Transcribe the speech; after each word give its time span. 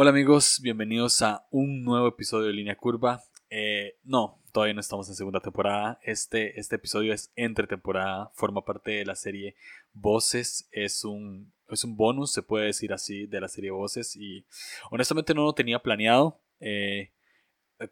Hola 0.00 0.10
amigos, 0.10 0.60
bienvenidos 0.62 1.22
a 1.22 1.44
un 1.50 1.82
nuevo 1.82 2.06
episodio 2.06 2.46
de 2.46 2.52
Línea 2.52 2.76
Curva. 2.76 3.24
Eh, 3.50 3.96
no, 4.04 4.40
todavía 4.52 4.72
no 4.72 4.80
estamos 4.80 5.08
en 5.08 5.16
segunda 5.16 5.40
temporada. 5.40 5.98
Este, 6.04 6.60
este 6.60 6.76
episodio 6.76 7.12
es 7.12 7.32
entre 7.34 7.66
temporada, 7.66 8.30
forma 8.36 8.64
parte 8.64 8.92
de 8.92 9.04
la 9.04 9.16
serie 9.16 9.56
Voces. 9.92 10.68
Es 10.70 11.04
un, 11.04 11.52
es 11.66 11.82
un 11.82 11.96
bonus, 11.96 12.32
se 12.32 12.44
puede 12.44 12.66
decir 12.66 12.92
así, 12.92 13.26
de 13.26 13.40
la 13.40 13.48
serie 13.48 13.72
Voces. 13.72 14.14
Y 14.14 14.46
honestamente 14.92 15.34
no 15.34 15.42
lo 15.42 15.52
tenía 15.52 15.80
planeado, 15.80 16.40
eh, 16.60 17.10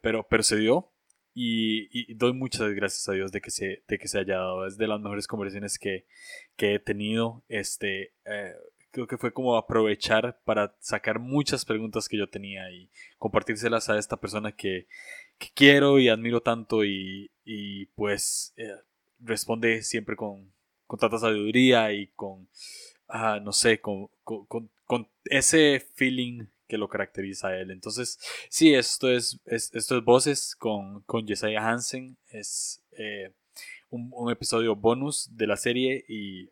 pero, 0.01 0.29
pero 0.31 0.45
se 0.45 0.59
dio. 0.59 0.93
Y, 1.35 2.15
doy 2.15 2.35
muchas 2.35 2.73
gracias 2.73 3.09
a 3.09 3.15
Dios 3.15 3.33
de 3.33 3.41
que 3.41 3.51
se, 3.51 3.83
de 3.89 3.99
que 3.99 4.07
se 4.07 4.21
haya 4.21 4.37
dado. 4.37 4.65
Es 4.65 4.79
de 4.79 4.87
las 4.87 5.01
mejores 5.01 5.27
conversaciones 5.27 5.77
que, 5.77 6.07
que 6.55 6.75
he 6.75 6.79
tenido. 6.79 7.45
Este, 7.49 8.15
eh, 8.27 8.55
creo 8.97 9.07
que 9.07 9.19
fue 9.19 9.31
como 9.31 9.57
aprovechar 9.57 10.41
para 10.47 10.75
sacar 10.81 11.19
muchas 11.19 11.67
preguntas 11.67 12.09
que 12.09 12.17
yo 12.17 12.31
tenía 12.31 12.71
y 12.71 12.89
compartírselas 13.19 13.91
a 13.91 13.99
esta 13.99 14.17
persona 14.17 14.53
que, 14.53 14.87
quiero 15.55 15.99
y 15.99 16.09
admiro 16.09 16.41
tanto 16.41 16.83
y, 16.83 17.31
pues 17.95 18.55
eh, 18.57 18.75
responde 19.21 19.83
siempre 19.83 20.17
con, 20.17 20.51
con, 20.87 20.99
tanta 20.99 21.19
sabiduría 21.19 21.93
y 21.93 22.07
con, 22.07 22.49
ah, 23.09 23.39
no 23.43 23.53
sé, 23.53 23.83
con, 23.83 24.09
ese 25.27 25.87
feeling 25.95 26.47
que 26.67 26.79
lo 26.79 26.89
caracteriza 26.89 27.49
a 27.49 27.59
él. 27.59 27.71
Entonces, 27.71 28.19
sí, 28.49 28.73
esto 28.73 29.11
es, 29.11 29.39
esto 29.45 29.99
es 29.99 30.05
Voces 30.05 30.57
con, 30.57 31.03
con 31.03 31.27
Jesiah 31.27 31.69
Hansen. 31.69 32.17
Es 32.31 32.83
eh, 32.93 33.31
un, 33.91 34.31
episodio 34.31 34.75
bonus 34.75 35.29
de 35.37 35.47
la 35.47 35.59
serie 35.59 36.03
y 36.09 36.49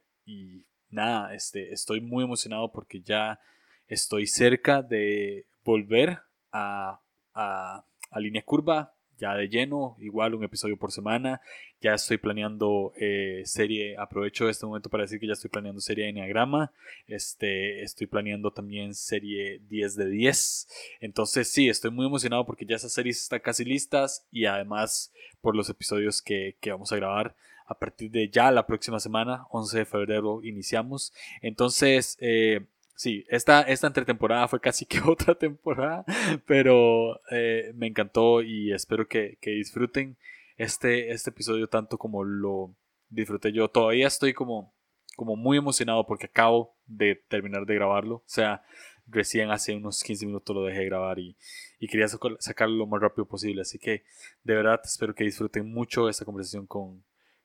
nada, 0.94 1.34
este, 1.34 1.72
estoy 1.72 2.00
muy 2.00 2.24
emocionado 2.24 2.72
porque 2.72 3.00
ya 3.02 3.40
estoy 3.88 4.26
cerca 4.26 4.82
de 4.82 5.46
volver 5.64 6.20
a, 6.52 7.00
a, 7.34 7.84
línea 8.16 8.42
curva, 8.42 8.94
ya 9.18 9.34
de 9.34 9.48
lleno, 9.48 9.96
igual 10.00 10.34
un 10.34 10.44
episodio 10.44 10.76
por 10.76 10.92
semana. 10.92 11.40
Ya 11.80 11.94
estoy 11.94 12.16
planeando 12.16 12.92
eh, 12.96 13.42
serie, 13.44 13.96
aprovecho 13.98 14.48
este 14.48 14.66
momento 14.66 14.88
para 14.88 15.02
decir 15.02 15.20
que 15.20 15.26
ya 15.26 15.34
estoy 15.34 15.50
planeando 15.50 15.80
serie 15.80 16.04
de 16.04 16.10
Enneagrama. 16.10 16.72
Este, 17.06 17.82
estoy 17.82 18.06
planeando 18.06 18.52
también 18.52 18.94
serie 18.94 19.60
10 19.68 19.96
de 19.96 20.08
10. 20.08 20.68
Entonces 21.00 21.48
sí, 21.48 21.68
estoy 21.68 21.90
muy 21.90 22.06
emocionado 22.06 22.46
porque 22.46 22.66
ya 22.66 22.76
esas 22.76 22.92
series 22.92 23.20
están 23.20 23.40
casi 23.40 23.64
listas 23.64 24.26
y 24.30 24.46
además 24.46 25.12
por 25.40 25.54
los 25.56 25.68
episodios 25.68 26.22
que, 26.22 26.56
que 26.60 26.70
vamos 26.70 26.92
a 26.92 26.96
grabar 26.96 27.36
a 27.66 27.78
partir 27.78 28.10
de 28.10 28.28
ya 28.28 28.50
la 28.50 28.66
próxima 28.66 29.00
semana, 29.00 29.46
11 29.50 29.78
de 29.78 29.84
febrero, 29.84 30.42
iniciamos. 30.42 31.12
Entonces, 31.40 32.16
eh, 32.20 32.66
sí, 32.94 33.24
esta, 33.28 33.62
esta 33.62 33.86
entretemporada 33.86 34.48
fue 34.48 34.60
casi 34.60 34.86
que 34.86 35.00
otra 35.06 35.34
temporada, 35.34 36.04
pero 36.46 37.20
eh, 37.30 37.72
me 37.74 37.86
encantó 37.86 38.42
y 38.42 38.72
espero 38.72 39.08
que, 39.08 39.38
disfruten 39.42 40.16
este, 40.56 41.10
este 41.10 41.30
episodio 41.30 41.68
tanto 41.68 41.98
como 41.98 42.24
lo 42.24 42.74
disfruté 43.08 43.52
yo. 43.52 43.68
Todavía 43.68 44.06
estoy 44.06 44.34
como, 44.34 44.74
como 45.16 45.36
muy 45.36 45.58
emocionado 45.58 46.06
porque 46.06 46.26
acabo 46.26 46.76
de 46.86 47.16
terminar 47.28 47.64
de 47.66 47.74
grabarlo. 47.74 48.16
O 48.16 48.24
sea, 48.26 48.62
recién 49.06 49.50
hace 49.50 49.74
unos 49.74 50.02
15 50.02 50.26
minutos 50.26 50.54
lo 50.54 50.64
dejé 50.64 50.84
grabar 50.84 51.18
y, 51.18 51.36
y, 51.78 51.88
quería 51.88 52.08
sacarlo 52.08 52.76
lo 52.76 52.86
más 52.86 53.00
rápido 53.00 53.26
posible. 53.26 53.62
Así 53.62 53.78
que 53.78 54.04
de 54.42 54.54
verdad 54.54 54.80
espero 54.84 55.14
que 55.14 55.24
disfruten 55.24 55.72
mucho 55.72 56.08
esta 56.08 56.24
conversación 56.24 56.66
con, 56.66 57.02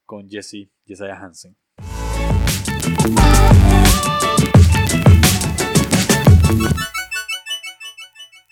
con 0.10 0.28
Jesse, 0.28 0.68
Jesiah 0.88 1.24
Hansen. 1.24 1.56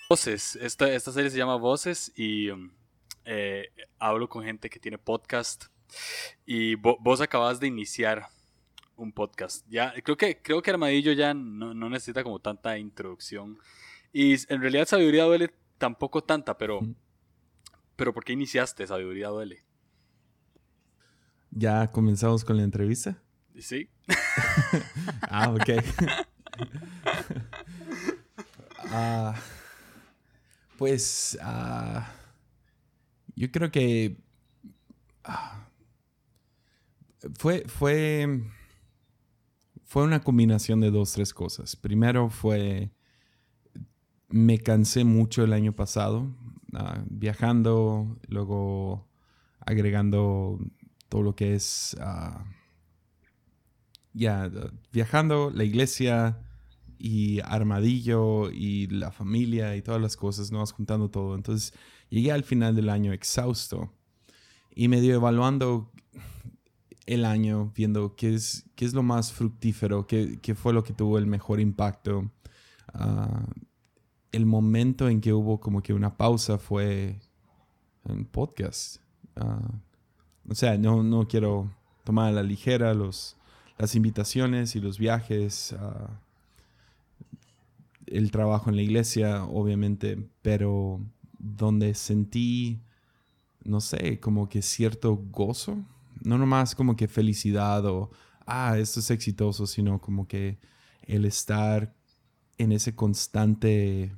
Voces, 0.08 0.54
esta, 0.54 0.88
esta 0.92 1.10
serie 1.10 1.30
se 1.30 1.36
llama 1.36 1.56
Voces 1.56 2.12
y 2.14 2.48
um, 2.50 2.70
eh, 3.24 3.72
hablo 3.98 4.28
con 4.28 4.44
gente 4.44 4.70
que 4.70 4.78
tiene 4.78 4.98
podcast 4.98 5.64
y 6.46 6.76
vos 6.76 7.20
acabas 7.20 7.58
de 7.58 7.66
iniciar 7.66 8.28
un 8.94 9.10
podcast. 9.10 9.66
Ya, 9.68 9.92
creo 10.04 10.16
que, 10.16 10.40
creo 10.40 10.62
que 10.62 10.70
Armadillo 10.70 11.10
ya 11.10 11.34
no, 11.34 11.74
no, 11.74 11.90
necesita 11.90 12.22
como 12.22 12.38
tanta 12.38 12.78
introducción. 12.78 13.58
Y 14.12 14.34
en 14.52 14.60
realidad 14.60 14.86
Sabiduría 14.86 15.24
Duele 15.24 15.52
tampoco 15.76 16.22
tanta, 16.22 16.56
pero, 16.56 16.82
pero 17.96 18.14
¿por 18.14 18.22
qué 18.22 18.34
iniciaste 18.34 18.86
Sabiduría 18.86 19.26
Duele? 19.26 19.67
¿Ya 21.50 21.86
comenzamos 21.88 22.44
con 22.44 22.56
la 22.56 22.62
entrevista? 22.62 23.22
Sí. 23.58 23.88
ah, 25.22 25.50
ok. 25.50 25.68
Ah, 28.90 29.34
pues 30.78 31.38
ah, 31.42 32.10
yo 33.34 33.50
creo 33.50 33.70
que 33.70 34.16
ah, 35.24 35.68
fue, 37.36 37.64
fue, 37.66 38.42
fue 39.84 40.04
una 40.04 40.20
combinación 40.20 40.80
de 40.80 40.90
dos, 40.90 41.12
tres 41.12 41.34
cosas. 41.34 41.76
Primero 41.76 42.30
fue, 42.30 42.90
me 44.28 44.58
cansé 44.58 45.04
mucho 45.04 45.44
el 45.44 45.52
año 45.52 45.74
pasado, 45.74 46.34
viajando, 47.10 48.18
luego 48.28 49.06
agregando 49.60 50.58
todo 51.08 51.22
lo 51.22 51.34
que 51.34 51.54
es 51.54 51.96
ah, 52.00 52.44
ya 54.12 54.50
viajando, 54.92 55.50
la 55.54 55.64
iglesia 55.64 56.38
y 56.98 57.40
Armadillo 57.44 58.50
y 58.50 58.88
la 58.88 59.10
familia 59.10 59.76
y 59.76 59.82
todas 59.82 60.00
las 60.00 60.16
cosas, 60.16 60.50
¿no? 60.50 60.64
juntando 60.66 61.10
todo. 61.10 61.34
Entonces 61.34 61.72
llegué 62.10 62.32
al 62.32 62.44
final 62.44 62.74
del 62.74 62.88
año 62.88 63.12
exhausto 63.12 63.92
y 64.74 64.88
medio 64.88 65.14
evaluando 65.14 65.90
el 67.06 67.24
año, 67.24 67.72
viendo 67.74 68.16
qué 68.16 68.34
es, 68.34 68.66
qué 68.74 68.84
es 68.84 68.92
lo 68.92 69.02
más 69.02 69.32
fructífero, 69.32 70.06
qué, 70.06 70.38
qué 70.42 70.54
fue 70.54 70.72
lo 70.72 70.84
que 70.84 70.92
tuvo 70.92 71.18
el 71.18 71.26
mejor 71.26 71.60
impacto. 71.60 72.30
Ah, 72.92 73.46
el 74.32 74.44
momento 74.44 75.08
en 75.08 75.20
que 75.20 75.32
hubo 75.32 75.58
como 75.58 75.82
que 75.82 75.94
una 75.94 76.16
pausa 76.16 76.58
fue 76.58 77.20
en 78.04 78.24
podcast. 78.26 78.98
Uh, 79.36 79.87
o 80.48 80.54
sea, 80.54 80.78
no, 80.78 81.02
no 81.02 81.28
quiero 81.28 81.70
tomar 82.04 82.28
a 82.28 82.32
la 82.32 82.42
ligera 82.42 82.94
los, 82.94 83.36
las 83.76 83.94
invitaciones 83.94 84.74
y 84.76 84.80
los 84.80 84.98
viajes, 84.98 85.74
el 88.06 88.30
trabajo 88.30 88.70
en 88.70 88.76
la 88.76 88.82
iglesia, 88.82 89.44
obviamente, 89.44 90.18
pero 90.42 91.00
donde 91.38 91.94
sentí, 91.94 92.80
no 93.64 93.80
sé, 93.80 94.18
como 94.20 94.48
que 94.48 94.62
cierto 94.62 95.16
gozo, 95.16 95.84
no 96.24 96.38
nomás 96.38 96.74
como 96.74 96.96
que 96.96 97.08
felicidad 97.08 97.84
o, 97.86 98.10
ah, 98.46 98.78
esto 98.78 99.00
es 99.00 99.10
exitoso, 99.10 99.66
sino 99.66 100.00
como 100.00 100.26
que 100.26 100.58
el 101.02 101.24
estar 101.24 101.94
en 102.56 102.72
ese 102.72 102.94
constante, 102.94 104.12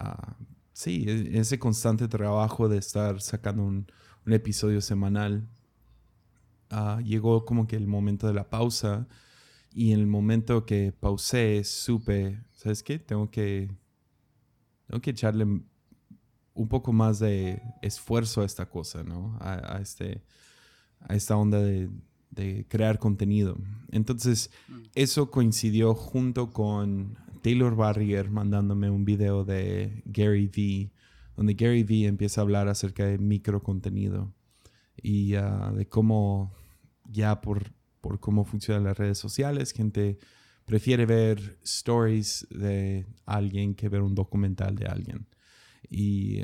uh, 0.00 0.32
sí, 0.72 1.04
e-, 1.08 1.38
ese 1.38 1.58
constante 1.58 2.06
trabajo 2.06 2.68
de 2.68 2.78
estar 2.78 3.20
sacando 3.20 3.64
un, 3.64 3.86
un 4.26 4.32
episodio 4.32 4.80
semanal, 4.80 5.48
ah, 6.70 7.00
llegó 7.04 7.44
como 7.44 7.66
que 7.66 7.76
el 7.76 7.86
momento 7.86 8.26
de 8.26 8.34
la 8.34 8.48
pausa 8.50 9.08
y 9.74 9.92
en 9.92 10.00
el 10.00 10.06
momento 10.06 10.66
que 10.66 10.92
pausé 10.92 11.64
supe, 11.64 12.42
¿sabes 12.52 12.82
qué? 12.82 12.98
Tengo 12.98 13.30
que, 13.30 13.70
tengo 14.86 15.00
que 15.00 15.10
echarle 15.10 15.44
un 15.44 16.68
poco 16.68 16.92
más 16.92 17.18
de 17.18 17.62
esfuerzo 17.80 18.42
a 18.42 18.44
esta 18.44 18.68
cosa, 18.68 19.02
¿no? 19.02 19.38
A, 19.40 19.78
este, 19.80 20.22
a 21.00 21.14
esta 21.14 21.36
onda 21.36 21.58
de, 21.58 21.88
de 22.30 22.66
crear 22.68 22.98
contenido. 22.98 23.56
Entonces, 23.90 24.50
mm. 24.68 24.82
eso 24.94 25.30
coincidió 25.30 25.94
junto 25.94 26.50
con 26.52 27.16
Taylor 27.42 27.74
Barrier 27.74 28.30
mandándome 28.30 28.90
un 28.90 29.04
video 29.04 29.44
de 29.44 30.02
Gary 30.04 30.46
Vee 30.46 30.92
donde 31.42 31.54
Gary 31.54 31.82
Vee 31.82 32.06
empieza 32.06 32.40
a 32.40 32.44
hablar 32.44 32.68
acerca 32.68 33.04
de 33.04 33.18
microcontenido 33.18 34.32
y 34.96 35.34
ah, 35.34 35.72
de 35.74 35.88
cómo 35.88 36.54
ya 37.04 37.40
por, 37.40 37.74
por 38.00 38.20
cómo 38.20 38.44
funcionan 38.44 38.84
las 38.84 38.96
redes 38.96 39.18
sociales, 39.18 39.72
gente 39.72 40.20
prefiere 40.66 41.04
ver 41.04 41.58
stories 41.64 42.46
de 42.48 43.08
alguien 43.26 43.74
que 43.74 43.88
ver 43.88 44.02
un 44.02 44.14
documental 44.14 44.76
de 44.76 44.86
alguien. 44.86 45.26
Y 45.90 46.42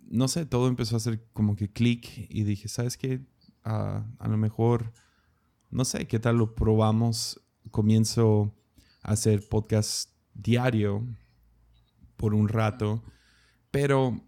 no 0.00 0.28
sé, 0.28 0.46
todo 0.46 0.66
empezó 0.66 0.96
a 0.96 0.96
hacer 0.96 1.28
como 1.34 1.54
que 1.54 1.70
clic 1.70 2.08
y 2.30 2.44
dije, 2.44 2.68
¿sabes 2.68 2.96
qué? 2.96 3.20
Ah, 3.64 4.06
a 4.18 4.28
lo 4.28 4.38
mejor, 4.38 4.94
no 5.70 5.84
sé, 5.84 6.06
¿qué 6.06 6.18
tal 6.18 6.38
lo 6.38 6.54
probamos? 6.54 7.38
Comienzo 7.70 8.54
a 9.02 9.12
hacer 9.12 9.46
podcast 9.46 10.10
diario 10.32 11.06
por 12.16 12.32
un 12.32 12.48
rato, 12.48 13.04
pero 13.70 14.22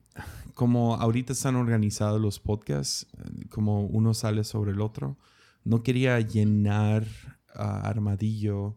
como 0.60 0.96
ahorita 0.96 1.32
están 1.32 1.56
organizados 1.56 2.20
los 2.20 2.38
podcasts, 2.38 3.06
como 3.48 3.86
uno 3.86 4.12
sale 4.12 4.44
sobre 4.44 4.72
el 4.72 4.82
otro, 4.82 5.16
no 5.64 5.82
quería 5.82 6.20
llenar 6.20 7.06
a 7.54 7.88
Armadillo 7.88 8.76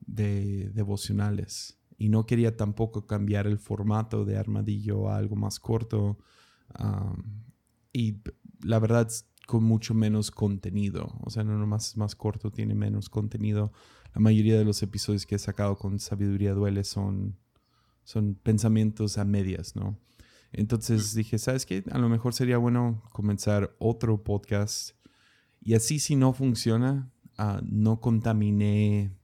de 0.00 0.68
devocionales 0.74 1.78
y 1.96 2.10
no 2.10 2.26
quería 2.26 2.58
tampoco 2.58 3.06
cambiar 3.06 3.46
el 3.46 3.58
formato 3.58 4.26
de 4.26 4.36
Armadillo 4.36 5.08
a 5.08 5.16
algo 5.16 5.34
más 5.34 5.58
corto. 5.58 6.18
y 7.94 8.18
la 8.60 8.78
verdad, 8.78 9.08
con 9.46 9.64
mucho 9.64 9.94
menos 9.94 10.30
contenido. 10.30 11.18
O 11.22 11.30
sea, 11.30 11.44
no 11.44 11.56
nomás 11.56 11.88
es 11.88 11.96
más 11.96 12.14
corto, 12.14 12.50
tiene 12.50 12.74
menos 12.74 13.08
contenido. 13.08 13.72
La 14.14 14.20
mayoría 14.20 14.58
de 14.58 14.66
los 14.66 14.82
episodios 14.82 15.24
que 15.24 15.36
he 15.36 15.38
sacado 15.38 15.78
con 15.78 15.98
Sabiduría 15.98 16.52
Duele 16.52 16.84
son, 16.84 17.38
son 18.04 18.34
pensamientos 18.34 19.16
a 19.16 19.24
medias, 19.24 19.76
¿no? 19.76 19.96
Entonces 20.52 21.14
dije, 21.14 21.38
¿sabes 21.38 21.66
qué? 21.66 21.82
A 21.90 21.98
lo 21.98 22.08
mejor 22.08 22.34
sería 22.34 22.58
bueno 22.58 23.02
comenzar 23.12 23.74
otro 23.78 24.22
podcast. 24.22 24.90
Y 25.60 25.74
así 25.74 25.98
si 25.98 26.16
no 26.16 26.32
funciona, 26.32 27.10
ah, 27.38 27.60
no 27.64 28.00
contaminé 28.00 29.16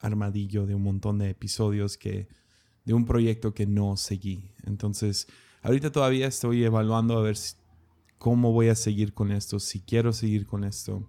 armadillo 0.00 0.66
de 0.66 0.74
un 0.74 0.82
montón 0.82 1.18
de 1.18 1.30
episodios 1.30 1.96
que 1.96 2.28
de 2.84 2.94
un 2.94 3.04
proyecto 3.04 3.54
que 3.54 3.66
no 3.66 3.96
seguí. 3.96 4.50
Entonces, 4.64 5.28
ahorita 5.62 5.92
todavía 5.92 6.26
estoy 6.26 6.64
evaluando 6.64 7.16
a 7.16 7.22
ver 7.22 7.36
cómo 8.18 8.52
voy 8.52 8.68
a 8.68 8.74
seguir 8.74 9.14
con 9.14 9.30
esto, 9.30 9.60
si 9.60 9.80
quiero 9.80 10.12
seguir 10.12 10.46
con 10.46 10.64
esto. 10.64 11.08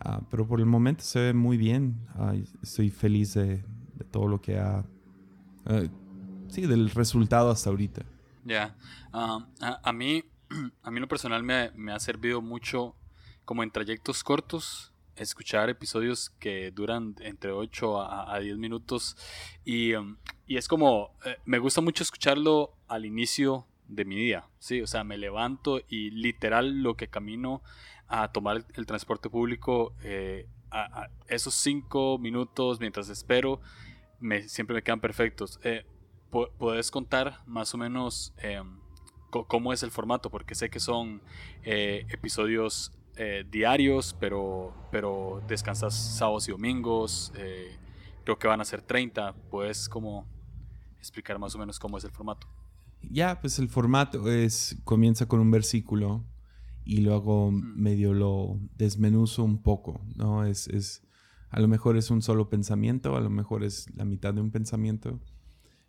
Ah, 0.00 0.20
pero 0.30 0.46
por 0.46 0.60
el 0.60 0.66
momento 0.66 1.02
se 1.04 1.20
ve 1.20 1.34
muy 1.34 1.56
bien. 1.56 2.06
estoy 2.62 2.90
feliz 2.90 3.34
de, 3.34 3.64
todo 4.10 4.28
lo 4.28 4.40
que 4.40 4.58
ha... 4.58 4.84
Eh, 5.66 5.88
sí, 6.48 6.62
del 6.62 6.90
resultado 6.90 7.50
hasta 7.50 7.70
ahorita. 7.70 8.04
Ya, 8.44 8.76
ah, 9.12 9.46
a, 9.82 9.92
mí, 9.92 10.24
a 10.82 10.90
mí 10.90 11.00
lo 11.00 11.08
personal 11.08 11.42
me, 11.42 11.70
me, 11.74 11.92
ha 11.92 11.98
servido 11.98 12.42
mucho 12.42 12.94
como 13.44 13.62
en 13.62 13.70
trayectos 13.70 14.22
cortos 14.22 14.92
escuchar 15.16 15.70
episodios 15.70 16.30
que 16.40 16.70
duran 16.70 17.14
entre 17.20 17.52
8 17.52 18.00
a, 18.00 18.34
a 18.34 18.40
10 18.40 18.58
minutos 18.58 19.16
y, 19.64 19.94
um, 19.94 20.16
y 20.46 20.56
es 20.56 20.68
como, 20.68 21.16
eh, 21.24 21.36
me 21.44 21.58
gusta 21.58 21.80
mucho 21.80 22.02
escucharlo 22.02 22.76
al 22.88 23.06
inicio 23.06 23.66
de 23.88 24.04
mi 24.04 24.16
día, 24.16 24.46
¿sí? 24.58 24.82
O 24.82 24.86
sea, 24.86 25.04
me 25.04 25.16
levanto 25.18 25.80
y 25.88 26.10
literal 26.10 26.82
lo 26.82 26.96
que 26.96 27.08
camino 27.08 27.62
a 28.08 28.32
tomar 28.32 28.64
el, 28.74 28.86
transporte 28.86 29.30
público, 29.30 29.94
eh, 30.02 30.46
a, 30.70 31.08
esos 31.28 31.54
5 31.54 32.18
minutos 32.18 32.80
mientras 32.80 33.08
espero, 33.08 33.60
me, 34.20 34.48
siempre 34.48 34.74
me 34.74 34.82
quedan 34.82 35.00
perfectos. 35.00 35.60
Eh, 35.62 35.86
¿Puedes 36.58 36.90
contar 36.90 37.38
más 37.46 37.74
o 37.74 37.78
menos 37.78 38.34
em, 38.38 38.80
cómo 39.30 39.72
es 39.72 39.84
el 39.84 39.92
formato? 39.92 40.30
Porque 40.30 40.56
sé 40.56 40.68
que 40.68 40.80
son 40.80 41.22
eh, 41.62 42.06
episodios 42.10 42.90
eh, 43.16 43.44
diarios, 43.48 44.16
pero, 44.18 44.74
pero 44.90 45.40
descansas 45.46 45.94
sábados 45.94 46.48
y 46.48 46.50
domingos. 46.50 47.32
Eh, 47.36 47.76
creo 48.24 48.36
que 48.36 48.48
van 48.48 48.60
a 48.60 48.64
ser 48.64 48.82
30. 48.82 49.32
¿Puedes 49.48 49.88
como 49.88 50.26
explicar 50.98 51.38
más 51.38 51.54
o 51.54 51.58
menos 51.58 51.78
cómo 51.78 51.98
es 51.98 52.04
el 52.04 52.10
formato? 52.10 52.48
Ya, 53.02 53.40
pues 53.40 53.60
el 53.60 53.68
formato 53.68 54.28
es, 54.28 54.76
comienza 54.82 55.28
con 55.28 55.38
un 55.38 55.52
versículo 55.52 56.24
y 56.84 57.02
luego 57.02 57.52
medio 57.52 58.12
lo 58.12 58.58
desmenuzo 58.76 59.44
un 59.44 59.62
poco, 59.62 60.00
¿no? 60.16 60.44
Es, 60.44 60.66
es, 60.66 61.06
a 61.50 61.60
lo 61.60 61.68
mejor 61.68 61.96
es 61.96 62.10
un 62.10 62.22
solo 62.22 62.48
pensamiento, 62.48 63.14
a 63.14 63.20
lo 63.20 63.30
mejor 63.30 63.62
es 63.62 63.86
la 63.94 64.04
mitad 64.04 64.34
de 64.34 64.40
un 64.40 64.50
pensamiento 64.50 65.20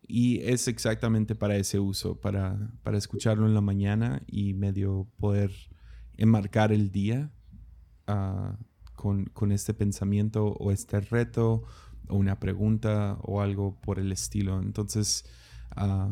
y 0.07 0.39
es 0.41 0.67
exactamente 0.67 1.35
para 1.35 1.57
ese 1.57 1.79
uso, 1.79 2.19
para, 2.19 2.71
para 2.83 2.97
escucharlo 2.97 3.47
en 3.47 3.53
la 3.53 3.61
mañana 3.61 4.21
y 4.27 4.53
medio 4.53 5.07
poder 5.17 5.51
enmarcar 6.17 6.71
el 6.71 6.91
día 6.91 7.31
ah, 8.07 8.57
con, 8.95 9.25
con, 9.25 9.51
este 9.51 9.73
pensamiento 9.73 10.47
o 10.47 10.71
este 10.71 10.99
reto 10.99 11.63
o 12.07 12.15
una 12.15 12.39
pregunta 12.39 13.17
o 13.23 13.41
algo 13.41 13.79
por 13.81 13.99
el 13.99 14.11
estilo. 14.11 14.61
Entonces, 14.61 15.25
ah, 15.75 16.09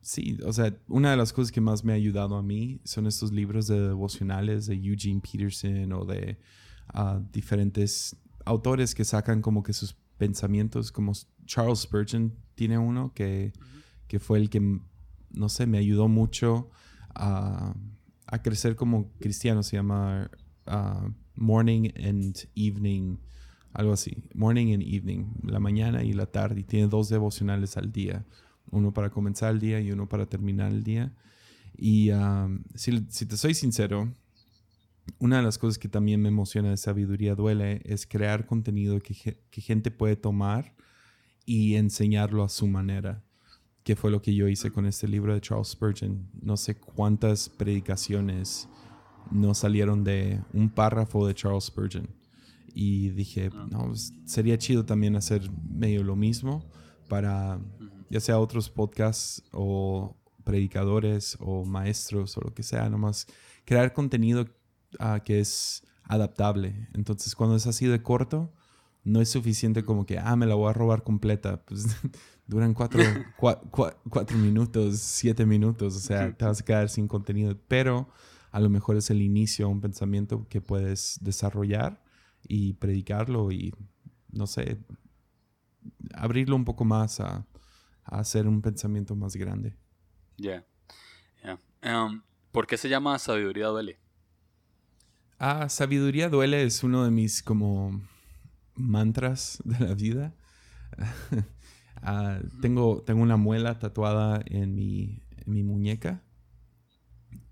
sí, 0.00 0.38
o 0.44 0.52
sea, 0.52 0.76
una 0.88 1.12
de 1.12 1.16
las 1.16 1.32
cosas 1.32 1.52
que 1.52 1.60
más 1.60 1.84
me 1.84 1.92
ha 1.92 1.96
ayudado 1.96 2.36
a 2.36 2.42
mí 2.42 2.80
son 2.84 3.06
estos 3.06 3.32
libros 3.32 3.66
de 3.66 3.80
devocionales 3.80 4.66
de 4.66 4.74
Eugene 4.74 5.20
Peterson 5.20 5.92
o 5.92 6.04
de 6.04 6.38
ah, 6.88 7.20
diferentes 7.32 8.16
autores 8.44 8.94
que 8.94 9.04
sacan 9.04 9.42
como 9.42 9.62
que 9.62 9.72
sus 9.72 9.96
pensamientos, 10.20 10.92
como 10.92 11.14
Charles 11.46 11.80
Spurgeon 11.80 12.34
tiene 12.54 12.76
uno 12.76 13.14
que, 13.14 13.54
fue 14.18 14.38
el 14.38 14.50
que, 14.50 14.60
no 15.30 15.48
sé, 15.48 15.66
me 15.66 15.78
ayudó 15.78 16.08
mucho 16.08 16.68
a, 17.14 17.74
crecer 18.44 18.76
como 18.76 19.10
cristiano. 19.18 19.62
Se 19.62 19.76
llama 19.76 20.30
uh, 20.66 21.08
Morning 21.34 21.88
and 21.96 22.36
Evening, 22.54 23.16
algo 23.72 23.94
así. 23.94 24.22
Morning 24.34 24.74
and 24.74 24.82
Evening, 24.82 25.24
la 25.42 25.58
mañana 25.58 26.04
y 26.04 26.12
la 26.12 26.26
tarde. 26.26 26.60
Y 26.60 26.64
tiene 26.64 26.86
dos 26.86 27.08
devocionales 27.08 27.78
al 27.78 27.90
día. 27.90 28.26
Uno 28.70 28.92
para 28.92 29.08
comenzar 29.08 29.52
el 29.52 29.58
día 29.58 29.80
y 29.80 29.90
uno 29.90 30.06
para 30.06 30.26
terminar 30.26 30.70
el 30.70 30.84
día. 30.84 31.14
Y 31.78 32.10
um, 32.10 32.62
si, 32.74 33.00
te 33.00 33.38
soy 33.38 33.54
sincero, 33.54 34.12
una 35.18 35.38
de 35.38 35.42
las 35.42 35.58
cosas 35.58 35.78
que 35.78 35.88
también 35.88 36.20
me 36.20 36.28
emociona 36.28 36.70
de 36.70 36.76
Sabiduría 36.76 37.34
Duele 37.34 37.80
es 37.84 38.06
crear 38.06 38.46
contenido 38.46 38.98
que, 39.00 39.14
que 39.50 39.60
gente 39.60 39.90
puede 39.90 40.16
tomar 40.16 40.74
y 41.44 41.76
enseñarlo 41.76 42.44
a 42.44 42.48
su 42.48 42.66
manera, 42.66 43.24
que 43.82 43.96
fue 43.96 44.10
lo 44.10 44.22
que 44.22 44.34
yo 44.34 44.48
hice 44.48 44.70
con 44.70 44.86
este 44.86 45.08
libro 45.08 45.34
de 45.34 45.40
Charles 45.40 45.68
Spurgeon. 45.68 46.28
No 46.40 46.56
sé 46.56 46.76
cuántas 46.76 47.48
predicaciones 47.48 48.68
no 49.30 49.54
salieron 49.54 50.04
de 50.04 50.40
un 50.52 50.70
párrafo 50.70 51.26
de 51.26 51.34
Charles 51.34 51.64
Spurgeon. 51.64 52.08
Y 52.72 53.10
dije, 53.10 53.50
ah. 53.52 53.66
no, 53.70 53.86
pues, 53.88 54.14
sería 54.24 54.58
chido 54.58 54.84
también 54.84 55.16
hacer 55.16 55.50
medio 55.68 56.04
lo 56.04 56.16
mismo 56.16 56.64
para 57.08 57.60
ya 58.08 58.20
sea 58.20 58.38
otros 58.38 58.68
podcasts 58.70 59.42
o 59.52 60.16
predicadores 60.44 61.36
o 61.40 61.64
maestros 61.64 62.36
o 62.36 62.40
lo 62.40 62.54
que 62.54 62.62
sea, 62.62 62.88
nomás 62.88 63.26
crear 63.64 63.92
contenido 63.92 64.46
que 65.24 65.40
es 65.40 65.84
adaptable. 66.04 66.88
Entonces, 66.94 67.34
cuando 67.34 67.56
es 67.56 67.66
así 67.66 67.86
de 67.86 68.02
corto, 68.02 68.52
no 69.04 69.20
es 69.20 69.30
suficiente 69.30 69.84
como 69.84 70.06
que, 70.06 70.18
ah, 70.18 70.36
me 70.36 70.46
la 70.46 70.54
voy 70.54 70.70
a 70.70 70.72
robar 70.72 71.02
completa. 71.02 71.62
Pues 71.66 71.86
duran 72.46 72.74
cuatro, 72.74 73.00
cuatro 74.10 74.36
minutos, 74.36 74.98
siete 74.98 75.46
minutos, 75.46 75.94
o 75.94 76.00
sea, 76.00 76.36
te 76.36 76.44
vas 76.44 76.60
a 76.60 76.64
quedar 76.64 76.88
sin 76.88 77.06
contenido, 77.06 77.56
pero 77.68 78.08
a 78.50 78.58
lo 78.58 78.68
mejor 78.68 78.96
es 78.96 79.08
el 79.10 79.22
inicio 79.22 79.66
a 79.66 79.68
un 79.68 79.80
pensamiento 79.80 80.48
que 80.48 80.60
puedes 80.60 81.18
desarrollar 81.20 82.02
y 82.42 82.72
predicarlo 82.72 83.52
y, 83.52 83.72
no 84.32 84.48
sé, 84.48 84.78
abrirlo 86.12 86.56
un 86.56 86.64
poco 86.64 86.84
más 86.84 87.20
a, 87.20 87.46
hacer 88.02 88.48
un 88.48 88.60
pensamiento 88.60 89.14
más 89.14 89.36
grande. 89.36 89.76
Ya, 90.36 90.66
um, 91.84 92.22
¿Por 92.50 92.66
qué 92.66 92.76
se 92.76 92.88
llama 92.88 93.16
Sabiduría 93.20 93.68
Duele? 93.68 94.00
Ah, 95.42 95.70
Sabiduría 95.70 96.28
Duele 96.28 96.64
es 96.64 96.84
uno 96.84 97.02
de 97.02 97.10
mis 97.10 97.42
como 97.42 97.98
mantras 98.74 99.62
de 99.64 99.86
la 99.86 99.94
vida. 99.94 100.34
Ah, 102.02 102.40
tengo, 102.62 103.02
tengo 103.02 103.20
una 103.20 103.36
muela 103.36 103.78
tatuada 103.78 104.40
en 104.46 104.74
mi, 104.74 105.22
muñeca. 105.44 106.22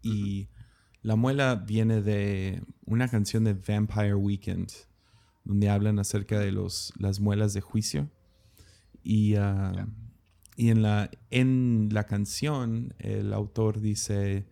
Y 0.01 0.49
la 1.03 1.17
muela 1.17 1.55
viene 1.55 2.01
de 2.01 2.63
una 2.87 3.09
canción 3.09 3.45
de 3.45 3.53
Vampire 3.53 4.15
Weekend, 4.15 4.71
donde 5.45 5.69
hablan 5.69 5.99
acerca 5.99 6.39
de 6.41 6.51
los, 6.51 6.95
las 6.97 7.21
muelas 7.21 7.53
de 7.53 7.61
juicio. 7.61 8.11
Y, 9.03 9.35
ah, 9.35 9.87
y 10.57 10.71
en, 10.71 10.81
la, 10.81 11.11
en 11.31 11.91
la 11.93 12.05
canción 12.05 12.95
el 13.01 13.35
autor 13.35 13.81
dice, 13.81 14.47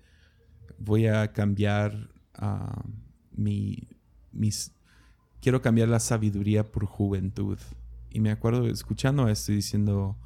voy 0.79 1.07
a 1.07 1.33
cambiar 1.33 2.11
uh, 2.39 3.06
mi, 3.37 3.89
mis, 4.33 4.73
quiero 5.41 5.63
cambiar 5.63 5.89
la 5.89 6.01
sabiduría 6.01 6.65
por 6.65 6.87
juventud. 6.87 7.59
Y 8.11 8.21
me 8.21 8.31
acuerdo 8.31 8.67
escuchando 8.67 9.29
esto 9.29 9.53
y 9.53 9.57
diciendo, 9.57 10.17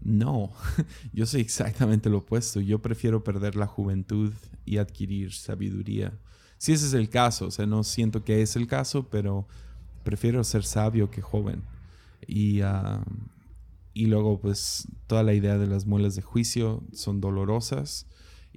no, 0.00 0.52
yo 1.12 1.26
soy 1.26 1.40
exactamente 1.40 2.10
lo 2.10 2.18
opuesto. 2.18 2.60
Yo 2.60 2.80
prefiero 2.80 3.22
perder 3.24 3.56
la 3.56 3.66
juventud 3.66 4.32
y 4.64 4.78
adquirir 4.78 5.32
sabiduría. 5.32 6.18
Si 6.58 6.72
ese 6.72 6.86
es 6.86 6.94
el 6.94 7.08
caso, 7.08 7.46
o 7.46 7.50
sea, 7.50 7.66
no 7.66 7.84
siento 7.84 8.24
que 8.24 8.42
es 8.42 8.56
el 8.56 8.66
caso, 8.66 9.08
pero 9.08 9.46
prefiero 10.02 10.42
ser 10.42 10.64
sabio 10.64 11.10
que 11.10 11.22
joven. 11.22 11.62
Y, 12.26 12.62
ah, 12.62 13.04
y 13.94 14.06
luego, 14.06 14.40
pues, 14.40 14.88
toda 15.06 15.22
la 15.22 15.34
idea 15.34 15.58
de 15.58 15.66
las 15.66 15.86
muelas 15.86 16.16
de 16.16 16.22
juicio 16.22 16.82
son 16.92 17.20
dolorosas. 17.20 18.06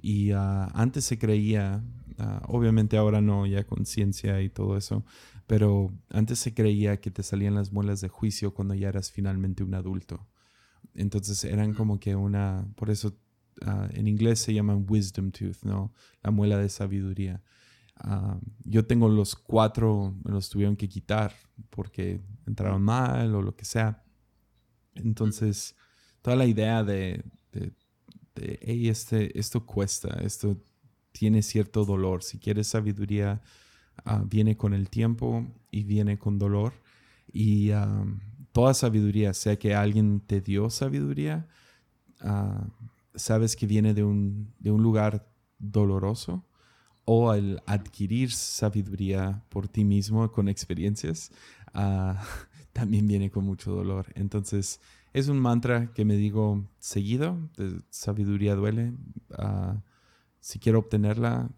Y 0.00 0.32
ah, 0.32 0.70
antes 0.74 1.04
se 1.04 1.18
creía, 1.18 1.84
ah, 2.22 2.42
obviamente 2.48 2.96
ahora 2.96 3.20
no, 3.20 3.46
ya 3.46 3.64
conciencia 3.64 4.40
y 4.42 4.48
todo 4.48 4.76
eso, 4.76 5.04
pero 5.46 5.92
antes 6.10 6.38
se 6.38 6.54
creía 6.54 7.00
que 7.00 7.10
te 7.10 7.22
salían 7.22 7.54
las 7.54 7.72
muelas 7.72 8.00
de 8.00 8.08
juicio 8.08 8.54
cuando 8.54 8.74
ya 8.74 8.88
eras 8.88 9.10
finalmente 9.10 9.64
un 9.64 9.74
adulto. 9.74 10.26
Entonces 10.94 11.44
eran 11.44 11.74
como 11.74 11.98
que 11.98 12.14
una, 12.16 12.66
por 12.76 12.90
eso 12.90 13.18
ah, 13.66 13.88
en 13.92 14.08
inglés 14.08 14.40
se 14.40 14.54
llaman 14.54 14.86
wisdom 14.88 15.30
tooth, 15.30 15.62
¿no? 15.64 15.92
La 16.22 16.30
muela 16.30 16.58
de 16.58 16.68
sabiduría. 16.68 17.42
Ah, 17.96 18.38
yo 18.64 18.86
tengo 18.86 19.08
los 19.08 19.34
cuatro, 19.36 20.14
me 20.24 20.32
los 20.32 20.48
tuvieron 20.48 20.76
que 20.76 20.88
quitar 20.88 21.34
porque 21.70 22.20
entraron 22.46 22.82
mal 22.82 23.34
o 23.34 23.42
lo 23.42 23.54
que 23.56 23.64
sea. 23.64 24.02
Entonces, 24.94 25.76
toda 26.20 26.36
la 26.36 26.46
idea 26.46 26.84
de, 26.84 27.24
de, 27.52 28.58
hey, 28.62 28.88
este, 28.88 29.38
esto 29.38 29.64
cuesta, 29.66 30.20
esto 30.22 30.56
tiene 31.12 31.42
cierto 31.42 31.84
dolor. 31.84 32.22
Si 32.22 32.38
quieres 32.38 32.68
sabiduría, 32.68 33.42
ah, 34.04 34.24
viene 34.26 34.56
con 34.56 34.74
el 34.74 34.88
tiempo 34.88 35.46
y 35.70 35.84
viene 35.84 36.18
con 36.18 36.38
dolor. 36.38 36.72
Y 37.32 37.70
toda 38.52 38.74
sabiduría, 38.74 39.32
sea 39.34 39.58
que 39.58 39.74
alguien 39.74 40.20
te 40.20 40.40
dio 40.40 40.70
sabiduría, 40.70 41.48
ah, 42.20 42.66
sabes 43.14 43.56
que 43.56 43.66
viene 43.66 43.94
de 43.94 44.04
un, 44.04 44.52
de 44.58 44.70
un 44.70 44.82
lugar 44.82 45.26
doloroso 45.58 46.44
o 47.04 47.30
al 47.30 47.62
adquirir 47.66 48.30
sabiduría 48.30 49.42
por 49.48 49.68
ti 49.68 49.84
mismo 49.84 50.30
con 50.30 50.48
experiencias, 50.48 51.32
ah, 51.74 52.22
también 52.72 53.06
viene 53.06 53.30
con 53.30 53.44
mucho 53.44 53.72
dolor. 53.72 54.12
Entonces, 54.14 54.80
es 55.12 55.28
un 55.28 55.40
mantra 55.40 55.92
que 55.92 56.04
me 56.04 56.16
digo 56.16 56.64
seguido, 56.78 57.50
de 57.56 57.80
sabiduría 57.90 58.54
duele. 58.54 58.92
Ah, 59.32 59.82
si 60.42 60.58
quiero 60.58 60.80
obtenerla, 60.80 61.48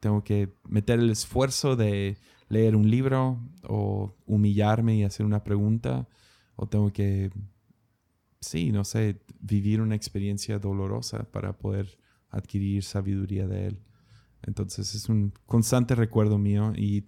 tengo 0.00 0.24
que 0.24 0.52
meter 0.68 0.98
el 0.98 1.10
esfuerzo 1.10 1.76
de 1.76 2.18
leer 2.48 2.74
un 2.74 2.90
libro 2.90 3.40
o 3.62 4.16
humillarme 4.26 4.96
y 4.96 5.04
hacer 5.04 5.24
una 5.24 5.44
pregunta, 5.44 6.08
o 6.56 6.68
tengo 6.68 6.92
que, 6.92 7.30
sí, 8.40 8.72
no 8.72 8.84
sé, 8.84 9.22
vivir 9.40 9.80
una 9.80 9.94
experiencia 9.94 10.58
dolorosa 10.58 11.30
para 11.30 11.56
poder 11.56 11.98
adquirir 12.30 12.82
sabiduría 12.82 13.46
de 13.46 13.68
él. 13.68 13.80
Entonces 14.42 14.96
es 14.96 15.08
un 15.08 15.32
constante 15.46 15.94
recuerdo 15.94 16.36
mío 16.36 16.72
y 16.74 17.06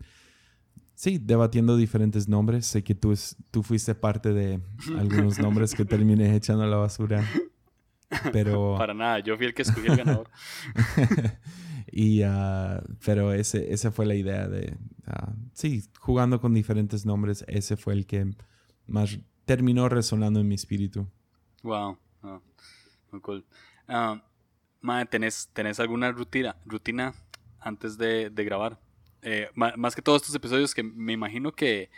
sí, 0.95 1.19
debatiendo 1.19 1.77
diferentes 1.77 2.29
nombres. 2.29 2.65
Sé 2.65 2.85
que 2.85 2.95
tú, 2.95 3.13
tú 3.51 3.65
fuiste 3.65 3.97
parte 3.97 4.33
de 4.33 4.61
algunos 4.97 5.41
nombres 5.41 5.75
que 5.75 5.85
terminé 5.85 6.37
echando 6.37 6.63
a 6.63 6.69
la 6.69 6.77
basura. 6.77 7.25
Pero... 8.33 8.75
Para 8.79 8.95
nada, 8.95 9.19
yo 9.21 9.37
fui 9.37 9.47
el 9.47 9.55
que 9.55 9.63
escogí 9.63 9.87
el 9.87 9.97
ganador. 9.97 10.31
y, 11.93 12.23
uh, 12.25 12.83
pero 13.05 13.33
ese, 13.33 13.73
esa 13.73 13.91
fue 13.91 14.07
la 14.07 14.15
idea 14.15 14.49
de, 14.49 14.77
uh, 15.07 15.33
sí, 15.53 15.83
jugando 15.99 16.41
con 16.41 16.55
diferentes 16.55 17.07
nombres, 17.07 17.45
ese 17.49 17.77
fue 17.77 17.95
el 17.95 18.07
que 18.07 18.35
más 18.87 19.19
terminó 19.45 19.89
resonando 19.89 20.41
en 20.41 20.49
mi 20.49 20.55
espíritu. 20.55 21.09
Wow, 21.63 21.99
muy 23.11 23.21
cool. 23.21 23.45
Uh, 23.89 24.21
¿tenés, 25.11 25.49
¿tenés, 25.53 25.81
alguna 25.81 26.13
rutina, 26.13 26.57
rutina 26.67 27.15
antes 27.61 27.97
de, 27.97 28.31
de 28.31 28.45
grabar? 28.45 28.79
Eh, 29.23 29.49
más 29.55 29.95
que 29.95 30.03
todos 30.03 30.21
estos 30.21 30.35
episodios 30.35 30.75
que 30.75 30.83
me 30.83 31.15
imagino 31.15 31.51
que 31.51 31.91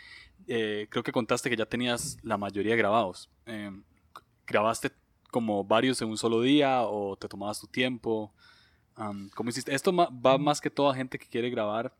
eh, 0.47 0.87
creo 0.89 1.03
que 1.03 1.11
contaste 1.11 1.49
que 1.49 1.57
ya 1.57 1.65
tenías 1.65 2.17
la 2.23 2.37
mayoría 2.37 2.75
grabados. 2.77 3.29
Em, 3.45 3.83
¿Grabaste 4.45 4.91
como 5.31 5.63
varios 5.63 6.01
en 6.01 6.09
un 6.09 6.17
solo 6.17 6.41
día 6.41 6.83
o 6.83 7.15
te 7.17 7.27
tomabas 7.27 7.59
tu 7.59 7.67
tiempo? 7.67 8.33
¿Cómo 9.35 9.49
hiciste? 9.49 9.75
Esto 9.75 9.93
va 9.93 10.37
más 10.37 10.59
que 10.59 10.69
todo 10.69 10.89
a 10.89 10.95
gente 10.95 11.19
que 11.19 11.27
quiere 11.27 11.49
grabar 11.49 11.95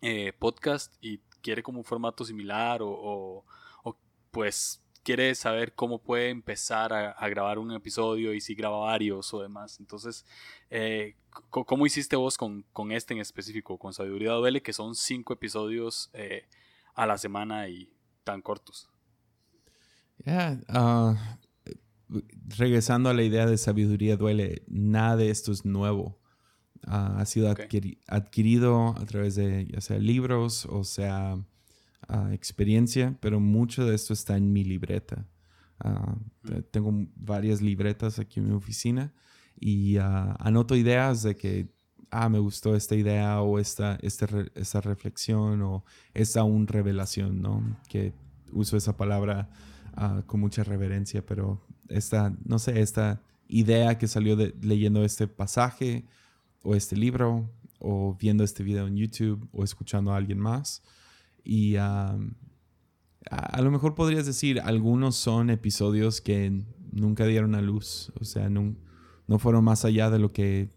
eh, 0.00 0.32
podcast 0.38 0.94
y 1.00 1.18
quiere 1.42 1.62
como 1.62 1.78
un 1.78 1.84
formato 1.84 2.24
similar 2.24 2.80
o, 2.82 3.44
o 3.82 3.96
pues 4.30 4.84
quiere 5.04 5.34
saber 5.34 5.74
cómo 5.74 5.98
puede 6.00 6.30
empezar 6.30 6.92
a, 6.92 7.28
grabar 7.28 7.58
un 7.58 7.70
episodio 7.72 8.34
y 8.34 8.40
si 8.40 8.54
graba 8.54 8.78
varios 8.78 9.32
o 9.34 9.42
demás. 9.42 9.78
Entonces, 9.78 10.24
eh, 10.70 11.14
¿cómo 11.50 11.86
hiciste 11.86 12.16
vos 12.16 12.36
con, 12.36 12.64
este 12.90 13.14
en 13.14 13.20
específico, 13.20 13.78
con 13.78 13.92
Sabiduría 13.92 14.32
Duele, 14.32 14.62
que 14.62 14.72
son 14.72 14.94
cinco 14.96 15.34
episodios 15.34 16.10
eh, 16.14 16.48
a 16.94 17.06
la 17.06 17.18
semana 17.18 17.68
y 17.68 17.92
tan 18.24 18.40
cortos? 18.42 18.88
Ah, 20.26 21.38
regresando 22.56 23.08
a 23.10 23.14
la 23.14 23.22
idea 23.22 23.46
de 23.46 23.58
Sabiduría 23.58 24.16
Duele, 24.16 24.62
nada 24.68 25.16
de 25.16 25.30
esto 25.30 25.52
es 25.52 25.64
nuevo. 25.64 26.20
Ah, 26.86 27.16
ha 27.18 27.24
sido 27.24 27.54
adquirido 28.08 28.94
a 28.98 29.06
través 29.06 29.36
de 29.36 29.66
ya 29.72 29.80
sea 29.80 29.98
libros 29.98 30.66
o 30.66 30.84
sea 30.84 31.38
experiencia, 32.32 33.16
pero 33.20 33.40
mucho 33.40 33.86
de 33.86 33.94
esto 33.94 34.12
está 34.12 34.36
en 34.36 34.52
mi 34.52 34.64
libreta. 34.64 35.26
Ah, 35.80 36.16
mm. 36.42 36.62
tengo 36.70 36.92
varias 37.16 37.60
libretas 37.60 38.18
aquí 38.18 38.40
en 38.40 38.48
mi 38.48 38.54
oficina 38.54 39.12
y 39.58 39.96
anoto 39.98 40.76
ideas 40.76 41.22
de 41.22 41.36
que, 41.36 41.68
ah, 42.10 42.28
me 42.28 42.38
gustó 42.38 42.76
esta 42.76 42.94
idea 42.94 43.40
o 43.40 43.58
esta, 43.58 43.98
esta, 44.02 44.26
esta 44.54 44.80
reflexión 44.80 45.62
o 45.62 45.84
esta 46.12 46.44
un 46.44 46.66
revelación, 46.66 47.40
¿no? 47.40 47.78
Que 47.88 48.12
uso 48.52 48.76
esa 48.76 48.96
palabra 48.96 49.48
con 50.26 50.40
mucha 50.40 50.64
reverencia, 50.64 51.24
pero 51.24 51.64
esta, 51.88 52.34
no 52.44 52.58
sé, 52.58 52.80
esta 52.80 53.20
idea 53.48 53.98
que 53.98 54.08
salió 54.08 54.36
de, 54.36 54.54
leyendo 54.62 55.04
este 55.04 55.28
pasaje 55.28 56.04
o 56.62 56.74
este 56.74 56.96
libro 56.96 57.50
o 57.78 58.16
viendo 58.18 58.44
este 58.44 58.62
video 58.62 58.86
en 58.86 58.96
YouTube 58.96 59.48
o 59.52 59.64
escuchando 59.64 60.12
a 60.12 60.16
alguien 60.16 60.38
más 60.38 60.82
y 61.44 61.76
a, 61.76 62.16
lo 63.58 63.70
mejor 63.70 63.94
podrías 63.94 64.26
decir, 64.26 64.60
algunos 64.60 65.16
son 65.16 65.50
episodios 65.50 66.20
que 66.20 66.64
nunca 66.92 67.26
dieron 67.26 67.54
a 67.54 67.60
luz, 67.60 68.12
o 68.18 68.24
sea, 68.24 68.48
no, 68.48 68.74
no 69.26 69.38
fueron 69.38 69.64
más 69.64 69.84
allá 69.84 70.10
de 70.10 70.18
lo 70.18 70.32
que 70.32 70.70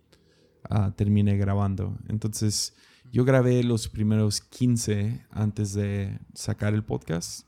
uh, 0.69 0.91
terminé 0.91 1.37
grabando. 1.37 1.97
Entonces, 2.07 2.73
yo 3.11 3.23
grabé 3.23 3.63
los 3.63 3.87
primeros 3.87 4.41
15 4.41 5.25
antes 5.31 5.73
de 5.73 6.19
sacar 6.33 6.73
el 6.73 6.83
podcast, 6.83 7.47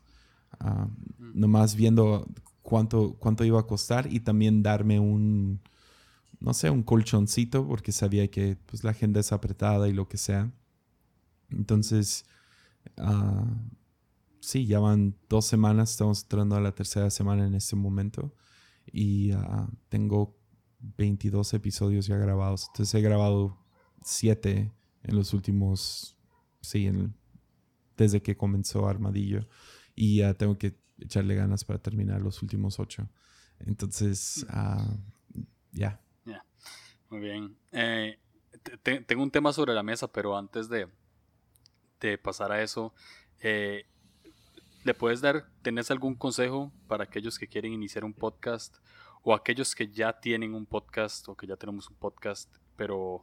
uh, 0.64 0.88
nomás 1.18 1.74
viendo 1.74 2.26
cuánto, 2.62 3.16
cuánto 3.18 3.44
iba 3.44 3.60
a 3.60 3.66
costar 3.66 4.12
y 4.12 4.20
también 4.20 4.62
darme 4.62 5.00
un, 5.00 5.60
no 6.40 6.54
sé, 6.54 6.70
un 6.70 6.82
colchoncito, 6.82 7.66
porque 7.66 7.92
sabía 7.92 8.30
que 8.30 8.56
pues, 8.66 8.84
la 8.84 8.90
agenda 8.92 9.20
es 9.20 9.32
apretada 9.32 9.88
y 9.88 9.92
lo 9.92 10.08
que 10.08 10.16
sea. 10.18 10.52
Entonces, 11.50 12.24
Uh, 12.96 13.46
sí, 14.40 14.66
ya 14.66 14.80
van 14.80 15.16
dos 15.28 15.46
semanas, 15.46 15.92
estamos 15.92 16.22
entrando 16.22 16.56
a 16.56 16.60
la 16.60 16.74
tercera 16.74 17.10
semana 17.10 17.46
en 17.46 17.54
este 17.54 17.76
momento 17.76 18.34
y 18.92 19.32
ah, 19.32 19.68
tengo 19.88 20.36
22 20.96 21.54
episodios 21.54 22.06
ya 22.06 22.16
grabados. 22.16 22.68
Entonces 22.68 22.94
he 22.94 23.02
grabado 23.02 23.58
7 24.02 24.72
en 25.02 25.16
los 25.16 25.34
últimos, 25.34 26.16
sí, 26.60 26.90
desde 27.96 28.22
que 28.22 28.36
comenzó 28.36 28.88
Armadillo 28.88 29.46
y 29.94 30.18
ya 30.18 30.34
tengo 30.34 30.58
que 30.58 30.79
echarle 31.00 31.34
ganas 31.34 31.64
para 31.64 31.78
terminar 31.78 32.20
los 32.20 32.42
últimos 32.42 32.78
8. 32.78 33.08
Entonces, 33.60 34.46
uh, 34.52 34.96
ya. 35.72 36.00
Muy 37.10 37.18
bien. 37.18 37.56
Eh, 37.72 38.20
tengo 38.82 39.24
un 39.24 39.32
tema 39.32 39.52
sobre 39.52 39.74
la 39.74 39.82
mesa, 39.82 40.06
pero 40.06 40.38
antes 40.38 40.68
de, 40.68 40.88
de 41.98 42.18
pasar 42.18 42.52
a 42.52 42.62
eso, 42.62 42.94
eh, 43.40 43.84
¿le 44.84 44.94
puedes 44.94 45.20
dar, 45.20 45.50
tenés 45.62 45.90
algún 45.90 46.14
consejo 46.14 46.72
para 46.86 47.04
aquellos 47.04 47.36
que 47.36 47.48
quieren 47.48 47.72
iniciar 47.72 48.04
un 48.04 48.14
podcast 48.14 48.76
o 49.22 49.34
aquellos 49.34 49.74
que 49.74 49.88
ya 49.88 50.20
tienen 50.20 50.54
un 50.54 50.66
podcast 50.66 51.28
o 51.28 51.36
que 51.36 51.48
ya 51.48 51.56
tenemos 51.56 51.90
un 51.90 51.96
podcast, 51.96 52.54
pero 52.76 53.20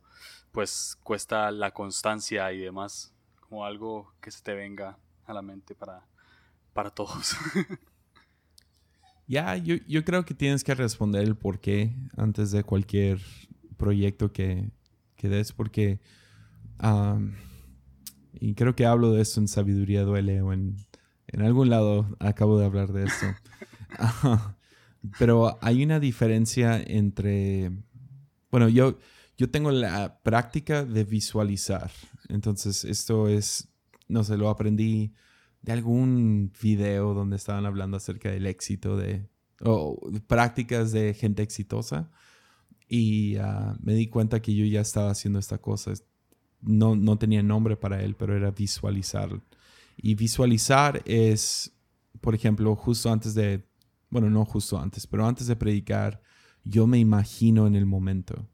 pues 0.51 0.97
cuesta 1.01 1.49
la 1.51 1.71
constancia 1.71 2.51
y 2.51 2.59
demás, 2.59 3.13
como 3.39 3.65
algo 3.65 4.13
que 4.19 4.31
se 4.31 4.43
te 4.43 4.53
venga 4.53 4.99
a 5.25 5.33
la 5.33 5.41
mente 5.41 5.75
para, 5.75 6.05
para 6.77 6.91
todos? 6.91 7.35
Ya, 9.29 9.57
yo, 9.57 9.75
yo, 9.89 10.05
creo 10.05 10.23
que 10.23 10.33
tienes 10.33 10.63
que 10.63 10.73
responder 10.73 11.21
el 11.21 11.35
por 11.35 11.59
qué 11.59 11.93
antes 12.15 12.49
de 12.51 12.63
cualquier 12.63 13.19
proyecto 13.75 14.31
que, 14.31 14.71
que 15.17 15.27
des, 15.27 15.51
porque 15.51 15.99
y 18.39 18.53
creo 18.53 18.73
que 18.73 18.85
hablo 18.85 19.11
de 19.11 19.21
esto 19.21 19.41
en 19.41 19.49
Sabiduría 19.49 20.03
Duele 20.03 20.41
o 20.41 20.53
en, 20.53 20.77
en 21.27 21.41
algún 21.41 21.69
lado 21.69 22.15
acabo 22.19 22.57
de 22.57 22.67
hablar 22.67 22.93
de 22.93 23.03
esto. 23.03 23.25
Pero 25.19 25.57
hay 25.61 25.83
una 25.83 25.99
diferencia 25.99 26.81
entre, 26.81 27.69
bueno, 28.49 28.69
yo, 28.69 28.97
yo 29.37 29.49
tengo 29.49 29.71
la 29.71 30.21
práctica 30.23 30.85
de 30.85 31.03
visualizar. 31.03 31.91
Entonces, 32.29 32.85
esto 32.85 33.27
es, 33.27 33.67
no 34.07 34.23
sé, 34.23 34.37
lo 34.37 34.47
aprendí 34.47 35.11
de 35.67 35.73
algún 35.73 36.51
video 36.63 37.13
donde 37.13 37.35
estaban 37.35 37.67
hablando 37.67 37.97
acerca 37.97 38.31
del 38.31 38.47
éxito 38.47 38.95
de, 38.95 39.27
o 39.61 39.99
prácticas 40.25 40.91
de 40.91 41.13
gente 41.13 41.43
exitosa. 41.43 42.09
Y 42.87 43.35
ah, 43.35 43.75
me 43.81 43.93
di 43.93 44.07
cuenta 44.07 44.41
que 44.41 44.55
yo 44.55 44.65
ya 44.65 44.79
estaba 44.79 45.11
haciendo 45.11 45.39
esta 45.39 45.57
cosa 45.57 45.93
no, 46.61 46.95
no 46.95 47.17
tenía 47.17 47.43
nombre 47.43 47.75
para 47.75 48.01
él, 48.01 48.15
pero 48.15 48.35
era 48.35 48.51
visualizar. 48.51 49.41
Y 49.97 50.15
visualizar 50.15 51.01
es, 51.05 51.73
por 52.21 52.35
ejemplo, 52.35 52.75
justo 52.75 53.11
antes 53.11 53.33
de, 53.33 53.67
bueno, 54.09 54.29
no 54.29 54.45
justo 54.45 54.79
antes, 54.79 55.07
pero 55.07 55.25
antes 55.25 55.47
de 55.47 55.55
predicar, 55.55 56.21
yo 56.63 56.87
me 56.87 56.99
imagino 56.99 57.67
en 57.67 57.75
el 57.75 57.85
momento. 57.85 58.47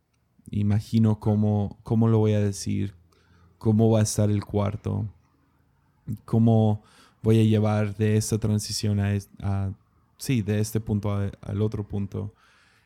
Imagino 0.50 1.20
cómo, 1.20 1.80
cómo 1.84 2.08
lo 2.08 2.20
voy 2.20 2.34
a 2.34 2.40
decir, 2.40 2.96
cómo 3.58 3.90
va 3.90 4.00
a 4.00 4.04
estar 4.04 4.30
el 4.30 4.44
cuarto, 4.44 5.08
cómo 6.26 6.84
voy 7.24 7.40
a 7.40 7.44
llevar 7.44 7.96
de 7.96 8.18
esta 8.18 8.38
transición 8.38 9.00
a, 9.00 9.18
a 9.42 9.74
sí, 10.18 10.42
de 10.42 10.60
este 10.60 10.80
punto 10.80 11.12
al 11.12 11.62
otro 11.62 11.88
punto. 11.88 12.34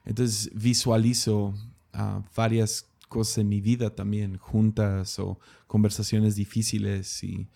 Entonces 0.05 0.49
visualizo 0.53 1.53
ah, 1.91 2.23
varias 2.35 2.87
cosas 3.09 3.39
en 3.39 3.49
mi 3.49 3.61
vida 3.61 3.93
también, 3.93 4.37
juntas 4.37 5.19
o 5.19 5.39
conversaciones 5.65 6.35
difíciles 6.35 7.23
y 7.23 7.47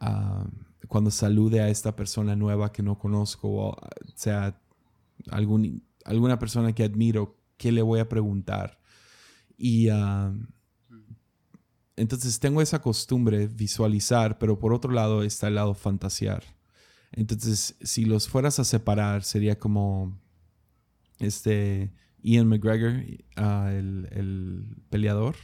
ah, 0.00 0.46
cuando 0.88 1.10
salude 1.10 1.60
a 1.60 1.68
esta 1.68 1.94
persona 1.94 2.34
nueva 2.34 2.72
que 2.72 2.82
no 2.82 2.98
conozco, 2.98 3.48
o 3.48 3.76
sea, 4.14 4.58
algún, 5.30 5.84
alguna 6.04 6.38
persona 6.38 6.72
que 6.74 6.82
admiro, 6.82 7.36
¿qué 7.58 7.70
le 7.70 7.82
voy 7.82 8.00
a 8.00 8.08
preguntar? 8.08 8.80
Y 9.56 9.88
ah, 9.90 10.32
entonces 12.00 12.40
tengo 12.40 12.62
esa 12.62 12.80
costumbre 12.80 13.46
visualizar, 13.46 14.38
pero 14.38 14.58
por 14.58 14.72
otro 14.72 14.90
lado 14.90 15.22
está 15.22 15.48
el 15.48 15.56
lado 15.56 15.74
fantasear. 15.74 16.42
Entonces, 17.12 17.76
si 17.82 18.06
los 18.06 18.26
fueras 18.26 18.58
a 18.58 18.64
separar, 18.64 19.22
sería 19.22 19.58
como 19.58 20.18
este 21.18 21.92
Ian 22.22 22.48
McGregor, 22.48 23.04
ah, 23.36 23.70
el, 23.70 24.76
peleador. 24.88 25.36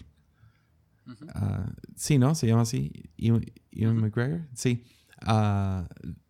Ah, 1.34 1.70
sí, 1.94 2.16
¿no? 2.16 2.34
Se 2.34 2.46
llama 2.46 2.62
así. 2.62 3.10
Ian, 3.18 3.96
McGregor. 3.96 4.48
Sí. 4.54 4.84
Ah, 5.20 5.86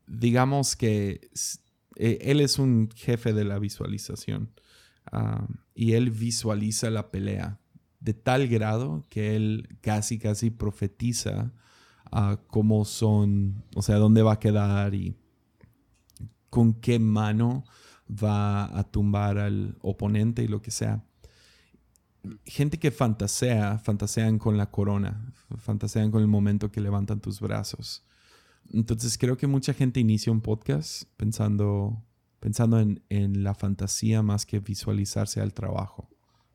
digamos 0.09 0.75
que 0.75 1.31
e, 1.95 2.19
él 2.23 2.41
es 2.41 2.59
un 2.59 2.91
jefe 2.97 3.33
de 3.33 3.45
la 3.45 3.61
visualización. 3.61 4.51
y 5.73 5.93
él 5.93 6.11
visualiza 6.11 6.91
la 6.91 7.13
pelea 7.13 7.61
de 8.07 8.15
tal 8.15 8.47
grado 8.47 9.05
que 9.11 9.35
él 9.35 9.79
casi, 9.81 10.17
casi 10.17 10.51
profetiza 10.51 11.53
cómo 12.47 12.85
son, 12.85 13.65
o 13.75 13.83
sea, 13.83 13.97
dónde 13.97 14.23
va 14.23 14.35
a 14.35 14.39
quedar 14.39 14.95
y 14.95 15.17
con 16.49 16.75
qué 16.75 17.01
mano 17.01 17.65
va 18.09 18.79
a 18.79 18.85
tumbar 18.85 19.39
al 19.39 19.77
oponente 19.83 20.45
y 20.45 20.49
lo 20.49 20.63
que 20.63 20.71
sea. 20.71 21.05
Gente 22.45 22.79
que 22.79 22.93
fantasea, 22.93 23.79
fantasean 23.79 24.39
con 24.39 24.57
la 24.57 24.71
corona, 24.71 25.33
fantasean 25.59 26.13
con 26.13 26.23
el 26.23 26.29
momento 26.29 26.71
que 26.71 26.81
levantan 26.81 27.21
tus 27.21 27.41
brazos. 27.41 28.05
Entonces 28.73 29.19
creo 29.19 29.37
que 29.37 29.49
mucha 29.49 29.75
gente 29.75 29.99
inicia 29.99 30.33
un 30.33 30.41
podcast 30.41 31.09
pensando, 31.17 32.05
pensando 32.39 32.79
en, 32.79 33.43
la 33.43 33.55
fantasía 33.55 34.23
más 34.23 34.47
que 34.47 34.61
visualizarse 34.61 35.41
al 35.41 35.53
trabajo 35.53 36.09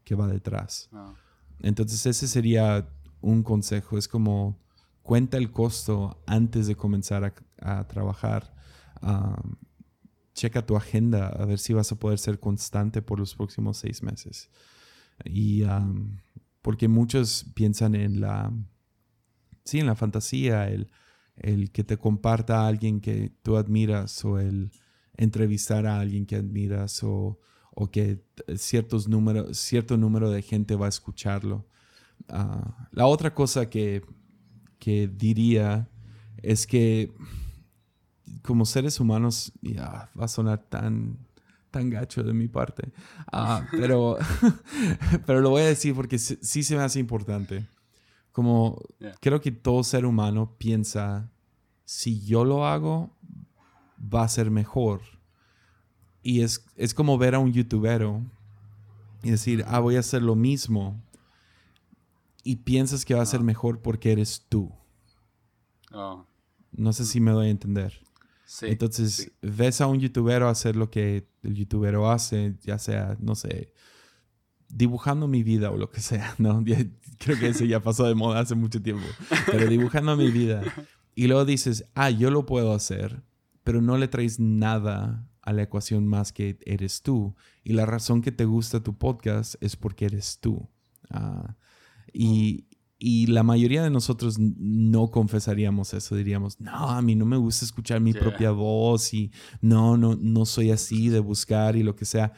que 0.05 0.15
va 0.15 0.27
detrás. 0.27 0.89
Ah. 0.93 1.13
Entonces 1.61 2.05
ese 2.05 2.27
sería 2.27 2.89
un 3.21 3.43
consejo, 3.43 3.97
es 3.97 4.07
como 4.07 4.59
cuenta 5.03 5.37
el 5.37 5.51
costo 5.51 6.21
antes 6.27 6.67
de 6.67 6.75
comenzar 6.75 7.33
a, 7.59 7.87
trabajar 7.87 8.53
checa 10.33 10.65
tu 10.65 10.75
agenda 10.75 11.27
a 11.27 11.45
ver 11.45 11.59
si 11.59 11.73
vas 11.73 11.91
a 11.91 11.99
poder 11.99 12.17
ser 12.17 12.39
constante 12.39 13.01
por 13.01 13.19
los 13.19 13.35
próximos 13.35 13.77
seis 13.77 14.01
meses. 14.01 14.49
Y 15.25 15.63
porque 16.61 16.87
muchos 16.87 17.45
piensan 17.53 17.95
en 17.95 18.21
la, 18.21 18.51
sí, 19.63 19.79
en 19.79 19.87
la 19.87 19.95
fantasía, 19.95 20.69
el, 20.69 20.89
el 21.35 21.71
que 21.71 21.83
te 21.83 21.97
comparta 21.97 22.67
alguien 22.67 23.01
que 23.01 23.31
tú 23.43 23.57
admiras 23.57 24.23
o 24.25 24.39
el 24.39 24.71
entrevistar 25.17 25.85
a 25.85 25.99
alguien 25.99 26.25
que 26.25 26.37
admiras 26.37 27.03
o, 27.03 27.39
o 27.71 27.89
que 27.89 28.21
ciertos 28.57 29.07
números, 29.07 29.57
cierto 29.57 29.97
número 29.97 30.29
de 30.29 30.41
gente 30.41 30.75
va 30.75 30.85
a 30.85 30.89
escucharlo. 30.89 31.65
Ah, 32.29 32.87
la 32.91 33.07
otra 33.07 33.33
cosa 33.33 33.69
que, 33.69 34.03
que 34.79 35.07
diría 35.07 35.89
es 36.41 36.67
que 36.67 37.11
como 38.41 38.65
seres 38.65 38.99
humanos, 38.99 39.51
ya 39.61 40.09
va 40.19 40.25
a 40.25 40.27
sonar 40.27 40.59
tan, 40.69 41.17
tan 41.69 41.89
gacho 41.89 42.23
de 42.23 42.33
mi 42.33 42.47
parte, 42.47 42.91
ah, 43.31 43.65
pero, 43.71 44.17
pero 45.25 45.41
lo 45.41 45.51
voy 45.51 45.61
a 45.61 45.67
decir 45.67 45.95
porque 45.95 46.17
sí 46.19 46.63
se 46.63 46.75
me 46.75 46.83
hace 46.83 46.99
importante. 46.99 47.67
Como 48.31 48.81
creo 49.19 49.41
que 49.41 49.51
todo 49.51 49.83
ser 49.83 50.05
humano 50.05 50.55
piensa, 50.57 51.29
si 51.83 52.21
yo 52.21 52.45
lo 52.45 52.65
hago, 52.65 53.13
va 54.01 54.23
a 54.23 54.29
ser 54.29 54.49
mejor. 54.49 55.01
Y 56.23 56.41
es, 56.41 56.65
es 56.75 56.93
como 56.93 57.17
ver 57.17 57.35
a 57.35 57.39
un 57.39 57.51
youtubero 57.51 58.21
y 59.23 59.31
decir, 59.31 59.63
ah, 59.67 59.79
voy 59.79 59.95
a 59.95 59.99
hacer 59.99 60.21
lo 60.21 60.35
mismo. 60.35 61.01
Y 62.43 62.57
piensas 62.57 63.05
que 63.05 63.13
va 63.13 63.21
a 63.21 63.25
ser 63.25 63.41
ah. 63.41 63.43
mejor 63.43 63.81
porque 63.81 64.11
eres 64.11 64.45
tú. 64.49 64.71
Oh. 65.91 66.25
No 66.71 66.93
sé 66.93 67.05
si 67.05 67.19
me 67.19 67.31
doy 67.31 67.47
a 67.47 67.51
entender. 67.51 68.01
Entonces, 68.61 69.31
ves 69.41 69.79
a 69.79 69.87
un 69.87 69.99
youtuber 69.99 70.43
hacer 70.43 70.75
lo 70.75 70.89
que 70.89 71.27
el 71.43 71.55
youtuber 71.55 71.95
hace, 71.95 72.55
ya 72.61 72.77
sea, 72.79 73.15
no 73.19 73.33
sé, 73.35 73.73
dibujando 74.67 75.27
mi 75.27 75.41
vida 75.41 75.71
o 75.71 75.77
lo 75.77 75.89
que 75.89 76.01
sea, 76.01 76.35
¿no? 76.37 76.63
creo 77.17 77.39
que 77.39 77.49
ese 77.49 77.67
ya 77.67 77.81
pasó 77.81 78.05
de 78.05 78.15
moda 78.15 78.41
hace 78.41 78.55
mucho 78.55 78.81
tiempo, 78.81 79.05
pero 79.45 79.67
dibujando 79.67 80.17
mi 80.17 80.29
vida. 80.31 80.63
Y 81.15 81.27
luego 81.27 81.45
dices, 81.45 81.85
ah, 81.93 82.09
yo 82.09 82.29
lo 82.29 82.45
puedo 82.45 82.73
hacer, 82.73 83.23
pero 83.63 83.81
no 83.81 83.97
le 83.97 84.07
traes 84.07 84.39
nada 84.39 85.30
a 85.41 85.53
la 85.53 85.63
ecuación 85.63 86.07
más 86.07 86.31
que 86.31 86.57
eres 86.65 87.01
tú. 87.01 87.35
Y 87.63 87.73
la 87.73 87.85
razón 87.85 88.21
que 88.21 88.31
te 88.31 88.45
gusta 88.45 88.83
tu 88.83 88.97
podcast 88.97 89.55
es 89.61 89.75
porque 89.75 90.05
eres 90.05 90.39
tú. 90.39 90.69
Ah, 91.09 91.55
y, 92.13 92.67
y 92.99 93.27
la 93.27 93.43
mayoría 93.43 93.83
de 93.83 93.89
nosotros 93.89 94.37
no 94.37 95.09
confesaríamos 95.09 95.93
eso, 95.93 96.15
diríamos, 96.15 96.59
no, 96.59 96.89
a 96.89 97.01
mí 97.01 97.15
no 97.15 97.25
me 97.25 97.37
gusta 97.37 97.65
escuchar 97.65 97.99
mi 97.99 98.13
propia 98.13 98.51
voz 98.51 99.13
y 99.13 99.31
no, 99.59 99.97
no, 99.97 100.15
no 100.15 100.45
soy 100.45 100.71
así 100.71 101.09
de 101.09 101.19
buscar 101.19 101.75
y 101.75 101.83
lo 101.83 101.95
que 101.95 102.05
sea. 102.05 102.33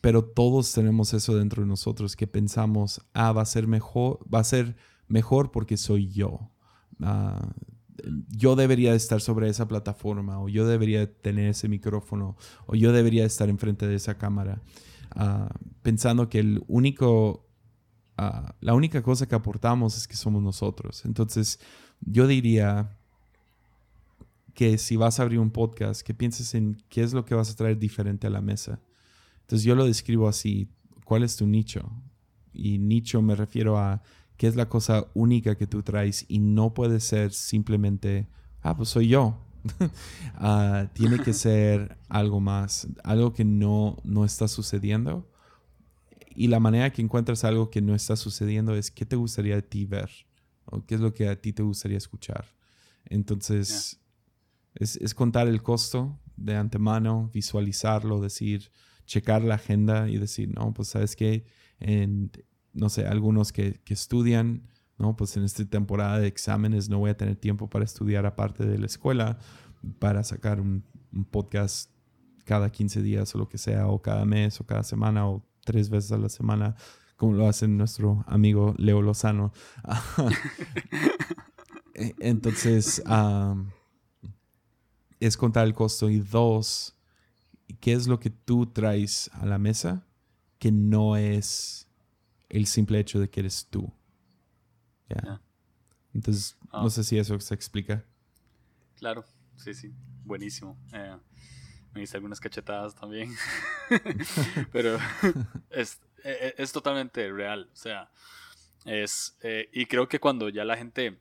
Pero 0.00 0.24
todos 0.24 0.72
tenemos 0.72 1.12
eso 1.14 1.36
dentro 1.36 1.62
de 1.62 1.68
nosotros 1.68 2.16
que 2.16 2.26
pensamos, 2.26 3.00
ah, 3.12 3.32
va 3.32 3.42
a 3.42 3.46
ser 3.46 3.66
mejor, 3.66 4.20
va 4.32 4.38
a 4.38 4.44
ser 4.44 4.76
mejor 5.08 5.50
porque 5.50 5.76
soy 5.76 6.08
yo. 6.08 6.50
Ah, 7.00 7.52
yo 8.28 8.56
debería 8.56 8.94
estar 8.94 9.20
sobre 9.20 9.48
esa 9.48 9.68
plataforma 9.68 10.40
o 10.40 10.48
yo 10.48 10.66
debería 10.66 11.12
tener 11.12 11.48
ese 11.48 11.68
micrófono 11.68 12.36
o 12.66 12.74
yo 12.74 12.92
debería 12.92 13.24
estar 13.24 13.48
enfrente 13.48 13.86
de 13.86 13.94
esa 13.94 14.18
cámara. 14.18 14.62
Ah, 15.10 15.48
pensando 15.82 16.28
que 16.28 16.40
el 16.40 16.62
único 16.66 17.46
Ah, 18.18 18.54
la 18.60 18.74
única 18.74 19.02
cosa 19.02 19.26
que 19.26 19.34
aportamos 19.34 19.96
es 19.96 20.08
que 20.08 20.16
somos 20.16 20.42
nosotros. 20.42 21.04
Entonces, 21.04 21.60
yo 22.00 22.26
diría 22.26 22.96
que 24.54 24.78
si 24.78 24.96
vas 24.96 25.20
a 25.20 25.22
abrir 25.22 25.38
un 25.38 25.50
podcast, 25.50 26.00
que 26.00 26.14
pienses 26.14 26.54
en 26.54 26.82
qué 26.88 27.02
es 27.02 27.12
lo 27.12 27.24
que 27.26 27.34
vas 27.34 27.50
a 27.50 27.56
traer 27.56 27.78
diferente 27.78 28.26
a 28.26 28.30
la 28.30 28.40
mesa. 28.40 28.80
Entonces, 29.42 29.64
yo 29.64 29.74
lo 29.74 29.84
describo 29.84 30.28
así, 30.28 30.70
¿cuál 31.04 31.24
es 31.24 31.36
tu 31.36 31.46
nicho? 31.46 31.92
Y 32.54 32.78
nicho 32.78 33.20
me 33.20 33.36
refiero 33.36 33.76
a 33.78 34.02
qué 34.36 34.46
es 34.46 34.56
la 34.56 34.68
cosa 34.68 35.06
única 35.14 35.56
que 35.56 35.66
tú 35.66 35.82
traes 35.82 36.24
y 36.28 36.38
no 36.38 36.74
puede 36.74 37.00
ser 37.00 37.32
simplemente, 37.32 38.28
ah, 38.62 38.76
pues 38.76 38.88
soy 38.88 39.08
yo. 39.08 39.38
Ah, 40.38 40.90
tiene 40.92 41.18
que 41.18 41.32
ser 41.32 41.96
algo 42.08 42.40
más, 42.40 42.86
algo 43.02 43.32
que 43.32 43.44
no, 43.44 43.96
no 44.04 44.24
está 44.24 44.48
sucediendo 44.48 45.26
y 46.36 46.48
la 46.48 46.60
manera 46.60 46.92
que 46.92 47.00
encuentras 47.00 47.44
algo 47.44 47.70
que 47.70 47.80
no 47.80 47.94
está 47.94 48.14
sucediendo 48.14 48.76
es 48.76 48.90
qué 48.90 49.06
te 49.06 49.16
gustaría 49.16 49.56
a 49.56 49.62
ti 49.62 49.86
ver 49.86 50.10
o 50.66 50.84
qué 50.84 50.96
es 50.96 51.00
lo 51.00 51.14
que 51.14 51.28
a 51.28 51.40
ti 51.40 51.52
te 51.52 51.62
gustaría 51.62 51.96
escuchar. 51.96 52.44
Entonces, 53.06 53.98
es, 54.74 55.14
contar 55.14 55.48
el 55.48 55.62
costo 55.62 56.20
de 56.36 56.56
antemano, 56.56 57.30
visualizarlo, 57.32 58.20
decir, 58.20 58.70
checar 59.06 59.42
la 59.42 59.54
agenda 59.54 60.10
y 60.10 60.18
decir, 60.18 60.52
no, 60.54 60.74
pues 60.74 60.88
sabes 60.88 61.16
que, 61.16 61.46
en, 61.80 62.30
no 62.76 62.90
sé, 62.90 63.06
algunos 63.06 63.52
que, 63.52 63.80
estudian, 63.88 64.68
no, 64.98 65.16
pues 65.16 65.36
en 65.36 65.44
esta 65.44 65.64
temporada 65.64 66.18
de 66.18 66.28
exámenes 66.28 66.88
no 66.88 66.98
voy 66.98 67.10
a 67.10 67.16
tener 67.16 67.36
tiempo 67.36 67.68
para 67.68 67.84
estudiar 67.84 68.26
aparte 68.26 68.66
de 68.66 68.78
la 68.78 68.86
escuela, 68.86 69.38
para 69.98 70.22
sacar 70.22 70.60
un, 70.60 70.84
podcast 71.30 71.90
cada 72.44 72.70
15 72.70 73.00
días 73.00 73.34
o 73.34 73.38
lo 73.38 73.48
que 73.48 73.56
sea, 73.56 73.88
o 73.88 74.02
cada 74.02 74.26
mes 74.26 74.60
o 74.60 74.66
cada 74.66 74.82
semana 74.82 75.26
o 75.26 75.42
tres 75.64 75.88
veces 75.88 76.12
a 76.12 76.18
la 76.18 76.28
semana, 76.28 76.76
como 77.16 77.32
lo 77.32 77.48
hace 77.48 77.66
nuestro 77.66 78.22
amigo 78.26 78.74
Leo 78.76 79.02
Lozano. 79.02 79.52
E, 81.98 82.14
entonces, 82.20 83.02
es 85.18 85.36
contar 85.38 85.66
el 85.66 85.72
costo. 85.72 86.10
Y 86.10 86.18
dos, 86.18 86.94
¿qué 87.80 87.94
es 87.94 88.06
lo 88.06 88.20
que 88.20 88.28
tú 88.28 88.66
traes 88.66 89.30
a 89.32 89.46
la 89.46 89.56
mesa 89.56 90.06
que 90.58 90.70
no 90.70 91.16
es 91.16 91.85
el 92.56 92.66
simple 92.66 92.98
hecho 92.98 93.20
de 93.20 93.28
que 93.28 93.40
eres 93.40 93.68
tú? 93.68 93.92
Entonces, 96.14 96.56
ah. 96.70 96.82
no 96.82 96.90
sé 96.90 97.04
si 97.04 97.18
eso 97.18 97.38
se 97.38 97.54
explica. 97.54 98.04
Claro, 98.94 99.24
sí, 99.56 99.74
sí, 99.74 99.92
buenísimo. 100.24 100.78
Eh, 100.92 101.16
me 101.92 102.02
hice 102.02 102.16
algunas 102.16 102.40
cachetadas 102.40 102.94
también. 102.94 103.34
Pero 104.72 104.98
es, 105.70 106.00
e, 106.24 106.30
e, 106.30 106.54
es, 106.56 106.72
totalmente 106.72 107.30
real. 107.30 107.68
O 107.72 107.76
sea, 107.76 108.10
es. 108.86 109.36
Eh, 109.42 109.68
y 109.72 109.84
creo 109.84 110.08
que 110.08 110.18
cuando 110.18 110.48
ya 110.48 110.64
la 110.64 110.78
gente 110.78 111.20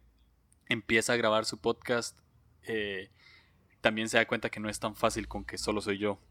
empieza 0.68 1.14
a 1.14 1.18
grabar 1.18 1.44
su 1.44 1.60
podcast, 1.60 2.18
eh, 2.64 3.12
también 3.82 4.08
se 4.08 4.18
da 4.18 4.26
cuenta 4.26 4.50
que 4.50 4.62
no 4.62 4.70
es 4.70 4.80
tan 4.80 4.96
fácil 4.96 5.28
con 5.28 5.44
que 5.44 5.58
solo 5.58 5.82
soy 5.82 5.98
yo. 5.98 6.22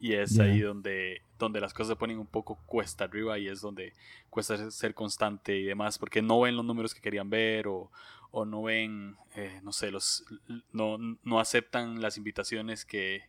Y 0.00 0.14
es 0.14 0.38
ahí 0.38 0.60
donde, 0.60 1.22
donde 1.38 1.60
las 1.60 1.74
cosas 1.74 1.88
se 1.88 1.96
ponen 1.96 2.18
un 2.18 2.26
poco 2.26 2.58
cuesta 2.66 3.04
arriba 3.04 3.38
y 3.38 3.48
es 3.48 3.60
donde 3.60 3.92
cuesta 4.30 4.70
ser 4.70 4.94
constante 4.94 5.56
y 5.56 5.64
demás, 5.64 5.98
porque 5.98 6.22
no 6.22 6.40
ven 6.40 6.56
los 6.56 6.64
números 6.64 6.94
que 6.94 7.00
querían 7.00 7.30
ver 7.30 7.66
o, 7.66 7.90
o 8.30 8.44
no 8.44 8.62
ven, 8.62 9.16
eh, 9.34 9.60
no 9.62 9.72
sé, 9.72 9.90
los, 9.90 10.24
no, 10.72 10.98
no, 11.22 11.40
aceptan 11.40 12.00
las 12.00 12.16
invitaciones 12.16 12.84
que, 12.84 13.22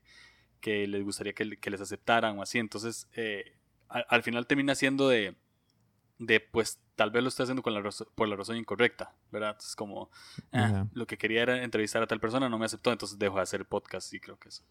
que 0.59 0.87
les 0.87 1.03
gustaría 1.03 1.33
que, 1.33 1.57
que, 1.57 1.69
les 1.69 1.81
aceptaran 1.81 2.37
o 2.37 2.41
así. 2.41 2.59
Entonces, 2.59 3.07
eh, 3.13 3.55
al, 3.87 4.23
final 4.23 4.45
termina 4.45 4.75
siendo 4.75 5.07
de, 5.07 5.35
de, 6.19 6.39
pues, 6.39 6.79
tal 6.95 7.11
vez 7.11 7.23
lo 7.23 7.29
estoy 7.29 7.43
haciendo 7.43 7.63
con 7.63 7.73
la 7.73 7.89
por 8.15 8.27
la 8.27 8.35
razón 8.35 8.57
incorrecta, 8.57 9.13
¿verdad? 9.31 9.57
Es 9.59 9.75
como, 9.75 10.09
ah, 10.51 10.85
lo 10.93 11.07
que 11.07 11.17
quería 11.17 11.43
era 11.43 11.63
entrevistar 11.63 12.03
a 12.03 12.07
tal 12.07 12.19
persona, 12.19 12.49
no 12.49 12.59
me 12.59 12.65
aceptó, 12.65 12.91
entonces 12.91 13.17
dejo 13.17 13.37
de 13.37 13.41
hacer 13.41 13.61
el 13.61 13.67
podcast 13.67 14.13
y 14.13 14.19
creo 14.19 14.37
que 14.37 14.49
eso. 14.49 14.63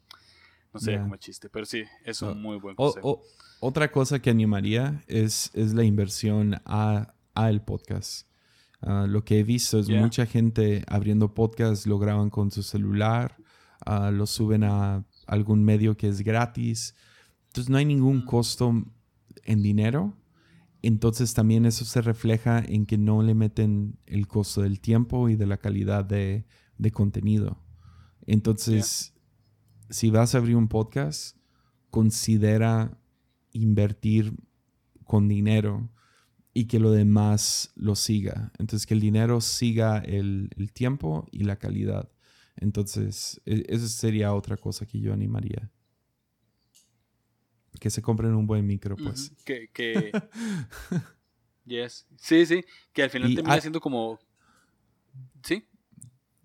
No 0.72 0.80
sé 0.80 0.98
como 0.98 1.16
chiste, 1.16 1.48
pero 1.48 1.64
sí, 1.64 1.82
es 2.04 2.20
un 2.22 2.42
muy 2.42 2.58
buen 2.58 2.76
consejo. 2.76 3.22
otra 3.60 3.90
cosa 3.90 4.20
que 4.20 4.30
animaría 4.30 5.02
es, 5.06 5.50
es 5.54 5.72
la 5.72 5.84
inversión 5.84 6.60
a, 6.64 7.14
a 7.34 7.50
el 7.50 7.62
podcast. 7.62 8.28
Ah, 8.80 9.06
lo 9.08 9.24
que 9.24 9.40
he 9.40 9.42
visto 9.42 9.78
es 9.78 9.88
mucha 9.88 10.26
gente 10.26 10.84
abriendo 10.86 11.34
podcasts, 11.34 11.86
lo 11.86 11.98
graban 11.98 12.30
con 12.30 12.50
su 12.50 12.62
celular, 12.62 13.36
uh, 13.86 14.12
lo 14.12 14.26
suben 14.26 14.62
a 14.64 15.04
algún 15.26 15.64
medio 15.64 15.96
que 15.96 16.08
es 16.08 16.22
gratis. 16.22 16.94
Entonces 17.48 17.70
no 17.70 17.78
hay 17.78 17.84
ningún 17.84 18.18
mm. 18.18 18.26
costo 18.26 18.84
en 19.44 19.62
dinero. 19.62 20.14
Entonces 20.80 21.34
también 21.34 21.66
eso 21.66 21.84
se 21.84 22.02
refleja 22.02 22.62
en 22.64 22.86
que 22.86 22.98
no 22.98 23.22
le 23.22 23.34
meten 23.34 23.98
el 24.06 24.28
costo 24.28 24.62
del 24.62 24.80
tiempo 24.80 25.28
y 25.28 25.34
de 25.34 25.46
la 25.46 25.56
calidad 25.56 26.04
de, 26.04 26.46
de 26.76 26.90
contenido. 26.92 27.58
Entonces, 28.26 29.14
si 29.90 30.10
vas 30.10 30.34
a 30.34 30.38
abrir 30.38 30.56
un 30.56 30.68
podcast, 30.68 31.36
considera 31.90 32.98
invertir 33.52 34.34
con 35.04 35.28
dinero 35.28 35.90
y 36.52 36.66
que 36.66 36.78
lo 36.78 36.90
demás 36.90 37.72
lo 37.76 37.94
siga. 37.94 38.52
Entonces, 38.58 38.86
que 38.86 38.94
el 38.94 39.00
dinero 39.00 39.40
siga 39.40 39.98
el, 39.98 40.50
tiempo 40.72 41.26
y 41.30 41.44
la 41.44 41.56
calidad. 41.56 42.10
Entonces, 42.56 43.40
e, 43.46 43.64
esa 43.68 43.88
sería 43.88 44.34
otra 44.34 44.56
cosa 44.56 44.86
que 44.86 45.00
yo 45.00 45.12
animaría. 45.12 45.70
Que 47.80 47.90
se 47.90 48.02
compren 48.02 48.34
un 48.34 48.46
buen 48.46 48.66
micro, 48.66 48.96
pues. 48.96 49.32
Que, 49.44 49.68
que... 49.72 50.10
yes. 51.64 52.06
Sí, 52.16 52.44
sí. 52.44 52.64
Que 52.92 53.04
al 53.04 53.10
final 53.10 53.34
termina 53.34 53.60
siendo 53.60 53.80
como... 53.80 54.18
Sí. 55.44 55.64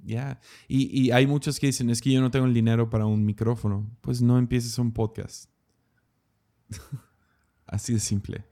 Ya. 0.04 0.40
Y, 0.68 1.02
y, 1.02 1.12
hay 1.12 1.28
muchos 1.28 1.60
que 1.60 1.68
dicen, 1.68 1.90
es 1.90 2.02
que 2.02 2.12
yo 2.12 2.22
no 2.22 2.32
tengo 2.32 2.46
el 2.46 2.54
dinero 2.54 2.90
para 2.90 3.06
un 3.06 3.26
micrófono. 3.26 3.90
Pues 4.02 4.22
no 4.22 4.38
empieces 4.38 4.78
un 4.78 4.92
podcast. 4.92 5.50
Así 7.66 7.94
de 7.94 8.00
simple. 8.00 8.46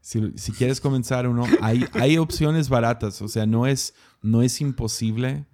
Si, 0.00 0.52
quieres 0.52 0.80
comenzar 0.80 1.28
uno, 1.28 1.44
hay, 1.60 1.84
hay 1.92 2.18
opciones 2.18 2.68
baratas. 2.68 3.20
O 3.22 3.28
sea, 3.28 3.46
no 3.46 3.66
es, 3.66 3.94
no 4.22 4.42
es 4.42 4.60
imposible 4.60 5.46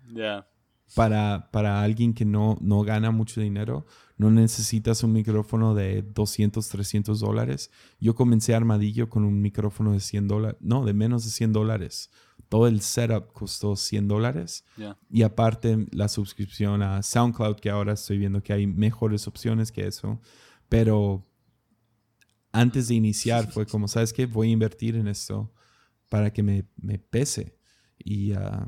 para, 0.95 1.51
para 1.51 1.83
alguien 1.83 2.15
que 2.15 2.25
no, 2.25 2.57
no 2.61 2.83
gana 2.83 3.11
mucho 3.11 3.41
dinero. 3.41 3.87
No 4.17 4.31
necesitas 4.31 5.03
un 5.03 5.13
micrófono 5.13 5.75
de 5.75 6.03
200, 6.03 6.67
300 6.67 7.21
dólares. 7.21 7.71
Yo 8.01 8.15
comencé 8.15 8.55
Armadillo 8.55 9.11
con 9.11 9.25
un 9.25 9.43
micrófono 9.43 9.93
de 9.93 10.01
100 10.01 10.29
dólares. 10.29 10.57
No, 10.61 10.85
de 10.85 10.95
menos 10.95 11.25
de 11.25 11.31
100 11.31 11.53
dólares. 11.53 12.11
Todo 12.49 12.69
el 12.69 12.81
setup 12.81 13.33
costó 13.33 13.75
100 13.75 14.09
dólares. 14.09 14.65
Y 15.11 15.23
aparte 15.23 15.87
la 15.91 16.09
suscripción 16.09 16.83
a 16.83 17.03
SoundCloud, 17.03 17.57
que 17.57 17.71
ahora 17.71 17.95
estoy 17.95 18.19
viendo 18.19 18.43
que 18.43 18.53
hay 18.53 18.67
mejores 18.67 19.27
opciones 19.27 19.73
que 19.73 19.87
eso. 19.87 20.21
Pero 20.69 21.25
antes 22.53 22.89
de 22.89 22.95
iniciar 22.95 23.51
fue 23.51 23.67
como, 23.71 23.89
¿sabes 23.89 24.13
qué? 24.13 24.27
Voy 24.27 24.49
a 24.49 24.53
invertir 24.53 24.97
en 24.97 25.09
esto 25.09 25.53
para 26.09 26.33
que 26.33 26.43
me, 26.43 26.63
pese. 27.11 27.59
Y 27.99 28.33
ah, 28.33 28.67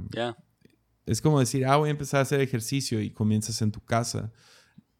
es 1.07 1.23
como 1.23 1.39
decir, 1.39 1.65
ah, 1.65 1.77
voy 1.77 1.89
a 1.89 1.93
empezar 1.93 2.19
a 2.19 2.23
hacer 2.23 2.41
ejercicio 2.41 3.01
y 3.01 3.11
comienzas 3.11 3.63
en 3.63 3.71
tu 3.71 3.81
casa. 3.81 4.33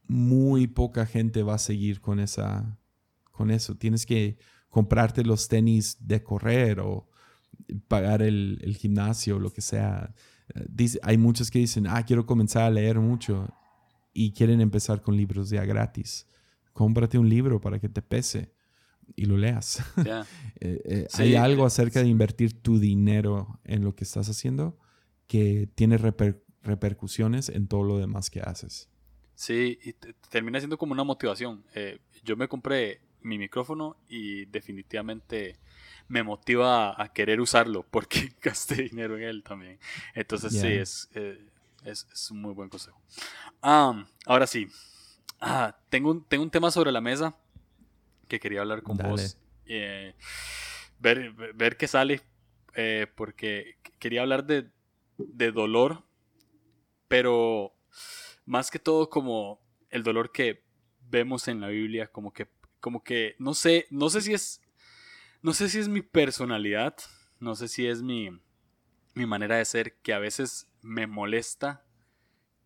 Muy 0.07 0.67
poca 0.67 1.05
gente 1.05 1.43
va 1.43 1.55
a 1.55 1.59
seguir 1.59 2.01
con, 2.01 2.21
esa, 2.21 2.79
con 3.33 3.51
eso. 3.51 3.75
Tienes 3.77 4.07
que 4.07 4.39
comprarte 4.69 5.25
los 5.25 5.49
tenis 5.49 5.97
de 6.01 6.23
correr 6.23 6.81
o 6.81 7.09
pagar 7.89 8.23
el, 8.23 8.59
el 8.63 8.77
gimnasio 8.77 9.37
o 9.37 9.39
lo 9.39 9.53
que 9.53 9.61
sea. 9.61 10.15
Dice, 10.69 10.99
hay 11.03 11.19
muchos 11.19 11.51
que 11.51 11.59
dicen, 11.59 11.87
ah, 11.87 12.03
quiero 12.05 12.27
comenzar 12.27 12.65
a 12.65 12.71
leer 12.71 12.99
mucho 12.99 13.49
y 14.13 14.33
quieren 14.33 14.61
empezar 14.61 15.01
con 15.01 15.17
libros 15.17 15.51
ya 15.51 15.65
gratis. 15.65 16.27
Cómprate 16.73 17.19
un 17.19 17.29
libro 17.29 17.61
para 17.61 17.79
que 17.79 17.89
te 17.89 18.03
pese 18.03 18.53
y 19.17 19.27
lo 19.27 19.37
leas. 19.37 19.83
Eh, 20.61 20.83
eh, 20.87 21.07
hay 21.15 21.37
algo 21.37 21.65
acerca 21.65 22.03
de 22.03 22.09
invertir 22.09 22.61
tu 22.61 22.81
dinero 22.81 23.61
en 23.63 23.85
lo 23.85 23.95
que 23.95 24.03
estás 24.03 24.29
haciendo 24.29 24.77
que 25.29 25.69
tiene 25.77 25.99
repercusiones 25.99 27.49
en 27.49 27.69
todo 27.69 27.85
lo 27.85 27.99
demás 27.99 28.29
que 28.29 28.41
haces. 28.41 28.89
Sí, 29.37 29.79
y 29.85 29.93
termina 30.31 30.59
siendo 30.59 30.77
como 30.77 30.95
una 30.95 31.05
motivación. 31.05 31.63
Eh, 31.77 32.01
yo 32.25 32.37
me 32.37 32.49
compré 32.49 33.03
mi 33.21 33.39
micrófono 33.39 33.99
y 34.09 34.47
definitivamente 34.47 35.61
me 36.09 36.23
motiva 36.23 37.01
a, 37.01 37.13
querer 37.13 37.41
usarlo 37.41 37.85
porque 37.85 38.33
gasté 38.43 38.83
dinero 38.83 39.17
en 39.17 39.25
él 39.25 39.43
también. 39.43 39.79
Entonces 40.15 40.53
sí, 40.53 40.67
es, 40.67 41.09
es, 41.85 42.31
un 42.31 42.41
muy 42.41 42.55
buen 42.55 42.69
consejo. 42.69 43.01
ahora 43.61 44.47
sí, 44.47 44.69
ah, 45.41 45.77
tengo, 45.89 46.11
un, 46.11 46.25
tengo 46.25 46.43
un 46.43 46.51
tema 46.51 46.71
sobre 46.71 46.93
la 46.93 47.01
mesa 47.01 47.37
que 48.27 48.41
quería 48.41 48.61
hablar 48.61 48.83
con 48.83 48.97
vos. 48.97 49.39
Eh, 49.67 50.15
ver, 50.99 51.33
ver 51.55 51.77
qué 51.77 51.87
sale, 51.87 52.23
eh, 52.75 53.07
porque 53.15 53.77
quería 53.99 54.23
hablar 54.23 54.45
de, 54.45 54.71
de 55.19 55.53
dolor, 55.53 56.05
pero 57.09 57.75
más 58.45 58.71
que 58.71 58.79
todo 58.79 59.11
como 59.11 59.61
el 59.91 60.03
dolor 60.03 60.33
que 60.33 60.63
vemos 61.11 61.49
en 61.49 61.61
la 61.61 61.69
Biblia, 61.69 62.07
como 62.07 62.33
que, 62.33 62.49
como 62.81 63.03
que, 63.03 63.35
no 63.39 63.55
sé, 63.55 63.87
no 63.91 64.11
sé 64.11 64.21
si 64.21 64.35
es, 64.35 64.61
no 65.43 65.53
sé 65.53 65.69
si 65.69 65.79
es 65.79 65.89
mi 65.89 66.03
personalidad, 66.03 66.97
no 67.41 67.55
sé 67.55 67.69
si 67.69 67.87
es 67.87 68.03
mi, 68.03 68.31
mi 69.15 69.27
manera 69.27 69.57
de 69.57 69.65
ser, 69.65 69.97
que 70.01 70.13
a 70.13 70.19
veces 70.19 70.69
me 70.83 71.07
molesta 71.07 71.85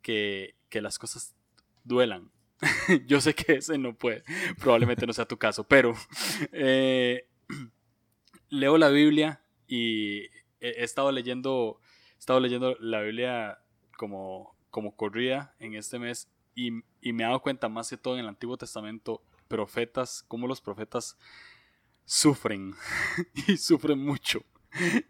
que, 0.03 0.57
que 0.69 0.81
las 0.81 0.99
cosas 0.99 1.35
duelan. 1.85 2.31
Yo 3.07 3.21
sé 3.21 3.35
que 3.35 3.55
ese 3.55 3.79
no 3.79 3.97
puede, 3.97 4.23
probablemente 4.59 5.07
no 5.07 5.13
sea 5.13 5.27
tu 5.27 5.37
caso, 5.39 5.65
pero 5.65 5.95
eh, 6.53 7.29
leo 8.49 8.79
la 8.79 8.89
Biblia 8.89 9.43
y 9.67 10.25
he, 10.61 10.85
estado 10.85 11.11
leyendo, 11.11 11.81
he 12.17 12.19
estado 12.19 12.41
leyendo 12.41 12.77
la 12.79 13.01
Biblia 13.01 13.59
como, 13.97 14.57
como 14.71 14.97
corría 14.97 15.55
en 15.59 15.75
este 15.75 15.99
mes 15.99 16.31
y, 16.55 16.71
me 16.71 16.85
he 17.03 17.27
dado 17.27 17.41
cuenta 17.41 17.69
más 17.69 17.91
que 17.91 17.97
todo 17.97 18.15
en 18.15 18.21
el 18.21 18.29
Antiguo 18.29 18.57
Testamento, 18.57 19.23
profetas, 19.49 20.25
cómo 20.29 20.47
los 20.47 20.61
profetas 20.61 21.19
sufren 22.05 22.75
y 23.47 23.57
sufren 23.57 23.99
mucho. 23.99 24.45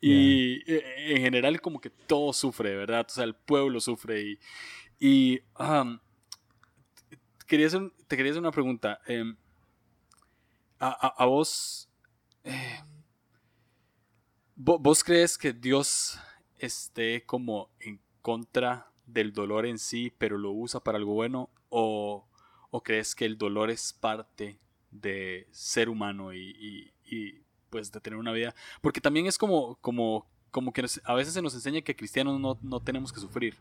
Y 0.00 0.62
e, 0.70 1.14
en 1.14 1.22
general 1.22 1.60
como 1.60 1.80
que 1.80 1.90
todo 1.90 2.32
sufre, 2.32 2.74
¿verdad? 2.76 3.06
O 3.08 3.12
sea, 3.12 3.24
el 3.24 3.34
pueblo 3.34 3.80
sufre 3.80 4.22
y, 4.22 4.38
y 4.98 5.40
quería 7.46 7.68
te 8.06 8.16
quería 8.16 8.32
hacer 8.32 8.40
una 8.40 8.50
pregunta. 8.50 9.00
Em, 9.06 9.36
a, 10.78 11.26
vos, 11.26 11.88
eh, 12.42 12.80
vos, 14.56 15.04
crees 15.04 15.38
que 15.38 15.52
Dios 15.52 16.18
esté 16.58 17.24
como 17.24 17.70
en 17.78 18.00
contra 18.20 18.90
del 19.06 19.32
dolor 19.32 19.66
en 19.66 19.78
sí, 19.78 20.12
pero 20.18 20.38
lo 20.38 20.50
usa 20.50 20.80
para 20.80 20.98
algo 20.98 21.14
bueno? 21.14 21.50
¿O, 21.68 22.26
crees 22.82 23.14
que 23.14 23.26
el 23.26 23.38
dolor 23.38 23.70
es 23.70 23.92
parte 23.92 24.58
de 24.92 25.48
ser 25.50 25.88
humano 25.88 26.32
y, 26.32 26.92
pues 27.70 27.90
de 27.90 28.00
tener 28.00 28.18
una 28.18 28.32
vida? 28.32 28.54
Porque 28.80 29.00
también 29.00 29.26
es 29.26 29.38
como, 29.38 29.76
como, 29.76 30.26
como 30.50 30.72
que 30.72 30.86
a 31.04 31.14
veces 31.14 31.34
se 31.34 31.42
nos 31.42 31.54
enseña 31.54 31.80
que 31.80 31.96
cristianos 31.96 32.38
no, 32.38 32.58
no 32.62 32.80
tenemos 32.80 33.12
que 33.12 33.20
sufrir 33.20 33.56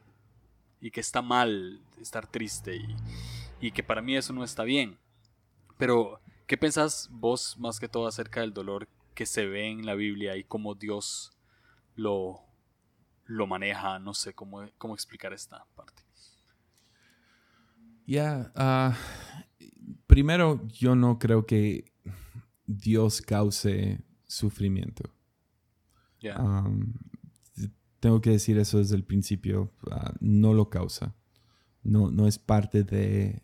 y 0.80 0.92
que 0.92 1.00
está 1.00 1.22
mal 1.22 1.82
estar 2.00 2.28
triste 2.28 2.76
y, 2.76 2.96
y 3.62 3.72
que 3.72 3.84
para 3.84 4.02
mí 4.02 4.16
eso 4.16 4.34
no 4.34 4.44
está 4.44 4.64
bien. 4.64 4.98
Pero, 5.78 6.20
¿qué 6.48 6.58
pensás 6.58 7.08
vos 7.12 7.58
más 7.58 7.80
que 7.80 7.88
todo 7.88 8.08
acerca 8.08 8.42
del 8.42 8.54
dolor 8.54 8.88
que 9.16 9.26
se 9.26 9.46
ve 9.46 9.70
en 9.70 9.86
la 9.86 9.96
Biblia 9.96 10.36
y 10.36 10.44
cómo 10.44 10.76
Dios 10.76 11.32
lo, 11.96 12.42
lo 13.26 13.48
maneja? 13.48 14.00
No 14.00 14.14
sé 14.14 14.34
cómo, 14.34 14.68
cómo 14.78 14.94
explicar 14.94 15.34
esta 15.34 15.66
parte. 15.76 16.04
Ya, 18.06 18.52
ah, 18.56 18.98
primero 20.12 20.68
yo 20.68 20.94
no 20.94 21.20
creo 21.20 21.46
que 21.46 21.86
Dios 22.66 23.22
cause 23.22 24.04
sufrimiento. 24.28 25.10
tengo 28.02 28.20
que 28.20 28.32
decir 28.32 28.58
eso 28.58 28.80
desde 28.80 28.98
el 28.98 29.06
principio, 29.06 29.72
ah, 29.90 30.14
no 30.20 30.54
lo 30.54 30.70
causa. 30.70 31.16
No, 31.82 32.12
no 32.12 32.28
es 32.28 32.38
parte 32.38 32.84
de 32.84 33.42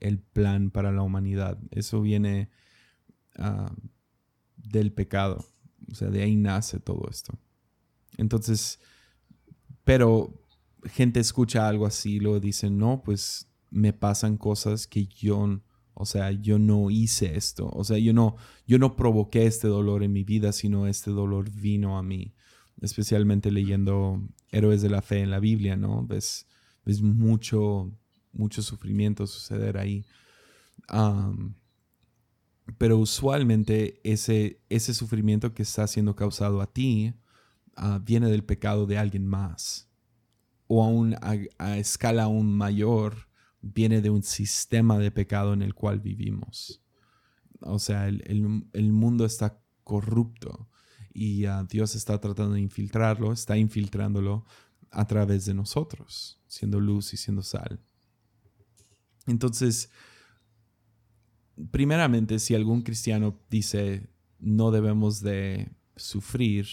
el 0.00 0.18
plan 0.18 0.72
para 0.72 0.90
la 0.90 1.02
humanidad. 1.02 1.56
Eso 1.70 2.02
viene 2.02 2.50
ah, 3.38 3.72
del 4.56 4.92
pecado. 4.92 5.46
O 5.88 5.94
sea, 5.94 6.08
de 6.08 6.22
ahí 6.22 6.34
nace 6.34 6.80
todo 6.80 7.08
esto. 7.08 7.38
Entonces, 8.18 8.80
pero 9.84 10.42
gente 10.84 11.20
escucha 11.20 11.68
algo 11.68 11.86
así 11.86 12.16
y 12.16 12.20
luego 12.20 12.40
dicen, 12.40 12.76
no, 12.76 13.04
pues 13.04 13.48
me 13.70 13.92
pasan 13.92 14.36
cosas 14.36 14.88
que 14.88 15.06
yo, 15.06 15.60
o 15.94 16.06
sea, 16.06 16.30
yo 16.32 16.58
no 16.58 16.90
hice 16.90 17.36
esto. 17.36 17.68
O 17.72 17.84
sea, 17.84 17.98
yo 17.98 18.12
no, 18.12 18.36
yo 18.66 18.78
no 18.78 18.96
provoqué 18.96 19.46
este 19.46 19.68
dolor 19.68 20.02
en 20.02 20.12
mi 20.12 20.24
vida, 20.24 20.52
sino 20.52 20.86
este 20.86 21.10
dolor 21.10 21.50
vino 21.50 21.98
a 21.98 22.02
mí. 22.02 22.34
Especialmente 22.80 23.50
leyendo 23.50 24.20
héroes 24.50 24.82
de 24.82 24.90
la 24.90 25.02
fe 25.02 25.20
en 25.20 25.30
la 25.30 25.38
Biblia, 25.40 25.76
¿no? 25.76 26.06
Ves, 26.06 26.46
ves 26.84 27.02
mucho, 27.02 27.92
mucho 28.32 28.62
sufrimiento 28.62 29.26
suceder 29.26 29.76
ahí. 29.76 30.04
pero 32.78 32.98
usualmente 32.98 34.00
ese, 34.04 34.60
ese 34.68 34.94
sufrimiento 34.94 35.54
que 35.54 35.62
está 35.62 35.86
siendo 35.86 36.16
causado 36.16 36.60
a 36.60 36.72
ti 36.72 37.14
ah, 37.76 38.00
viene 38.02 38.30
del 38.30 38.44
pecado 38.44 38.86
de 38.86 38.98
alguien 38.98 39.26
más. 39.26 39.88
O 40.66 40.82
aún 40.82 41.16
a, 41.58 41.76
escala 41.76 42.24
aún 42.24 42.56
mayor, 42.56 43.28
viene 43.62 44.00
de 44.02 44.10
un 44.10 44.22
sistema 44.22 44.98
de 44.98 45.10
pecado 45.10 45.52
en 45.52 45.62
el 45.62 45.74
cual 45.74 46.00
vivimos. 46.00 46.82
O 47.60 47.78
sea, 47.78 48.08
el, 48.08 48.92
mundo 48.92 49.24
está 49.24 49.60
corrupto 49.84 50.68
y 51.14 51.46
ah, 51.46 51.64
Dios 51.68 51.94
está 51.94 52.20
tratando 52.20 52.54
de 52.54 52.60
infiltrarlo, 52.60 53.32
está 53.32 53.56
infiltrándolo 53.56 54.44
a 54.90 55.06
través 55.06 55.46
de 55.46 55.54
nosotros, 55.54 56.40
siendo 56.46 56.80
luz 56.80 57.14
y 57.14 57.16
siendo 57.16 57.42
sal. 57.42 57.80
Entonces, 59.26 59.90
primeramente, 61.70 62.40
si 62.40 62.54
algún 62.54 62.82
cristiano 62.82 63.38
dice 63.48 64.10
no 64.40 64.72
debemos 64.72 65.20
de 65.20 65.72
sufrir, 65.94 66.66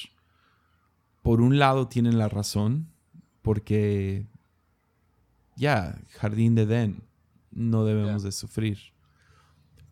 por 1.22 1.40
un 1.40 1.60
lado 1.60 1.88
tienen 1.88 2.18
la 2.18 2.28
razón, 2.28 2.92
porque 3.44 4.26
ya, 5.60 6.02
jardín 6.12 6.56
de 6.56 6.64
Edén, 6.64 7.04
no 7.52 7.84
debemos 7.84 8.24
de 8.24 8.32
sufrir. 8.32 8.80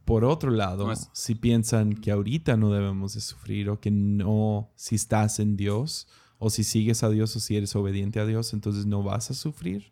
Por 0.06 0.23
otro 0.23 0.51
lado, 0.51 0.89
si 1.12 1.36
piensan 1.36 1.93
que 1.93 2.12
ahorita 2.12 2.56
no 2.56 2.71
debemos 2.71 3.13
de 3.13 3.19
sufrir 3.19 3.69
o 3.69 3.82
que 3.82 3.91
no, 3.91 4.71
si 4.75 4.95
estás 4.95 5.39
en 5.39 5.58
Dios 5.58 6.08
o 6.39 6.49
si 6.49 6.63
sigues 6.63 7.03
a 7.03 7.10
Dios 7.10 7.36
o 7.36 7.41
si 7.41 7.58
eres 7.58 7.75
obediente 7.75 8.21
a 8.21 8.25
Dios, 8.25 8.53
entonces 8.53 8.86
no 8.86 9.03
vas 9.03 9.30
a 9.32 9.34
sufrir, 9.34 9.91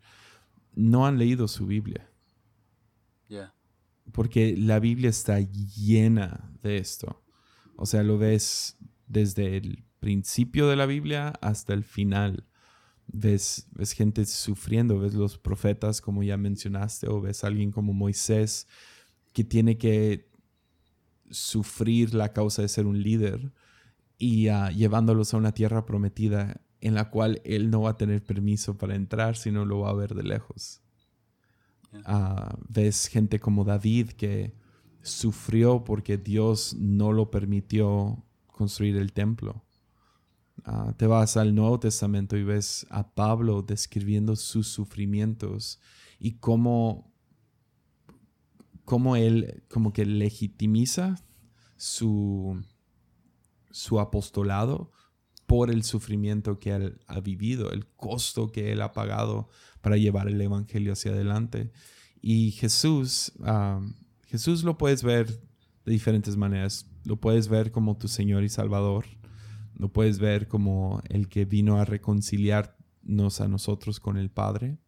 no 0.74 1.06
han 1.06 1.18
leído 1.18 1.48
su 1.48 1.66
Biblia. 1.66 2.10
Porque 4.12 4.56
la 4.56 4.78
Biblia 4.78 5.10
está 5.10 5.40
llena 5.40 6.50
de 6.62 6.78
esto. 6.78 7.22
O 7.76 7.84
sea, 7.84 8.02
lo 8.02 8.16
ves 8.16 8.78
desde 9.06 9.58
el 9.58 9.84
principio 10.00 10.68
de 10.68 10.76
la 10.76 10.86
Biblia 10.86 11.34
hasta 11.42 11.74
el 11.74 11.84
final. 11.84 12.46
Ves, 13.08 13.68
ves 13.72 13.92
gente 13.92 14.24
sufriendo, 14.26 14.98
ves 14.98 15.14
los 15.14 15.38
profetas 15.38 16.00
como 16.00 16.22
ya 16.22 16.36
mencionaste, 16.36 17.08
o 17.08 17.20
ves 17.20 17.44
a 17.44 17.46
alguien 17.46 17.70
como 17.70 17.92
Moisés 17.92 18.66
que 19.32 19.44
tiene 19.44 19.78
que 19.78 20.28
sufrir 21.30 22.14
la 22.14 22.32
causa 22.32 22.62
de 22.62 22.68
ser 22.68 22.86
un 22.86 23.02
líder 23.02 23.52
y 24.18 24.48
ah, 24.48 24.70
llevándolos 24.70 25.34
a 25.34 25.36
una 25.36 25.52
tierra 25.52 25.84
prometida 25.84 26.60
en 26.80 26.94
la 26.94 27.10
cual 27.10 27.40
él 27.44 27.70
no 27.70 27.82
va 27.82 27.90
a 27.90 27.96
tener 27.96 28.22
permiso 28.22 28.78
para 28.78 28.94
entrar, 28.94 29.36
sino 29.36 29.64
lo 29.64 29.80
va 29.80 29.90
a 29.90 29.94
ver 29.94 30.14
de 30.14 30.22
lejos. 30.22 30.82
Ah, 32.04 32.56
ves 32.68 33.06
gente 33.08 33.40
como 33.40 33.64
David 33.64 34.10
que 34.10 34.54
sufrió 35.02 35.84
porque 35.84 36.18
Dios 36.18 36.74
no 36.78 37.12
lo 37.12 37.30
permitió 37.30 38.24
construir 38.46 38.96
el 38.96 39.12
templo. 39.12 39.65
Ah, 40.64 40.94
te 40.96 41.06
vas 41.06 41.36
al 41.36 41.54
Nuevo 41.54 41.78
Testamento 41.78 42.36
y 42.36 42.42
ves 42.42 42.86
a 42.90 43.14
Pablo 43.14 43.62
describiendo 43.62 44.36
sus 44.36 44.68
sufrimientos 44.68 45.80
y 46.18 46.38
cómo, 46.38 47.12
cómo 48.84 49.16
él 49.16 49.62
como 49.68 49.92
que 49.92 50.06
legitimiza 50.06 51.16
su, 51.76 52.62
su 53.70 54.00
apostolado 54.00 54.90
por 55.46 55.70
el 55.70 55.84
sufrimiento 55.84 56.58
que 56.58 56.70
él 56.70 57.00
ha 57.06 57.20
vivido, 57.20 57.70
el 57.70 57.86
costo 57.86 58.50
que 58.50 58.72
él 58.72 58.82
ha 58.82 58.92
pagado 58.92 59.48
para 59.80 59.96
llevar 59.96 60.28
el 60.28 60.40
Evangelio 60.40 60.92
hacia 60.92 61.12
adelante. 61.12 61.70
Y 62.20 62.50
Jesús, 62.52 63.32
ah, 63.44 63.80
Jesús 64.26 64.64
lo 64.64 64.76
puedes 64.76 65.04
ver 65.04 65.28
de 65.84 65.92
diferentes 65.92 66.36
maneras. 66.36 66.86
Lo 67.04 67.16
puedes 67.16 67.48
ver 67.48 67.70
como 67.70 67.96
tu 67.96 68.08
Señor 68.08 68.42
y 68.42 68.48
Salvador. 68.48 69.06
Lo 69.76 69.92
puedes 69.92 70.18
ver 70.18 70.48
como 70.48 71.02
el 71.08 71.28
que 71.28 71.44
vino 71.44 71.78
a 71.78 71.84
reconciliarnos 71.84 73.40
a 73.40 73.48
nosotros 73.48 74.00
con 74.00 74.16
el 74.16 74.30
Padre. 74.30 74.78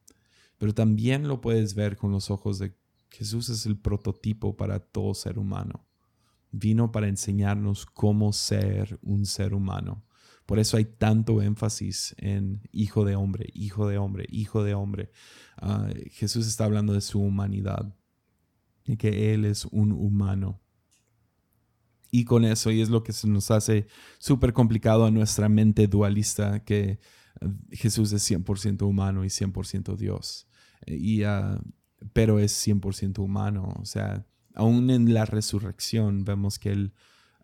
Pero 0.59 0.75
también 0.75 1.29
lo 1.29 1.41
puedes 1.41 1.75
ver 1.75 1.97
con 1.97 2.11
los 2.11 2.31
ojos 2.31 2.59
de 2.59 2.75
Jesús 3.11 3.49
es 3.49 3.65
el 3.65 3.79
prototipo 3.79 4.57
para 4.57 4.81
todo 4.81 5.15
ser 5.15 5.39
humano. 5.39 5.87
Vino 6.51 6.93
para 6.93 7.09
enseñarnos 7.09 7.87
cómo 7.87 8.33
ser 8.33 8.99
un 9.03 9.25
ser 9.25 9.55
humano 9.55 10.05
por 10.49 10.59
eso 10.59 10.79
hay 10.79 10.87
tanto 10.87 11.43
énfasis 11.43 12.15
en 12.17 12.63
hijo 12.73 13.05
de 13.05 13.17
hombre, 13.17 13.51
hijo 13.53 13.87
de 13.87 13.99
hombre, 13.99 14.25
hijo 14.31 14.65
de 14.65 14.73
hombre. 14.73 15.11
Ah, 15.59 15.91
Jesús 16.11 16.47
está 16.47 16.65
hablando 16.65 16.95
de 16.95 17.03
su 17.03 17.21
humanidad 17.21 17.95
y 18.87 18.97
que 18.97 19.35
Él 19.35 19.45
es 19.45 19.67
un 19.67 19.93
humano. 19.93 20.63
Y 22.11 22.25
con 22.25 22.45
eso, 22.45 22.71
y 22.71 22.81
es 22.81 22.89
lo 22.89 23.03
que 23.03 23.13
se 23.13 23.29
nos 23.29 23.51
hace 23.51 23.87
súper 24.19 24.53
complicado 24.53 25.05
a 25.05 25.11
nuestra 25.11 25.49
mente 25.49 25.87
dualista, 25.87 26.65
que 26.65 26.99
ah, 27.41 27.49
Jesús 27.71 28.13
es 28.13 28.29
100% 28.31 28.83
humano 28.83 29.25
y 29.25 29.29
100% 29.29 29.97
Dios. 29.97 30.47
Y, 30.87 31.25
uh, 31.25 31.61
pero 32.13 32.39
es 32.39 32.67
100% 32.67 33.19
humano. 33.19 33.75
O 33.81 33.85
sea, 33.85 34.27
aún 34.55 34.91
en 34.91 35.13
la 35.13 35.25
resurrección 35.25 36.25
vemos 36.25 36.59
que 36.59 36.71
Él 36.71 36.93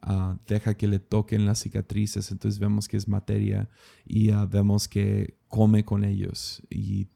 Ah, 0.07 0.37
deja 0.47 0.75
que 0.75 0.87
le 0.87 0.99
toquen 0.99 1.47
las 1.47 1.61
cicatrices, 1.61 2.31
entonces 2.31 2.61
vemos 2.61 2.89
que 2.89 2.99
es 2.99 3.09
materia 3.09 3.71
y 4.05 4.33
ah, 4.33 4.45
vemos 4.45 4.87
que 4.87 5.39
come 5.49 5.87
con 5.87 6.05
ellos 6.05 6.63
y, 6.69 7.09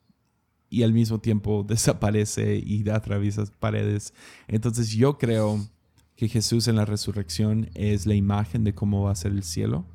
y, 0.70 0.84
al 0.84 0.94
mismo 0.94 1.20
tiempo 1.20 1.64
desaparece 1.68 2.56
y 2.56 2.88
atraviesa 2.88 3.44
paredes. 3.60 4.14
Entonces 4.46 4.88
yo 4.88 5.18
creo 5.18 5.60
que 6.18 6.28
Jesús 6.28 6.66
en 6.66 6.74
la 6.74 6.84
resurrección 6.84 7.70
es 7.74 8.04
la 8.04 8.16
imagen 8.16 8.64
de 8.64 8.74
cómo 8.74 9.04
va 9.04 9.12
a 9.12 9.14
ser 9.14 9.30
el 9.30 9.44
cielo. 9.44 9.86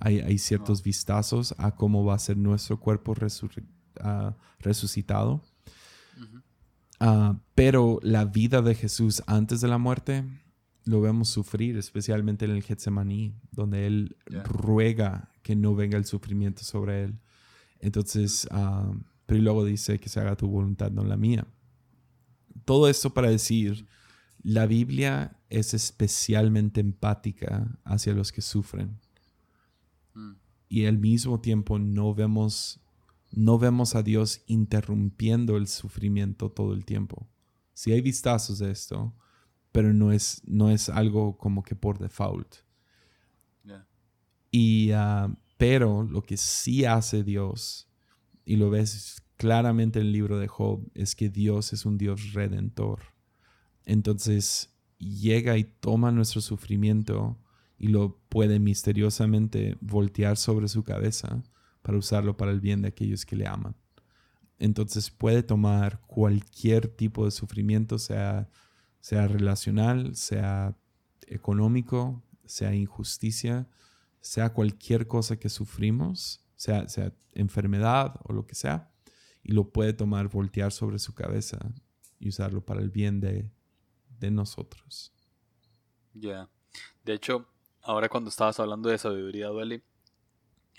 Hay, 0.00 0.20
hay 0.20 0.38
ciertos 0.38 0.82
vistazos 0.82 1.54
a 1.58 1.74
cómo 1.74 2.06
va 2.06 2.14
a 2.14 2.18
ser 2.18 2.38
nuestro 2.38 2.80
cuerpo 2.80 3.14
ah, 4.00 4.34
resucitado. 4.60 5.42
pero 7.54 8.00
la 8.02 8.24
vida 8.24 8.62
de 8.62 8.74
Jesús 8.74 9.22
antes 9.26 9.60
de 9.60 9.68
la 9.68 9.76
muerte 9.76 10.24
lo 10.86 11.02
vemos 11.02 11.28
sufrir, 11.28 11.76
especialmente 11.76 12.46
en 12.46 12.52
el 12.52 12.62
Getsemaní, 12.62 13.34
donde 13.52 13.86
él 13.86 14.16
ruega 14.44 15.30
que 15.42 15.54
no 15.54 15.74
venga 15.74 15.98
el 15.98 16.06
sufrimiento 16.06 16.64
sobre 16.64 17.04
él. 17.04 17.18
Entonces, 17.78 18.48
uh, 18.52 18.98
pero 19.26 19.42
luego 19.42 19.66
dice 19.66 20.00
que 20.00 20.08
se 20.08 20.18
haga 20.18 20.34
tu 20.34 20.48
voluntad, 20.48 20.90
no 20.90 21.04
la 21.04 21.18
mía. 21.18 21.46
Todo 22.64 22.88
esto 22.88 23.12
para 23.12 23.28
decir, 23.28 23.86
la 24.48 24.64
Biblia 24.64 25.36
es 25.50 25.74
especialmente 25.74 26.80
empática 26.80 27.78
hacia 27.84 28.14
los 28.14 28.32
que 28.32 28.40
sufren. 28.40 28.98
Mm. 30.14 30.32
Y 30.70 30.86
al 30.86 30.96
mismo 30.96 31.42
tiempo 31.42 31.78
no 31.78 32.14
vemos, 32.14 32.80
no 33.30 33.58
vemos 33.58 33.94
a 33.94 34.02
Dios 34.02 34.42
interrumpiendo 34.46 35.58
el 35.58 35.68
sufrimiento 35.68 36.50
todo 36.50 36.72
el 36.72 36.86
tiempo. 36.86 37.28
Si 37.74 37.92
hay 37.92 38.00
vistazos 38.00 38.58
de 38.58 38.70
esto, 38.70 39.14
pero 39.70 39.92
no 39.92 40.12
es, 40.12 40.40
no 40.46 40.70
es 40.70 40.88
algo 40.88 41.36
como 41.36 41.62
que 41.62 41.76
por 41.76 41.98
default. 41.98 42.56
Y, 44.50 44.92
ah, 44.92 45.30
pero 45.58 46.04
lo 46.04 46.22
que 46.22 46.38
sí 46.38 46.86
hace 46.86 47.22
Dios, 47.22 47.86
y 48.46 48.56
lo 48.56 48.70
ves 48.70 49.22
claramente 49.36 50.00
en 50.00 50.06
el 50.06 50.12
libro 50.12 50.38
de 50.38 50.48
Job, 50.48 50.90
es 50.94 51.14
que 51.14 51.28
Dios 51.28 51.74
es 51.74 51.84
un 51.84 51.98
Dios 51.98 52.32
redentor. 52.32 53.17
Entonces 53.88 54.74
llega 54.98 55.56
y 55.56 55.64
toma 55.64 56.12
nuestro 56.12 56.40
sufrimiento 56.40 57.36
y 57.78 57.88
lo 57.88 58.20
puede 58.28 58.60
misteriosamente 58.60 59.76
voltear 59.80 60.36
sobre 60.36 60.68
su 60.68 60.84
cabeza 60.84 61.42
para 61.82 61.98
usarlo 61.98 62.36
para 62.36 62.52
el 62.52 62.60
bien 62.60 62.82
de 62.82 62.88
aquellos 62.88 63.24
que 63.24 63.34
le 63.34 63.48
aman. 63.48 63.74
Entonces 64.58 65.10
puede 65.10 65.42
tomar 65.42 66.00
cualquier 66.06 66.88
tipo 66.88 67.24
de 67.24 67.30
sufrimiento, 67.30 67.98
sea 67.98 68.48
sea 69.00 69.26
relacional, 69.26 70.14
sea 70.16 70.76
económico, 71.26 72.22
sea 72.44 72.74
injusticia, 72.74 73.66
sea 74.20 74.52
cualquier 74.52 75.06
cosa 75.06 75.38
que 75.38 75.48
sufrimos, 75.48 76.44
sea, 76.56 76.88
sea 76.88 77.14
enfermedad 77.32 78.20
o 78.24 78.32
lo 78.34 78.46
que 78.46 78.54
sea, 78.54 78.92
y 79.42 79.52
lo 79.52 79.70
puede 79.70 79.94
tomar, 79.94 80.28
voltear 80.28 80.72
sobre 80.72 80.98
su 80.98 81.14
cabeza 81.14 81.58
y 82.18 82.28
usarlo 82.28 82.64
para 82.66 82.80
el 82.82 82.90
bien 82.90 83.20
de, 83.20 83.50
nosotros. 84.30 85.12
Ya. 86.14 86.48
De 87.04 87.14
hecho, 87.14 87.46
ahora 87.82 88.08
cuando 88.08 88.30
estabas 88.30 88.60
hablando 88.60 88.88
de 88.88 88.98
sabiduría 88.98 89.48
duele, 89.48 89.82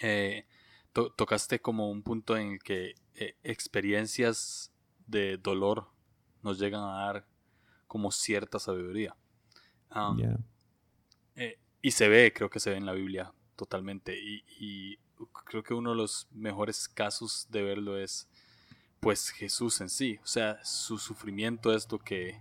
eh, 0.01 0.45
tocaste 0.93 1.59
como 1.59 1.89
un 1.89 2.03
punto 2.03 2.37
en 2.37 2.53
el 2.53 2.63
que 2.63 2.95
eh, 3.15 3.35
experiencias 3.43 4.71
de 5.07 5.37
dolor 5.37 5.89
nos 6.41 6.59
llegan 6.59 6.83
a 6.83 7.05
dar 7.05 7.27
como 7.87 8.11
cierta 8.11 8.59
sabiduría. 8.59 9.15
Eh, 11.35 11.57
y 11.81 11.91
se 11.91 12.07
ve, 12.07 12.31
creo 12.33 12.49
que 12.49 12.59
se 12.59 12.69
ve 12.69 12.77
en 12.77 12.85
la 12.85 12.93
Biblia 12.93 13.33
totalmente. 13.55 14.17
Y, 14.17 14.97
creo 15.45 15.63
que 15.63 15.73
uno 15.73 15.89
de 15.89 15.97
los 15.97 16.27
mejores 16.31 16.87
casos 16.87 17.47
de 17.49 17.61
verlo 17.61 17.97
es 17.97 18.29
pues 19.01 19.29
Jesús 19.31 19.81
en 19.81 19.89
sí. 19.89 20.19
O 20.23 20.27
sea, 20.27 20.63
su 20.63 20.97
sufrimiento 20.97 21.73
es 21.73 21.91
lo 21.91 21.99
que, 21.99 22.39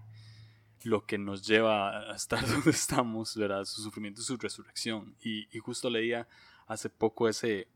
lo 0.84 1.04
que 1.06 1.18
nos 1.18 1.46
lleva 1.46 2.10
a 2.10 2.14
estar 2.14 2.40
donde 2.46 2.70
estamos, 2.70 3.36
¿verdad? 3.36 3.64
Su 3.64 3.82
sufrimiento 3.82 4.20
y 4.20 4.24
su 4.24 4.36
resurrección. 4.36 5.14
Y, 5.22 5.46
justo 5.58 5.90
leía 5.90 6.28
hace 6.66 6.88
poco 6.90 7.28
ese, 7.28 7.68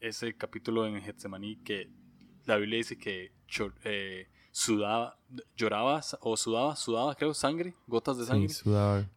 ese 0.00 0.36
capítulo 0.36 0.86
en 0.86 1.00
Getsemaní 1.02 1.56
que 1.56 1.90
la 2.46 2.56
Biblia 2.56 2.78
dice 2.78 2.98
que 2.98 3.32
eh, 3.84 4.28
sudaba, 4.52 5.18
lloraba 5.56 6.00
o 6.20 6.36
sudaba, 6.36 6.76
sudaba, 6.76 7.14
creo, 7.14 7.34
sangre, 7.34 7.74
gotas 7.86 8.18
de 8.18 8.26
sangre. 8.26 8.48
sudaba. 8.48 9.08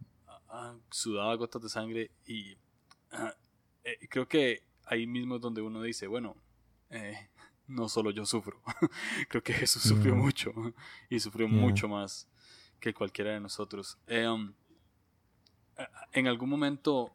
Ah, 0.49 0.75
sudaba 0.89 1.35
gotas 1.35 1.61
de 1.61 1.69
sangre 1.69 2.11
y 2.25 2.57
ah, 3.11 3.35
eh, 3.83 4.07
creo 4.09 4.27
que 4.27 4.63
ahí 4.85 5.05
mismo 5.05 5.35
es 5.35 5.41
donde 5.41 5.61
uno 5.61 5.81
dice, 5.81 6.07
bueno, 6.07 6.35
eh, 6.89 7.29
no 7.67 7.89
solo 7.89 8.11
yo 8.11 8.25
sufro, 8.25 8.61
creo 9.29 9.43
que 9.43 9.53
Jesús 9.53 9.83
sufrió 9.83 10.15
mucho 10.15 10.53
y 11.09 11.19
sufrió 11.19 11.47
mucho 11.47 11.87
más 11.87 12.27
que 12.79 12.93
cualquiera 12.93 13.31
de 13.31 13.39
nosotros. 13.39 13.97
Um, 14.09 14.53
¿En 16.11 16.27
algún 16.27 16.49
momento 16.49 17.13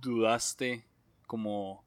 dudaste 0.00 0.84
como, 1.26 1.84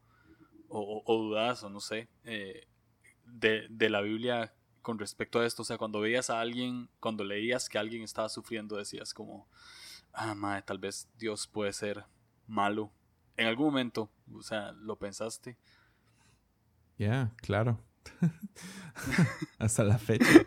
o, 0.70 1.04
o 1.06 1.18
dudas, 1.18 1.64
o 1.64 1.70
no 1.70 1.80
sé, 1.80 2.08
de, 2.24 3.68
de 3.70 3.90
la 3.90 4.02
Biblia 4.02 4.54
con 4.82 5.00
respecto 5.00 5.40
a 5.40 5.46
esto? 5.46 5.64
O 5.64 5.66
sea, 5.66 5.78
cuando 5.78 6.00
veías 6.00 6.30
a 6.30 6.40
alguien, 6.40 6.90
cuando 7.00 7.24
leías 7.24 7.68
que 7.70 7.78
alguien 7.78 8.04
estaba 8.04 8.30
sufriendo, 8.30 8.78
decías 8.78 9.14
como, 9.14 9.48
ah, 10.14 10.34
madre, 10.34 10.62
tal 10.64 10.78
vez 10.78 11.10
Dios 11.18 11.48
puede 11.48 11.74
ser 11.74 12.06
malo. 12.48 12.92
En 13.36 13.48
algún 13.48 13.68
momento, 13.68 14.10
o 14.34 14.42
sea, 14.42 14.72
¿lo 14.72 14.98
pensaste? 14.98 15.58
Ya, 16.98 17.32
claro. 17.38 17.80
Hasta 19.60 19.84
la 19.84 19.98
fecha. 19.98 20.46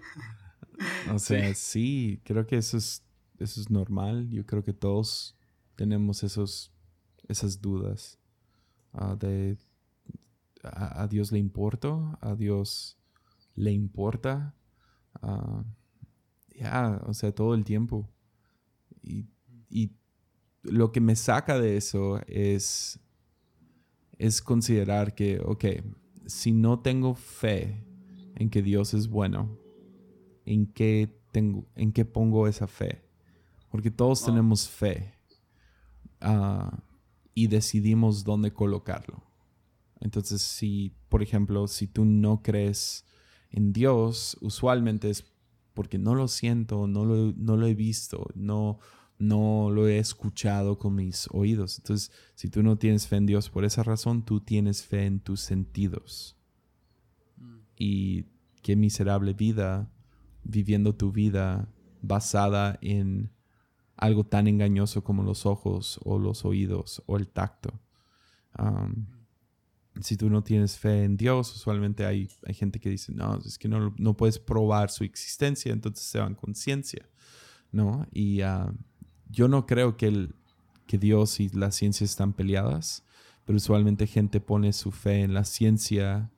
O 1.13 1.19
sea, 1.19 1.55
sí. 1.55 2.21
creo 2.25 2.47
que 2.47 2.57
eso 2.57 2.77
es, 2.77 3.03
eso 3.39 3.61
es 3.61 3.71
normal. 3.71 4.29
Yo 4.31 4.47
creo 4.47 4.65
que 4.65 4.73
todos 4.73 5.37
tenemos 5.77 6.23
esos, 6.23 6.73
esas 7.29 7.61
dudas 7.61 8.19
ah, 8.93 9.17
de 9.17 9.59
a, 10.63 11.07
Dios 11.09 11.33
le 11.33 11.39
importo, 11.39 12.19
a 12.21 12.35
Dios 12.35 12.99
le 13.55 13.73
importa. 13.73 14.55
Ah, 15.23 15.65
ya, 16.55 17.01
o 17.07 17.15
sea, 17.15 17.33
todo 17.33 17.55
el 17.55 17.65
tiempo. 17.65 18.09
Y, 19.03 19.27
lo 20.63 20.93
que 20.93 21.01
me 21.01 21.17
saca 21.17 21.59
de 21.59 21.79
eso 21.79 22.21
es, 22.27 23.01
es 24.19 24.43
considerar 24.43 25.15
que, 25.15 25.41
ok, 25.43 25.65
si 26.27 26.53
no 26.53 26.81
tengo 26.81 27.15
fe 27.15 27.83
en 28.35 28.51
que 28.51 28.61
Dios 28.61 28.93
es 28.93 29.09
bueno, 29.09 29.59
¿en 30.45 30.67
qué, 30.67 31.21
tengo, 31.33 31.67
en 31.77 31.93
qué 31.93 32.05
pongo 32.05 32.47
esa 32.47 32.67
fe? 32.67 33.03
Porque 33.71 33.91
todos 33.91 34.23
ah. 34.23 34.27
tenemos 34.27 34.69
fe 34.69 35.15
ah, 36.21 36.83
y 37.35 37.47
decidimos 37.47 38.25
dónde 38.25 38.53
colocarlo. 38.53 39.23
Entonces, 40.01 40.43
si, 40.43 40.95
por 41.09 41.23
ejemplo, 41.23 41.69
si 41.69 41.87
tú 41.87 42.05
no 42.05 42.43
crees 42.43 43.05
en 43.51 43.73
Dios 43.73 44.37
usualmente 44.41 45.11
es 45.11 45.25
porque 45.75 45.99
no 45.99 46.15
lo 46.15 46.29
siento, 46.29 46.87
no 46.87 47.05
lo, 47.05 47.33
no 47.37 47.57
lo 47.57 47.67
he 47.67 47.75
visto, 47.75 48.29
no, 48.35 48.79
no 49.19 49.71
lo 49.71 49.89
he 49.89 49.99
escuchado 49.99 50.79
con 50.79 50.95
mis 50.95 51.29
oídos. 51.31 51.79
Entonces, 51.79 52.11
si 52.35 52.49
tú 52.49 52.63
no 52.63 52.77
tienes 52.77 53.07
fe 53.07 53.17
en 53.17 53.27
Dios 53.27 53.51
por 53.51 53.65
esa 53.65 53.83
razón, 53.83 54.25
tú 54.25 54.41
tienes 54.41 54.83
fe 54.83 55.07
en 55.07 55.21
tus 55.21 55.41
sentidos. 55.41 56.37
Mm. 57.37 57.59
Y 57.77 58.25
qué 58.63 58.77
miserable 58.77 59.33
vida 59.33 59.91
viviendo 60.43 60.95
tu 60.95 61.13
vida 61.13 61.69
basada 62.03 62.79
en 62.81 63.31
algo 63.97 64.25
tan 64.25 64.47
engañoso 64.47 65.05
como 65.05 65.23
los 65.23 65.47
ojos 65.47 66.01
o 66.05 66.19
los 66.19 66.45
oídos 66.45 67.03
o 67.07 67.17
el 67.17 67.29
tacto 67.29 67.79
si 70.01 70.17
tú 70.17 70.31
no 70.31 70.43
tienes 70.43 70.79
fe 70.79 71.05
en 71.05 71.17
Dios, 71.17 71.55
usualmente 71.55 72.07
hay, 72.07 72.29
hay 72.47 72.55
gente 72.55 72.79
que 72.81 72.91
dice, 72.91 73.13
no, 73.13 73.39
es 73.45 73.59
que 73.59 73.69
no, 73.69 73.95
no 73.99 74.17
puedes 74.17 74.39
probar 74.39 74.91
su 74.91 75.05
existencia, 75.05 75.73
entonces 75.73 76.05
se 76.07 76.19
van 76.19 76.35
con 76.35 76.55
ciencia, 76.55 77.09
¿no? 77.73 78.07
Y 78.13 78.41
ah, 78.43 78.73
yo 79.29 79.49
no 79.49 79.67
creo 79.67 79.97
que, 79.97 80.07
el, 80.07 80.35
que 80.87 80.99
Dios 80.99 81.41
y 81.41 81.49
la 81.51 81.71
ciencia 81.71 82.05
están 82.05 82.33
peleadas, 82.33 83.05
pero 83.45 83.57
usualmente 83.57 84.07
gente 84.07 84.41
pone 84.41 84.73
su 84.73 84.91
fe 84.91 85.21
en 85.21 85.35
la 85.35 85.45
ciencia 85.45 86.31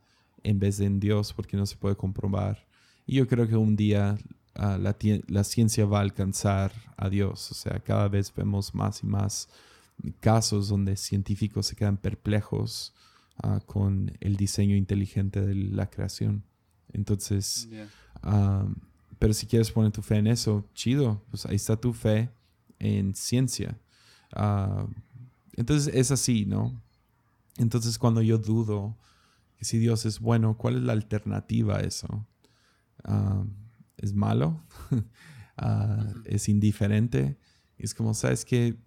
en 0.42 0.58
vez 0.58 0.78
de 0.78 0.86
en 0.86 0.98
Dios 0.98 1.32
porque 1.32 1.56
no 1.56 1.66
se 1.66 1.76
puede 1.76 1.96
comprobar. 1.96 2.66
Y 3.06 3.16
yo 3.16 3.26
creo 3.28 3.48
que 3.48 3.56
un 3.56 3.76
día 3.76 4.18
ah, 4.54 4.78
la, 4.78 4.96
la 5.28 5.44
ciencia 5.44 5.86
va 5.86 5.98
a 5.98 6.02
alcanzar 6.02 6.72
a 6.96 7.08
Dios, 7.08 7.50
o 7.50 7.54
sea, 7.54 7.80
cada 7.80 8.08
vez 8.08 8.32
vemos 8.34 8.74
más 8.74 9.02
y 9.02 9.06
más 9.06 9.48
casos 10.20 10.68
donde 10.68 10.96
científicos 10.96 11.66
se 11.66 11.76
quedan 11.76 11.96
perplejos 11.96 12.94
Ah, 13.44 13.60
con 13.64 14.12
el 14.20 14.36
diseño 14.36 14.76
inteligente 14.76 15.40
de 15.40 15.54
la 15.54 15.88
creación. 15.88 16.44
Entonces, 16.92 17.68
ah, 18.22 18.66
pero 19.18 19.32
si 19.32 19.46
quieres 19.46 19.72
poner 19.72 19.90
tu 19.90 20.02
fe 20.02 20.16
en 20.16 20.26
eso, 20.26 20.68
chido, 20.74 21.24
pues 21.30 21.46
ahí 21.46 21.56
está 21.56 21.76
tu 21.76 21.92
fe 21.92 22.30
en 22.78 23.14
ciencia. 23.14 23.78
Ah, 24.32 24.86
entonces 25.54 25.92
es 25.94 26.10
así, 26.10 26.44
¿no? 26.44 26.80
Entonces 27.56 27.98
cuando 27.98 28.22
yo 28.22 28.38
dudo 28.38 28.96
que 29.58 29.64
si 29.64 29.78
Dios 29.78 30.04
es 30.04 30.20
bueno, 30.20 30.56
¿cuál 30.56 30.76
es 30.76 30.82
la 30.82 30.92
alternativa 30.92 31.78
a 31.78 31.80
eso? 31.80 32.26
¿Es 33.96 34.14
malo? 34.14 34.64
¿Es 36.24 36.48
indiferente? 36.48 37.38
Es 37.78 37.94
como, 37.94 38.14
¿sabes 38.14 38.44
que 38.44 38.78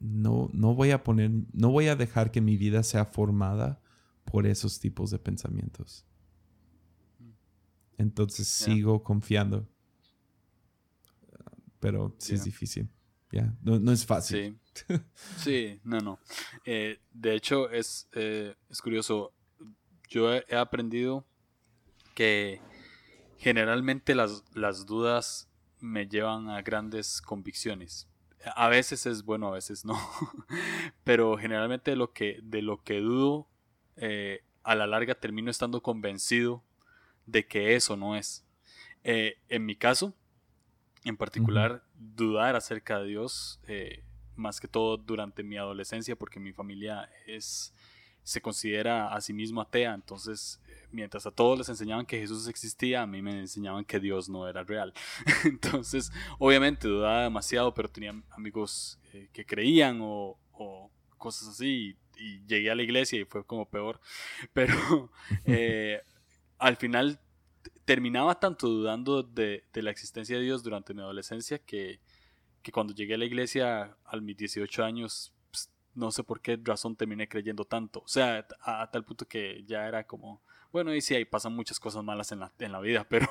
no, 0.00 0.50
no 0.52 0.74
voy 0.74 0.90
a 0.90 1.02
poner, 1.02 1.30
no 1.52 1.70
voy 1.70 1.88
a 1.88 1.96
dejar 1.96 2.30
que 2.30 2.40
mi 2.40 2.56
vida 2.56 2.82
sea 2.82 3.04
formada 3.04 3.80
por 4.24 4.46
esos 4.46 4.80
tipos 4.80 5.10
de 5.10 5.18
pensamientos. 5.18 6.04
Entonces 7.96 8.48
sigo 8.48 9.02
confiando. 9.02 9.68
Pero 11.80 12.14
sí 12.18 12.34
es 12.34 12.44
difícil. 12.44 12.88
Ya, 13.30 13.54
no, 13.62 13.92
es 13.92 14.06
fácil. 14.06 14.58
Sí, 15.38 15.80
no, 15.84 16.00
no. 16.00 16.18
Eh, 16.64 16.98
de 17.12 17.34
hecho, 17.34 17.70
es, 17.70 18.08
eh, 18.12 18.54
es 18.68 18.80
curioso. 18.80 19.32
Yo 20.08 20.32
he, 20.32 20.56
aprendido 20.56 21.24
que 22.14 22.60
generalmente 23.38 24.14
las, 24.14 24.44
las 24.54 24.86
dudas 24.86 25.48
me 25.80 26.06
llevan 26.06 26.48
a 26.48 26.62
grandes 26.62 27.20
convicciones 27.20 28.08
a 28.54 28.68
veces 28.68 29.06
es 29.06 29.24
bueno, 29.24 29.48
a 29.48 29.52
veces 29.52 29.84
no. 29.84 29.94
Pero 31.04 31.36
generalmente 31.36 31.96
lo 31.96 32.12
que, 32.12 32.40
de 32.42 32.62
lo 32.62 32.82
que 32.82 33.00
dudo, 33.00 33.48
eh, 33.96 34.42
a 34.62 34.74
la 34.74 34.86
larga 34.86 35.14
termino 35.14 35.50
estando 35.50 35.82
convencido 35.82 36.62
de 37.26 37.46
que 37.46 37.74
eso 37.74 37.96
no 37.96 38.16
es. 38.16 38.44
Eh, 39.02 39.38
en 39.48 39.66
mi 39.66 39.76
caso, 39.76 40.14
en 41.04 41.16
particular, 41.16 41.84
dudar 41.94 42.56
acerca 42.56 42.98
de 42.98 43.06
Dios, 43.06 43.60
eh, 43.66 44.04
más 44.36 44.60
que 44.60 44.68
todo 44.68 44.96
durante 44.96 45.42
mi 45.42 45.56
adolescencia, 45.56 46.16
porque 46.16 46.40
mi 46.40 46.52
familia 46.52 47.10
es, 47.26 47.74
se 48.24 48.40
considera 48.40 49.14
a 49.14 49.20
sí 49.20 49.32
mismo 49.32 49.60
atea, 49.60 49.94
entonces 49.94 50.60
mientras 50.94 51.26
a 51.26 51.30
todos 51.30 51.58
les 51.58 51.68
enseñaban 51.68 52.06
que 52.06 52.18
Jesús 52.18 52.48
existía, 52.48 53.02
a 53.02 53.06
mí 53.06 53.20
me 53.20 53.38
enseñaban 53.40 53.84
que 53.84 54.00
Dios 54.00 54.28
no 54.28 54.48
era 54.48 54.62
real. 54.62 54.94
Entonces, 55.44 56.10
obviamente 56.38 56.88
dudaba 56.88 57.24
demasiado, 57.24 57.74
pero 57.74 57.90
tenía 57.90 58.14
amigos 58.30 58.98
eh, 59.12 59.28
que 59.32 59.44
creían 59.44 59.98
o, 60.00 60.38
cosas 61.18 61.48
así. 61.48 61.96
Y, 62.16 62.44
llegué 62.46 62.70
a 62.70 62.74
la 62.76 62.82
iglesia 62.84 63.20
y 63.20 63.24
fue 63.24 63.44
como 63.44 63.68
peor. 63.68 64.00
Pero 64.52 65.10
eh, 65.46 66.00
al 66.58 66.76
final 66.76 67.20
terminaba 67.84 68.38
tanto 68.38 68.68
dudando 68.68 69.22
de, 69.22 69.64
la 69.74 69.90
existencia 69.90 70.36
de 70.36 70.44
Dios 70.44 70.62
durante 70.62 70.94
mi 70.94 71.00
adolescencia 71.00 71.58
que, 71.58 72.00
cuando 72.72 72.94
llegué 72.94 73.14
a 73.14 73.18
la 73.18 73.26
iglesia 73.26 73.96
a 74.06 74.16
mis 74.18 74.36
18 74.36 74.84
años, 74.84 75.33
no 75.94 76.10
sé 76.10 76.24
por 76.24 76.40
qué 76.40 76.58
razón 76.62 76.96
terminé 76.96 77.28
creyendo 77.28 77.64
tanto. 77.64 78.00
O 78.00 78.08
sea, 78.08 78.46
a 78.60 78.90
tal 78.90 79.04
punto 79.04 79.26
que 79.26 79.64
ya 79.64 79.86
era 79.86 80.06
como 80.06 80.42
Bueno, 80.72 80.94
y 80.94 81.00
sí, 81.00 81.14
ahí 81.14 81.24
pasan 81.24 81.54
muchas 81.54 81.78
cosas 81.78 82.02
malas 82.02 82.32
en 82.32 82.40
la, 82.40 82.52
en 82.58 82.72
la 82.72 82.80
vida, 82.80 83.04
pero, 83.08 83.28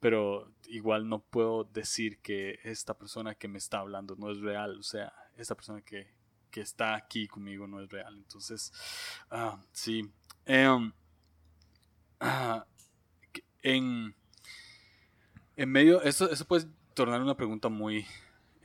pero 0.00 0.52
igual 0.68 1.08
no 1.08 1.20
puedo 1.20 1.64
decir 1.64 2.20
que 2.20 2.58
esta 2.64 2.98
persona 2.98 3.34
que 3.36 3.48
me 3.48 3.58
está 3.58 3.78
hablando 3.78 4.16
no 4.16 4.30
es 4.30 4.40
real. 4.40 4.78
O 4.78 4.82
sea, 4.82 5.12
esta 5.36 5.54
persona 5.54 5.82
que, 5.82 6.12
que 6.50 6.60
está 6.60 6.94
aquí 6.94 7.28
conmigo 7.28 7.66
no 7.66 7.80
es 7.80 7.88
real. 7.90 8.16
Entonces, 8.16 8.72
ah, 9.30 9.60
sí. 9.72 10.10
Em, 10.46 10.92
ah, 12.20 12.66
en, 13.62 14.14
en 15.56 15.70
medio, 15.70 16.02
eso, 16.02 16.30
eso 16.30 16.44
puede 16.44 16.66
tornar 16.94 17.22
una 17.22 17.36
pregunta 17.36 17.68
muy 17.68 18.06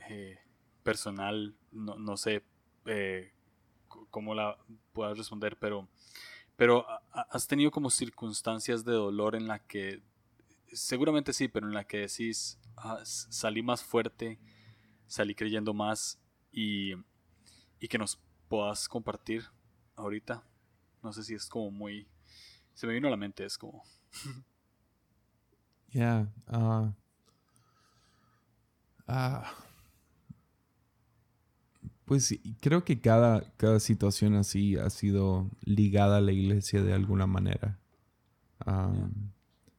eh, 0.08 0.38
personal, 0.82 1.54
no, 1.72 1.96
no 1.96 2.16
sé 2.16 2.44
eh, 2.86 3.32
la 4.34 4.58
puedas 4.92 5.16
responder, 5.16 5.56
pero, 5.58 5.88
pero 6.56 6.86
has 7.12 7.46
tenido 7.46 7.70
como 7.70 7.90
circunstancias 7.90 8.84
de 8.84 8.92
dolor 8.92 9.34
en 9.34 9.46
la 9.46 9.58
que, 9.60 10.02
seguramente 10.72 11.32
sí, 11.32 11.48
pero 11.48 11.66
en 11.66 11.74
la 11.74 11.84
que 11.84 11.98
decís, 11.98 12.58
ah, 12.76 13.00
salí 13.04 13.62
más 13.62 13.82
fuerte, 13.82 14.38
salí 15.06 15.34
creyendo 15.34 15.74
más 15.74 16.20
y 16.52 16.94
y 17.80 17.88
que 17.88 17.98
nos 17.98 18.20
puedas 18.48 18.88
compartir 18.88 19.44
ahorita. 19.96 20.44
No 21.02 21.12
sé 21.12 21.24
si 21.24 21.34
es 21.34 21.48
como 21.48 21.70
muy... 21.70 22.06
Se 22.74 22.86
me 22.86 22.92
vino 22.92 23.08
a 23.08 23.10
la 23.10 23.16
mente, 23.16 23.44
es 23.44 23.58
como... 23.58 23.82
Ya. 25.92 26.32
Ah, 26.46 26.94
ah, 29.08 29.52
pues 32.10 32.36
creo 32.58 32.82
que 32.82 33.00
cada, 33.00 33.52
cada 33.56 33.78
situación 33.78 34.34
así 34.34 34.76
ha 34.76 34.90
sido 34.90 35.48
ligada 35.62 36.16
a 36.16 36.20
la 36.20 36.32
iglesia 36.32 36.82
de 36.82 36.92
alguna 36.92 37.28
manera. 37.28 37.78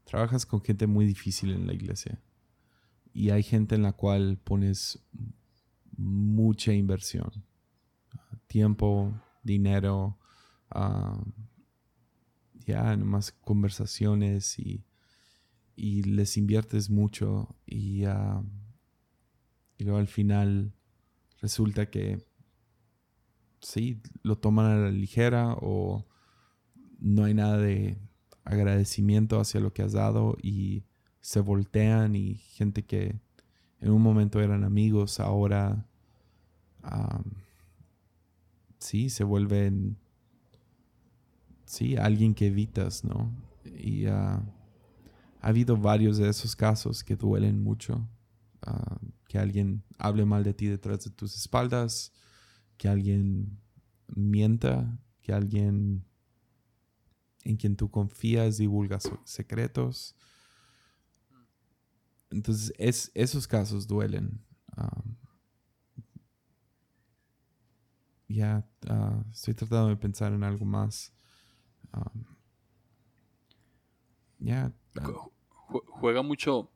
Trabajas 0.06 0.46
con 0.46 0.62
gente 0.62 0.88
muy 0.88 1.06
difícil 1.06 1.52
en 1.52 1.68
la 1.68 1.74
iglesia. 1.74 2.22
Y 3.12 3.32
hay 3.32 3.44
gente 3.44 3.76
en 3.76 3.82
la 3.82 3.92
cual 3.92 4.40
pones 4.42 5.04
mucha 5.98 6.72
inversión 6.72 7.34
tiempo, 8.48 9.14
dinero, 9.44 10.18
ya 12.66 12.96
nomás 12.96 13.34
conversaciones 13.34 14.58
y, 14.58 14.86
les 15.76 16.38
inviertes 16.38 16.90
mucho 16.90 17.58
y, 17.66 18.06
uh, 18.06 18.42
y 19.78 19.84
luego 19.84 20.00
al 20.00 20.08
final 20.08 20.74
resulta 21.42 21.90
que 21.90 22.26
sí, 23.62 24.02
lo 24.24 24.38
toman 24.38 24.66
a 24.66 24.76
la 24.78 24.92
ligera 24.92 25.56
o 25.60 26.06
no 27.00 27.26
hay 27.26 27.34
nada 27.34 27.58
de 27.58 27.98
agradecimiento 28.44 29.40
hacia 29.40 29.60
lo 29.60 29.74
que 29.74 29.84
has 29.84 29.94
dado 29.94 30.38
y 30.42 30.84
se 31.22 31.40
voltean 31.40 32.16
y 32.16 32.36
gente 32.36 32.84
que 32.84 33.20
en 33.80 33.92
un 33.92 34.02
momento 34.02 34.42
eran 34.42 34.64
amigos 34.64 35.20
ahora 35.20 35.88
sí, 38.80 39.10
se 39.10 39.24
vuelven, 39.24 39.98
sí, 41.66 41.96
alguien 41.98 42.34
que 42.34 42.48
evitas, 42.48 43.04
¿no? 43.04 43.32
Y 43.64 44.06
ah, 44.08 44.42
ha 45.42 45.48
habido 45.48 45.78
varios 45.78 46.18
de 46.18 46.30
esos 46.30 46.56
casos 46.56 47.04
que 47.04 47.16
duelen 47.16 47.64
mucho. 47.64 48.08
Ah, 48.62 48.98
que 49.32 49.40
alguien 49.40 49.82
hable 49.98 50.26
mal 50.26 50.44
de 50.44 50.54
ti 50.54 50.68
detrás 50.68 51.06
de 51.06 51.10
tus 51.10 51.38
espaldas, 51.38 52.12
que 52.76 52.90
alguien 52.90 53.62
mienta, 54.14 55.00
que 55.22 55.32
alguien 55.32 56.06
en 57.46 57.56
quien 57.56 57.78
tú 57.78 57.90
confías 57.90 58.58
divulga 58.58 59.00
secretos. 59.24 60.18
Entonces, 62.30 62.74
es, 62.78 63.10
esos 63.14 63.48
casos 63.48 63.88
duelen. 63.88 64.44
Ah, 64.76 65.02
ya 68.28 68.68
ah, 68.90 69.24
estoy 69.32 69.54
tratando 69.54 69.88
de 69.88 69.96
pensar 69.96 70.34
en 70.34 70.44
algo 70.44 70.66
más. 70.66 71.14
ya. 74.40 74.74
Ah. 75.00 75.30
Juega 76.02 76.22
mucho. 76.22 76.70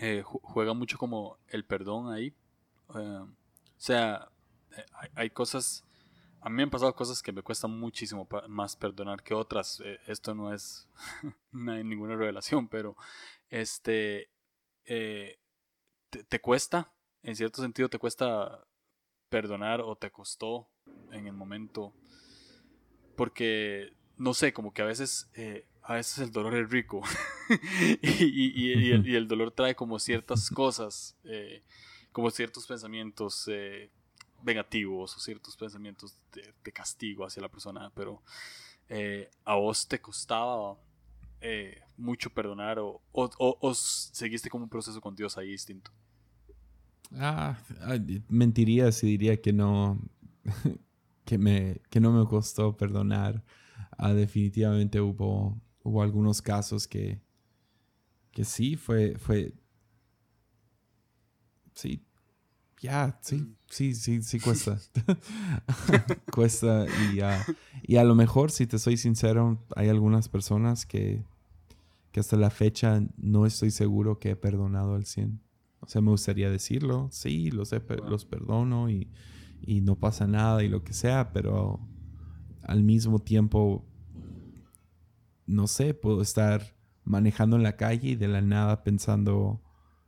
Eh, 0.00 0.22
juega 0.24 0.72
mucho 0.74 0.98
como 0.98 1.38
el 1.48 1.64
perdón 1.64 2.12
ahí. 2.12 2.34
Eh, 2.94 3.20
o 3.20 3.28
sea, 3.76 4.28
eh, 4.76 4.84
hay, 5.14 5.30
cosas. 5.30 5.84
A 6.40 6.48
mí 6.48 6.56
me 6.56 6.62
han 6.64 6.70
pasado 6.70 6.94
cosas 6.94 7.22
que 7.22 7.32
me 7.32 7.42
cuestan 7.42 7.78
muchísimo 7.78 8.28
más 8.48 8.76
perdonar 8.76 9.22
que 9.22 9.34
otras. 9.34 9.82
esto 10.06 10.34
no 10.34 10.52
es 10.52 10.88
no 11.52 11.72
hay 11.72 11.84
ninguna 11.84 12.16
revelación, 12.16 12.68
pero 12.68 12.96
este 13.50 14.28
te 14.84 16.40
cuesta, 16.40 16.92
en 17.22 17.36
cierto 17.36 17.62
sentido 17.62 17.88
te 17.88 17.98
cuesta 17.98 18.66
perdonar 19.30 19.80
o 19.80 19.96
te 19.96 20.10
costó 20.10 20.68
en 21.10 21.26
el 21.26 21.32
momento. 21.32 21.94
Porque, 23.16 23.92
no 24.16 24.34
sé, 24.34 24.52
como 24.52 24.72
que 24.72 24.82
a 24.82 24.86
veces, 24.86 25.30
a 25.82 25.94
veces 25.94 26.18
el 26.18 26.32
dolor 26.32 26.54
es 26.56 26.70
rico. 26.70 27.02
y, 28.02 29.14
el, 29.14 29.28
dolor 29.28 29.50
trae 29.50 29.74
como 29.74 29.98
ciertas 29.98 30.50
cosas, 30.50 31.16
eh, 31.24 31.62
como 32.12 32.30
ciertos 32.30 32.66
pensamientos 32.66 33.48
eh, 33.48 33.90
negativos 34.42 35.16
o 35.16 35.20
ciertos 35.20 35.56
pensamientos 35.56 36.16
de, 36.32 36.72
castigo 36.72 37.24
hacia 37.24 37.42
la 37.42 37.48
persona. 37.48 37.90
Pero 37.94 38.22
a 39.44 39.54
vos 39.54 39.88
te 39.88 40.00
costaba 40.00 40.76
mucho 41.96 42.30
perdonar 42.30 42.78
o, 42.78 43.00
o 43.12 43.74
seguiste 43.74 44.50
como 44.50 44.64
un 44.64 44.70
proceso 44.70 45.00
con 45.00 45.16
Dios 45.16 45.36
ahí 45.38 45.48
distinto. 45.48 45.90
Ah, 47.18 47.58
mentiría 48.28 48.90
si 48.92 49.06
diría 49.06 49.40
que 49.40 49.52
no, 49.52 50.00
que, 51.24 51.38
me, 51.38 51.80
que 51.90 52.00
no 52.00 52.12
me 52.12 52.26
costó 52.26 52.76
perdonar. 52.76 53.44
Ah, 53.98 54.12
definitivamente 54.14 55.00
hubo, 55.00 55.60
hubo 55.82 56.02
algunos 56.02 56.42
casos 56.42 56.86
que, 56.88 57.20
que 58.30 58.44
sí, 58.44 58.76
fue, 58.76 59.16
fue, 59.18 59.54
sí, 61.74 62.04
ya, 62.80 63.18
sí, 63.22 63.36
mm. 63.36 63.56
sí, 63.68 63.94
sí, 63.94 64.22
sí 64.22 64.40
cuesta. 64.40 64.78
cuesta 66.32 66.86
y, 67.12 67.20
y 67.82 67.96
a 67.96 68.04
lo 68.04 68.14
mejor, 68.14 68.50
si 68.50 68.66
te 68.66 68.78
soy 68.78 68.96
sincero, 68.96 69.64
hay 69.76 69.88
algunas 69.88 70.28
personas 70.28 70.86
que, 70.86 71.24
que 72.12 72.20
hasta 72.20 72.36
la 72.36 72.50
fecha 72.50 73.02
no 73.16 73.46
estoy 73.46 73.70
seguro 73.70 74.18
que 74.18 74.30
he 74.30 74.36
perdonado 74.36 74.94
al 74.94 75.06
100. 75.06 75.40
O 75.80 75.88
sea, 75.88 76.00
me 76.00 76.10
gustaría 76.10 76.50
decirlo, 76.50 77.08
sí, 77.10 77.50
los, 77.50 77.70
los 78.08 78.24
perdono 78.24 78.88
y, 78.88 79.08
no 79.82 79.96
pasa 79.96 80.26
nada 80.26 80.62
y 80.62 80.68
lo 80.68 80.84
que 80.84 80.92
sea, 80.92 81.32
pero 81.32 81.80
al 82.62 82.82
mismo 82.82 83.18
tiempo, 83.20 83.84
no 85.46 85.66
sé, 85.66 85.94
puedo 85.94 86.22
estar 86.22 86.76
manejando 87.04 87.56
en 87.56 87.62
la 87.62 87.76
calle 87.76 88.10
y 88.10 88.16
de 88.16 88.28
la 88.28 88.40
nada 88.40 88.84
pensando 88.84 89.62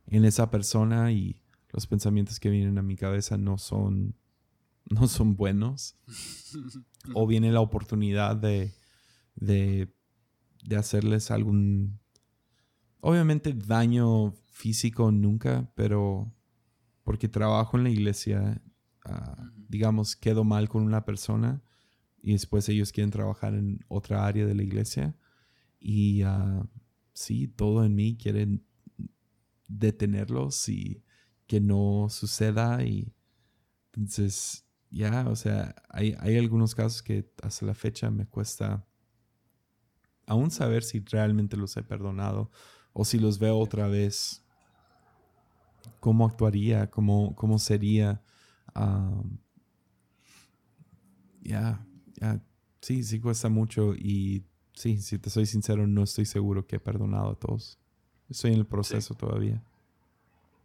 en 0.07 0.25
esa 0.25 0.49
persona 0.49 1.11
y 1.11 1.41
los 1.71 1.87
pensamientos 1.87 2.39
que 2.39 2.49
vienen 2.49 2.77
a 2.77 2.83
mi 2.83 2.95
cabeza 2.95 3.37
no 3.37 3.57
son, 3.57 4.15
no 4.85 5.07
son 5.07 5.35
buenos. 5.35 5.95
o 7.13 7.27
viene 7.27 7.51
la 7.51 7.61
oportunidad 7.61 8.35
de, 8.35 8.73
de, 9.35 9.93
de 10.63 10.75
hacerles 10.75 11.31
algún, 11.31 11.99
obviamente 12.99 13.53
daño 13.53 14.33
físico 14.51 15.11
nunca, 15.11 15.71
pero 15.75 16.33
porque 17.03 17.27
trabajo 17.27 17.77
en 17.77 17.83
la 17.83 17.89
iglesia, 17.89 18.61
ah, 19.03 19.51
digamos, 19.67 20.15
quedo 20.15 20.43
mal 20.43 20.69
con 20.69 20.83
una 20.83 21.05
persona 21.05 21.61
y 22.23 22.31
después 22.31 22.67
ellos 22.69 22.91
quieren 22.91 23.11
trabajar 23.11 23.53
en 23.53 23.85
otra 23.87 24.25
área 24.25 24.47
de 24.47 24.55
la 24.55 24.63
iglesia 24.63 25.15
y 25.79 26.23
uh, 26.23 26.67
sí, 27.13 27.47
todo 27.47 27.83
en 27.83 27.95
mí 27.95 28.17
quiere 28.17 28.59
detenerlos 29.67 30.69
y 30.69 31.03
que 31.47 31.59
no 31.59 32.07
suceda 32.09 32.83
y 32.83 33.13
entonces 33.93 34.65
ya, 34.89 35.27
o 35.27 35.35
sea, 35.35 35.75
hay, 35.89 36.15
hay 36.19 36.37
algunos 36.37 36.75
casos 36.75 37.01
que 37.01 37.29
hasta 37.41 37.65
la 37.65 37.73
fecha 37.73 38.09
me 38.09 38.25
cuesta 38.27 38.85
aún 40.25 40.51
saber 40.51 40.83
si 40.83 40.99
realmente 40.99 41.57
los 41.57 41.75
he 41.77 41.83
perdonado 41.83 42.51
o 42.93 43.05
si 43.05 43.19
los 43.19 43.39
veo 43.39 43.57
otra 43.57 43.87
vez 43.87 44.43
cómo 45.99 46.25
actuaría, 46.25 46.89
cómo, 46.89 47.35
cómo 47.35 47.59
sería. 47.59 48.21
ya, 51.41 51.85
ya, 52.13 52.41
sí, 52.81 53.03
sí 53.03 53.19
cuesta 53.19 53.49
mucho 53.49 53.93
y 53.95 54.45
sí, 54.75 54.97
si 54.97 55.17
te 55.17 55.29
soy 55.29 55.45
sincero, 55.45 55.87
no 55.87 56.03
estoy 56.03 56.25
seguro 56.25 56.67
que 56.67 56.77
he 56.77 56.79
perdonado 56.79 57.31
a 57.31 57.35
todos. 57.35 57.77
Estoy 58.29 58.53
en 58.53 58.59
el 58.59 58.65
proceso 58.65 59.13
todavía. 59.13 59.61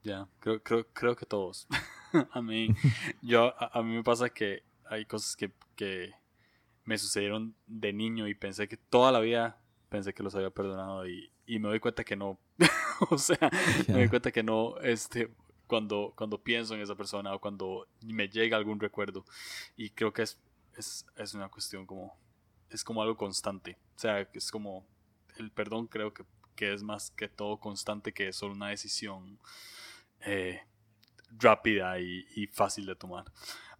Ya, 0.02 0.26
creo, 0.40 0.62
creo, 0.62 0.86
creo 0.92 1.16
que 1.16 1.26
todos. 1.26 1.66
a 2.32 2.42
mí, 2.42 2.74
yo, 3.22 3.54
a, 3.58 3.82
mí 3.82 3.94
me 3.94 4.02
pasa 4.02 4.30
que 4.30 4.62
hay 4.88 5.04
cosas 5.04 5.36
que, 5.36 5.52
que 5.76 6.12
me 6.84 6.98
sucedieron 6.98 7.54
de 7.66 7.92
niño 7.92 8.26
y 8.26 8.34
pensé 8.34 8.66
que 8.66 8.76
toda 8.76 9.12
la 9.12 9.20
vida 9.20 9.60
pensé 9.88 10.14
que 10.14 10.22
los 10.22 10.34
había 10.34 10.50
perdonado 10.50 11.06
y, 11.06 11.30
me 11.46 11.68
doy 11.68 11.80
cuenta 11.80 12.04
que 12.04 12.14
no. 12.14 12.38
o 13.10 13.18
sea, 13.18 13.50
me 13.88 13.94
doy 13.94 14.08
cuenta 14.08 14.30
que 14.30 14.42
no, 14.42 14.78
este, 14.78 15.28
cuando, 15.66 16.12
cuando 16.16 16.38
pienso 16.38 16.74
en 16.74 16.80
esa 16.80 16.94
persona 16.94 17.34
o 17.34 17.40
cuando 17.40 17.88
me 18.02 18.28
llega 18.28 18.56
algún 18.56 18.78
recuerdo. 18.78 19.24
Y 19.76 19.90
creo 19.90 20.12
que 20.12 20.22
es, 20.22 20.38
es, 20.76 21.04
es 21.16 21.34
una 21.34 21.48
cuestión 21.48 21.86
como, 21.86 22.16
es 22.70 22.84
como 22.84 23.02
algo 23.02 23.16
constante. 23.16 23.78
O 23.96 23.98
sea, 23.98 24.20
es 24.32 24.50
como, 24.50 24.86
el 25.36 25.50
perdón 25.50 25.86
creo 25.86 26.12
que, 26.14 26.24
que 26.54 26.72
es 26.72 26.82
más 26.82 27.10
que 27.10 27.28
todo 27.28 27.58
constante 27.58 28.12
que 28.12 28.32
solo 28.32 28.54
una 28.54 28.68
decisión 28.68 29.38
eh, 30.20 30.62
rápida 31.30 31.98
y, 32.00 32.26
y, 32.34 32.46
fácil 32.48 32.86
de 32.86 32.96
tomar. 32.96 33.24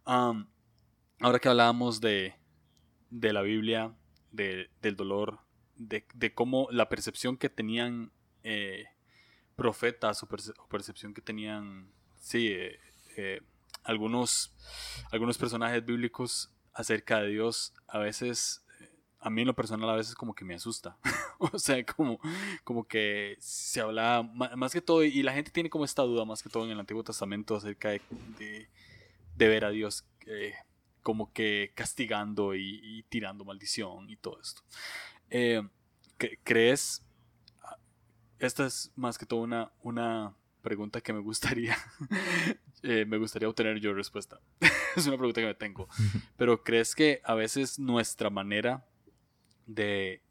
ahora 0.05 1.39
que 1.39 1.49
hablábamos 1.49 2.01
de, 2.01 2.35
de 3.09 3.33
la 3.33 3.41
Biblia, 3.41 3.93
de, 4.31 4.69
del 4.81 4.95
dolor, 4.95 5.39
de, 5.75 6.05
de, 6.13 6.33
cómo 6.33 6.67
la 6.71 6.89
percepción 6.89 7.37
que 7.37 7.49
tenían 7.49 8.11
eh, 8.43 8.85
profetas 9.55 10.23
o, 10.23 10.27
percepción 10.69 11.13
que 11.13 11.21
tenían, 11.21 11.91
sí, 12.19 12.53
eh, 13.17 13.41
algunos, 13.83 14.53
algunos 15.11 15.37
personajes 15.37 15.85
bíblicos 15.85 16.51
acerca 16.73 17.21
de 17.21 17.29
Dios, 17.29 17.73
a 17.87 17.99
veces, 17.99 18.63
a 19.21 19.29
mí 19.29 19.41
en 19.41 19.47
lo 19.47 19.55
personal 19.55 19.89
a 19.89 19.95
veces 19.95 20.15
como 20.15 20.33
que 20.33 20.43
me 20.43 20.55
asusta. 20.55 20.97
o 21.39 21.57
sea, 21.59 21.83
como, 21.85 22.19
como 22.63 22.85
que 22.85 23.37
se 23.39 23.81
habla 23.81 24.23
más 24.33 24.73
que 24.73 24.81
todo, 24.81 25.03
y 25.03 25.23
la 25.23 25.33
gente 25.33 25.51
tiene 25.51 25.69
como 25.69 25.85
esta 25.85 26.01
duda 26.01 26.25
más 26.25 26.41
que 26.41 26.49
todo 26.49 26.65
en 26.65 26.71
el 26.71 26.79
Antiguo 26.79 27.03
Testamento 27.03 27.55
acerca 27.55 27.89
de, 27.89 28.01
de, 29.37 29.47
ver 29.47 29.65
a 29.65 29.69
Dios 29.69 30.05
como 31.03 31.31
que 31.33 31.71
castigando 31.75 32.55
y, 32.55 33.03
tirando 33.09 33.45
maldición 33.45 34.09
y 34.09 34.17
todo 34.17 34.39
esto. 34.41 34.61
Eh, 35.29 35.61
¿Crees? 36.43 37.05
Esta 38.39 38.65
es 38.65 38.91
más 38.95 39.17
que 39.17 39.25
todo 39.25 39.41
una, 39.41 39.71
una 39.83 40.35
pregunta 40.61 41.01
que 41.01 41.13
me 41.13 41.19
gustaría, 41.19 41.77
eh, 42.83 43.05
me 43.05 43.17
gustaría 43.17 43.49
obtener 43.49 43.79
yo 43.79 43.93
respuesta. 43.93 44.39
es 44.95 45.05
una 45.07 45.17
pregunta 45.17 45.41
que 45.41 45.47
me 45.47 45.55
tengo. 45.55 45.87
Pero 46.37 46.63
¿crees 46.63 46.95
que 46.95 47.21
a 47.23 47.35
veces 47.35 47.79
nuestra 47.79 48.29
manera 48.29 48.85
de, 49.65 50.21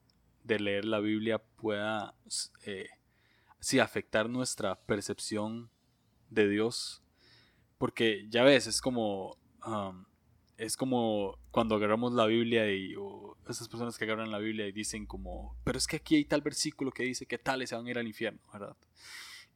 leer 0.46 0.84
la 0.84 0.98
Biblia 1.00 1.38
pueda 1.38 2.14
eh, 2.64 2.88
afectar 3.80 4.28
nuestra 4.28 4.74
percepción 4.74 5.70
de 6.28 6.48
Dios? 6.48 7.02
Porque 7.78 8.26
ya 8.28 8.42
ves, 8.42 8.66
es 8.66 8.80
como 8.80 9.38
es 10.60 10.76
como 10.76 11.38
cuando 11.50 11.74
agarramos 11.74 12.12
la 12.12 12.26
Biblia 12.26 12.70
y 12.70 12.94
o 12.94 13.36
esas 13.48 13.66
personas 13.66 13.96
que 13.96 14.04
agarran 14.04 14.30
la 14.30 14.38
Biblia 14.38 14.66
y 14.66 14.72
dicen 14.72 15.06
como, 15.06 15.56
pero 15.64 15.78
es 15.78 15.86
que 15.86 15.96
aquí 15.96 16.16
hay 16.16 16.26
tal 16.26 16.42
versículo 16.42 16.92
que 16.92 17.02
dice 17.02 17.24
que 17.24 17.38
tales 17.38 17.70
se 17.70 17.76
van 17.76 17.86
a 17.86 17.90
ir 17.90 17.98
al 17.98 18.06
infierno, 18.06 18.40
¿verdad? 18.52 18.76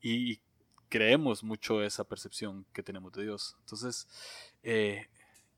Y 0.01 0.41
creemos 0.89 1.45
mucho 1.45 1.83
esa 1.83 2.05
percepción 2.05 2.65
que 2.73 2.83
tenemos 2.83 3.13
de 3.13 3.25
Dios. 3.25 3.55
Entonces, 3.61 4.09
eh, 4.63 5.09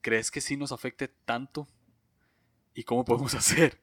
¿crees 0.01 0.33
que 0.33 0.41
sí 0.41 0.57
nos 0.57 0.73
afecte 0.73 1.07
tanto? 1.07 1.69
¿Y 2.77 2.85
cómo 2.85 3.05
podemos 3.05 3.35
hacer? 3.35 3.81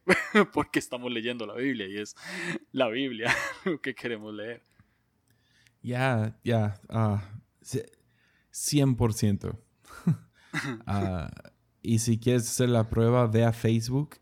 Porque 0.52 0.78
estamos 0.78 1.12
leyendo 1.12 1.44
la 1.46 1.54
Biblia 1.54 1.88
y 1.88 1.98
es 1.98 2.14
la 2.70 2.88
Biblia 2.88 3.34
lo 3.64 3.80
que 3.80 3.94
queremos 3.94 4.32
leer. 4.32 4.62
Ya, 5.82 6.38
ya, 6.44 6.80
100%. 8.52 9.58
Uh, 10.06 11.28
y 11.82 11.98
si 11.98 12.18
quieres 12.18 12.48
hacer 12.48 12.70
la 12.70 12.88
prueba, 12.88 13.26
ve 13.26 13.44
a 13.44 13.52
Facebook 13.52 14.16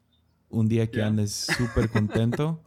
un 0.48 0.68
día 0.68 0.90
que 0.90 1.02
andes 1.02 1.32
súper 1.32 1.88
contento 1.88 2.64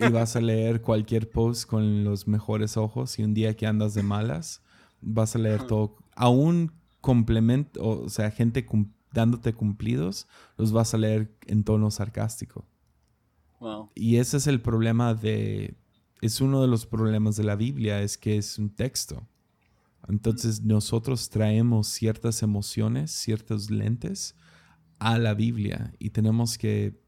y 0.00 0.08
vas 0.08 0.34
a 0.36 0.40
leer 0.40 0.80
cualquier 0.80 1.30
post 1.30 1.68
con 1.68 2.02
los 2.02 2.26
mejores 2.26 2.76
ojos. 2.76 3.18
Y 3.18 3.22
un 3.22 3.34
día 3.34 3.54
que 3.54 3.66
andas 3.66 3.94
de 3.94 4.02
malas, 4.02 4.64
vas 5.00 5.36
a 5.36 5.38
leer 5.38 5.66
todo. 5.66 5.96
Aún 6.16 6.72
complemento, 7.00 7.80
o 7.86 8.08
sea, 8.08 8.30
gente 8.32 8.66
dándote 9.16 9.54
cumplidos, 9.54 10.28
los 10.58 10.72
vas 10.72 10.92
a 10.92 10.98
leer 10.98 11.34
en 11.46 11.64
tono 11.64 11.90
sarcástico. 11.90 12.66
Y 13.94 14.16
ese 14.16 14.36
es 14.36 14.46
el 14.46 14.60
problema 14.60 15.14
de. 15.14 15.74
Es 16.20 16.40
uno 16.40 16.60
de 16.60 16.68
los 16.68 16.84
problemas 16.84 17.36
de 17.36 17.44
la 17.44 17.56
Biblia, 17.56 18.02
es 18.02 18.18
que 18.18 18.36
es 18.36 18.58
un 18.58 18.70
texto. 18.70 19.26
Entonces 20.08 20.62
nosotros 20.62 21.30
traemos 21.30 21.88
ciertas 21.88 22.42
emociones, 22.42 23.10
ciertos 23.10 23.70
lentes 23.70 24.36
a 24.98 25.18
la 25.18 25.34
Biblia 25.34 25.94
y 25.98 26.10
tenemos 26.10 26.58
que, 26.58 27.00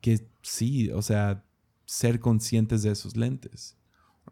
que 0.00 0.28
sí, 0.42 0.90
o 0.90 1.00
sea, 1.00 1.44
ser 1.86 2.20
conscientes 2.20 2.82
de 2.82 2.90
esos 2.90 3.16
lentes. 3.16 3.76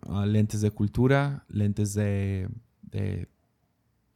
Ah, 0.02 0.26
lentes 0.26 0.60
de 0.60 0.70
cultura, 0.70 1.44
lentes 1.48 1.94
de, 1.94 2.48
de... 2.82 3.28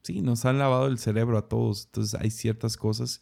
Sí, 0.07 0.22
nos 0.22 0.44
han 0.44 0.59
lavado 0.59 0.86
el 0.86 0.98
cerebro 0.98 1.36
a 1.36 1.48
todos. 1.48 1.86
Entonces 1.86 2.20
hay 2.20 2.30
ciertas 2.30 2.76
cosas 2.76 3.20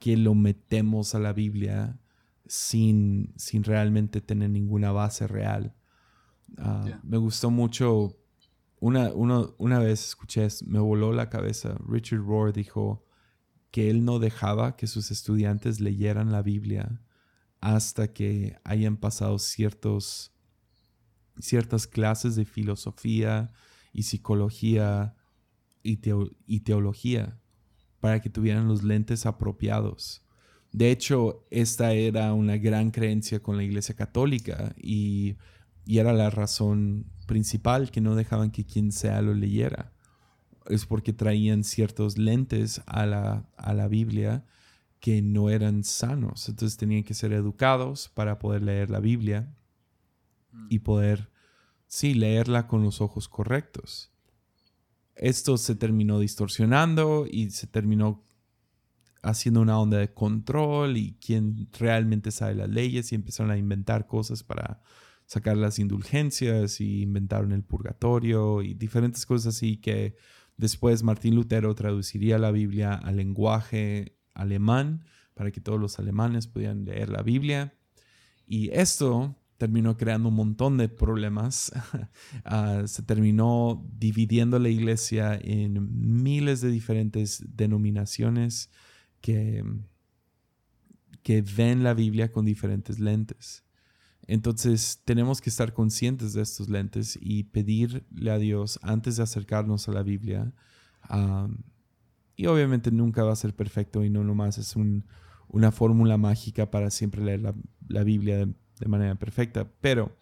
que 0.00 0.16
lo 0.16 0.34
metemos 0.34 1.14
a 1.14 1.20
la 1.20 1.32
Biblia 1.32 2.00
sin, 2.46 3.32
sin 3.36 3.62
realmente 3.62 4.20
tener 4.20 4.50
ninguna 4.50 4.90
base 4.90 5.28
real. 5.28 5.76
Ah, 6.58 6.98
me 7.04 7.16
gustó 7.16 7.52
mucho 7.52 8.16
una, 8.80 9.12
una 9.12 9.78
vez 9.78 10.04
escuché, 10.04 10.48
me 10.66 10.80
voló 10.80 11.12
la 11.12 11.28
cabeza, 11.28 11.76
Richard 11.86 12.24
Rohr 12.24 12.52
dijo 12.52 13.06
que 13.70 13.88
él 13.88 14.04
no 14.04 14.18
dejaba 14.18 14.74
que 14.74 14.88
sus 14.88 15.12
estudiantes 15.12 15.78
leyeran 15.78 16.32
la 16.32 16.42
Biblia 16.42 17.00
hasta 17.60 18.12
que 18.12 18.58
hayan 18.64 18.96
pasado 18.96 19.38
ciertos, 19.38 20.32
ciertas 21.38 21.86
clases 21.86 22.34
de 22.34 22.46
filosofía 22.46 23.52
y 23.92 24.02
psicología 24.02 25.14
y, 25.82 26.00
y 26.46 26.60
teología 26.60 27.38
para 28.00 28.20
que 28.20 28.30
tuvieran 28.30 28.68
los 28.68 28.82
lentes 28.82 29.26
apropiados. 29.26 30.24
De 30.72 30.90
hecho, 30.90 31.46
esta 31.50 31.92
era 31.92 32.32
una 32.32 32.56
gran 32.56 32.90
creencia 32.90 33.42
con 33.42 33.56
la 33.56 33.64
Iglesia 33.64 33.94
Católica 33.94 34.74
y 34.76 35.36
y 35.90 35.98
era 35.98 36.12
la 36.12 36.30
razón 36.30 37.06
principal 37.26 37.90
que 37.90 38.00
no 38.00 38.14
dejaban 38.14 38.52
que 38.52 38.64
quien 38.64 38.92
sea 38.92 39.22
lo 39.22 39.34
leyera. 39.34 39.92
Es 40.66 40.86
porque 40.86 41.12
traían 41.12 41.64
ciertos 41.64 42.18
lentes 42.18 42.80
a 42.86 43.06
la, 43.06 43.50
a 43.56 43.74
la 43.74 43.88
Biblia 43.88 44.44
que 45.00 45.20
no 45.20 45.50
eran 45.50 45.82
sanos. 45.82 46.48
Entonces 46.48 46.76
tenían 46.76 47.02
que 47.02 47.14
ser 47.14 47.32
educados 47.32 48.08
para 48.08 48.38
poder 48.38 48.62
leer 48.62 48.88
la 48.88 49.00
Biblia 49.00 49.52
y 50.68 50.78
mm. 50.78 50.82
poder, 50.82 51.30
sí, 51.88 52.14
leerla 52.14 52.66
con 52.66 52.84
los 52.84 53.00
ojos 53.00 53.28
correctos. 53.28 54.12
Esto 55.20 55.58
se 55.58 55.74
terminó 55.74 56.18
distorsionando 56.18 57.26
y 57.30 57.50
se 57.50 57.66
terminó 57.66 58.24
haciendo 59.20 59.60
una 59.60 59.78
onda 59.78 59.98
de 59.98 60.14
control 60.14 60.96
y 60.96 61.12
quien 61.20 61.68
realmente 61.78 62.30
sabe 62.30 62.54
las 62.54 62.70
leyes 62.70 63.12
y 63.12 63.16
empezaron 63.16 63.52
a 63.52 63.58
inventar 63.58 64.06
cosas 64.06 64.42
para 64.42 64.80
sacar 65.26 65.58
las 65.58 65.78
indulgencias 65.78 66.80
y 66.80 67.02
inventaron 67.02 67.52
el 67.52 67.62
purgatorio 67.62 68.62
y 68.62 68.72
diferentes 68.72 69.26
cosas 69.26 69.54
así 69.56 69.76
que 69.76 70.16
después 70.56 71.02
Martín 71.02 71.34
Lutero 71.34 71.74
traduciría 71.74 72.38
la 72.38 72.50
Biblia 72.50 72.94
al 72.94 73.16
lenguaje 73.16 74.16
alemán 74.32 75.04
para 75.34 75.50
que 75.50 75.60
todos 75.60 75.78
los 75.78 75.98
alemanes 75.98 76.46
pudieran 76.46 76.86
leer 76.86 77.10
la 77.10 77.22
Biblia. 77.22 77.74
Y 78.46 78.70
esto 78.70 79.36
terminó 79.60 79.98
creando 79.98 80.30
un 80.30 80.36
montón 80.36 80.78
de 80.78 80.88
problemas. 80.88 81.70
Ah, 82.44 82.84
se 82.86 83.02
terminó 83.02 83.86
dividiendo 83.98 84.58
la 84.58 84.70
iglesia 84.70 85.38
en 85.40 86.22
miles 86.22 86.60
de 86.60 86.70
diferentes 86.70 87.44
denominaciones 87.54 88.70
que, 89.20 89.62
que 91.22 91.42
ven 91.42 91.82
la 91.82 91.92
Biblia 91.92 92.32
con 92.32 92.46
diferentes 92.46 92.98
lentes. 92.98 93.64
Entonces 94.26 95.02
tenemos 95.04 95.40
que 95.40 95.50
estar 95.50 95.74
conscientes 95.74 96.32
de 96.32 96.42
estos 96.42 96.68
lentes 96.68 97.18
y 97.20 97.44
pedirle 97.44 98.30
a 98.30 98.38
Dios 98.38 98.78
antes 98.82 99.16
de 99.16 99.22
acercarnos 99.24 99.88
a 99.88 99.92
la 99.92 100.02
Biblia. 100.02 100.52
y 102.36 102.46
obviamente 102.46 102.90
nunca 102.90 103.22
va 103.22 103.32
a 103.32 103.36
ser 103.36 103.54
perfecto 103.54 104.02
y 104.04 104.10
no 104.10 104.24
nomás 104.24 104.56
es 104.58 104.74
una 105.48 105.72
fórmula 105.72 106.16
mágica 106.16 106.70
para 106.70 106.90
siempre 106.90 107.22
leer 107.22 107.54
la, 107.88 108.04
Biblia 108.04 108.48
de, 108.80 108.88
manera 108.88 109.14
perfecta, 109.14 109.68
pero 109.80 110.16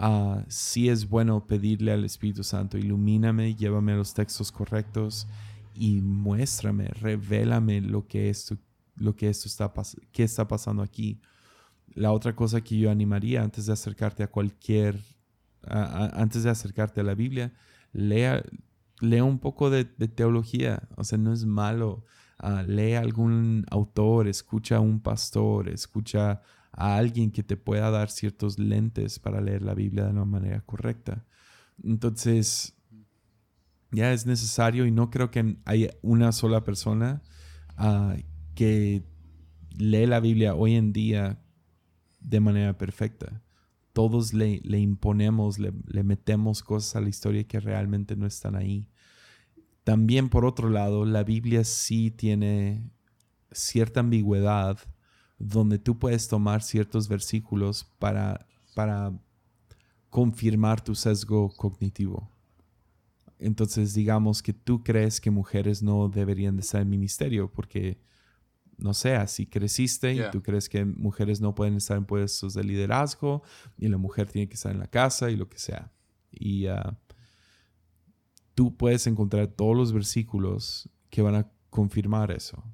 uh, 0.00 0.40
sí 0.48 0.88
es 0.88 1.08
bueno 1.08 1.46
pedirle 1.46 1.92
al 1.92 2.04
Espíritu 2.04 2.42
Santo, 2.42 2.78
ilumíname, 2.78 3.54
llévame 3.54 3.92
a 3.92 3.96
los 3.96 4.14
textos 4.14 4.50
correctos 4.50 5.28
y 5.74 6.00
muéstrame, 6.00 6.88
revélame 6.88 7.80
lo 7.80 8.06
que 8.06 8.30
esto, 8.30 8.56
lo 8.96 9.14
que 9.14 9.28
esto 9.28 9.46
está, 9.46 9.72
qué 10.12 10.24
está 10.24 10.48
pasando 10.48 10.82
aquí 10.82 11.20
la 11.94 12.12
otra 12.12 12.34
cosa 12.34 12.60
que 12.60 12.78
yo 12.78 12.90
animaría 12.90 13.42
antes 13.42 13.66
de 13.66 13.72
acercarte 13.72 14.22
a 14.22 14.30
cualquier, 14.30 15.00
antes 15.62 16.44
de 16.44 16.50
acercarte 16.50 17.00
a 17.00 17.04
la 17.04 17.14
Biblia, 17.14 17.52
lea, 17.92 18.42
lea 19.00 19.24
un 19.24 19.38
poco 19.38 19.70
de, 19.70 19.84
teología, 19.84 20.88
o 20.96 21.04
sea, 21.04 21.18
no 21.18 21.32
es 21.32 21.44
malo. 21.44 22.04
Uh, 22.40 22.62
lee 22.64 22.94
algún 22.94 23.66
autor, 23.68 24.28
escucha 24.28 24.76
a 24.76 24.80
un 24.80 25.00
pastor, 25.00 25.68
escucha 25.68 26.40
a 26.72 26.96
alguien 26.96 27.30
que 27.30 27.42
te 27.42 27.56
pueda 27.56 27.90
dar 27.90 28.10
ciertos 28.10 28.58
lentes 28.58 29.18
para 29.18 29.40
leer 29.40 29.62
la 29.62 29.74
Biblia 29.74 30.04
de 30.04 30.10
una 30.10 30.24
manera 30.24 30.60
correcta. 30.60 31.26
Entonces, 31.82 32.76
ya 33.90 34.12
es 34.12 34.26
necesario 34.26 34.86
y 34.86 34.90
no 34.90 35.10
creo 35.10 35.30
que 35.30 35.56
haya 35.64 35.90
una 36.02 36.32
sola 36.32 36.64
persona 36.64 37.22
ah, 37.76 38.16
que 38.54 39.04
lee 39.76 40.06
la 40.06 40.20
Biblia 40.20 40.54
hoy 40.54 40.74
en 40.74 40.92
día 40.92 41.42
de 42.20 42.40
manera 42.40 42.76
perfecta. 42.76 43.42
Todos 43.92 44.32
le, 44.32 44.60
imponemos, 44.78 45.58
le, 45.58 45.72
le, 45.86 46.04
metemos 46.04 46.62
cosas 46.62 46.96
a 46.96 47.00
la 47.00 47.08
historia 47.08 47.44
que 47.44 47.58
realmente 47.58 48.14
no 48.14 48.26
están 48.26 48.54
ahí. 48.54 48.88
También, 49.82 50.28
por 50.28 50.44
otro 50.44 50.68
lado, 50.68 51.04
la 51.04 51.24
Biblia 51.24 51.64
sí 51.64 52.10
tiene 52.10 52.88
cierta 53.50 54.00
ambigüedad 54.00 54.78
donde 55.38 55.78
tú 55.78 55.98
puedes 55.98 56.28
tomar 56.28 56.62
ciertos 56.62 57.08
versículos 57.08 57.84
para, 57.98 58.46
para 58.74 59.12
confirmar 60.10 60.80
tu 60.80 60.94
sesgo 60.94 61.50
cognitivo. 61.56 62.30
Entonces, 63.38 63.94
digamos 63.94 64.42
que 64.42 64.52
tú 64.52 64.82
crees 64.82 65.20
que 65.20 65.30
mujeres 65.30 65.82
no 65.82 66.08
deberían 66.08 66.56
de 66.56 66.62
estar 66.62 66.82
en 66.82 66.90
ministerio 66.90 67.52
porque, 67.52 68.00
no 68.76 68.94
sé, 68.94 69.14
así 69.14 69.46
creciste 69.46 70.12
y 70.12 70.20
tú 70.32 70.42
crees 70.42 70.68
que 70.68 70.84
mujeres 70.84 71.40
no 71.40 71.54
pueden 71.54 71.74
estar 71.74 71.96
en 71.96 72.04
puestos 72.04 72.54
de 72.54 72.64
liderazgo 72.64 73.42
y 73.76 73.86
la 73.88 73.96
mujer 73.96 74.28
tiene 74.28 74.48
que 74.48 74.54
estar 74.54 74.72
en 74.72 74.80
la 74.80 74.88
casa 74.88 75.30
y 75.30 75.36
lo 75.36 75.48
que 75.48 75.58
sea. 75.58 75.92
Y 76.32 76.66
ah, 76.66 76.98
tú 78.54 78.76
puedes 78.76 79.06
encontrar 79.06 79.46
todos 79.46 79.76
los 79.76 79.92
versículos 79.92 80.88
que 81.10 81.22
van 81.22 81.36
a 81.36 81.48
confirmar 81.70 82.32
eso. 82.32 82.64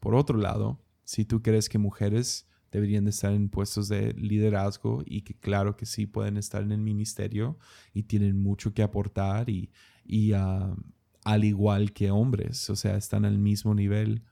Por 0.00 0.14
otro 0.14 0.38
lado, 0.38 0.83
si 1.04 1.24
tú 1.24 1.42
crees 1.42 1.68
que 1.68 1.78
mujeres 1.78 2.46
deberían 2.72 3.04
de 3.04 3.10
estar 3.10 3.32
en 3.32 3.48
puestos 3.48 3.88
de 3.88 4.12
liderazgo 4.14 5.02
y 5.06 5.22
que 5.22 5.34
claro 5.34 5.76
que 5.76 5.86
sí 5.86 6.06
pueden 6.06 6.36
estar 6.36 6.62
en 6.62 6.72
el 6.72 6.80
ministerio 6.80 7.58
y 7.92 8.04
tienen 8.04 8.42
mucho 8.42 8.74
que 8.74 8.82
aportar 8.82 9.48
y, 9.48 9.70
y 10.04 10.32
al 10.32 11.44
igual 11.44 11.92
que 11.92 12.10
hombres, 12.10 12.68
o 12.70 12.76
sea, 12.76 12.96
están 12.96 13.24
al 13.24 13.38
mismo 13.38 13.74
nivel, 13.74 14.24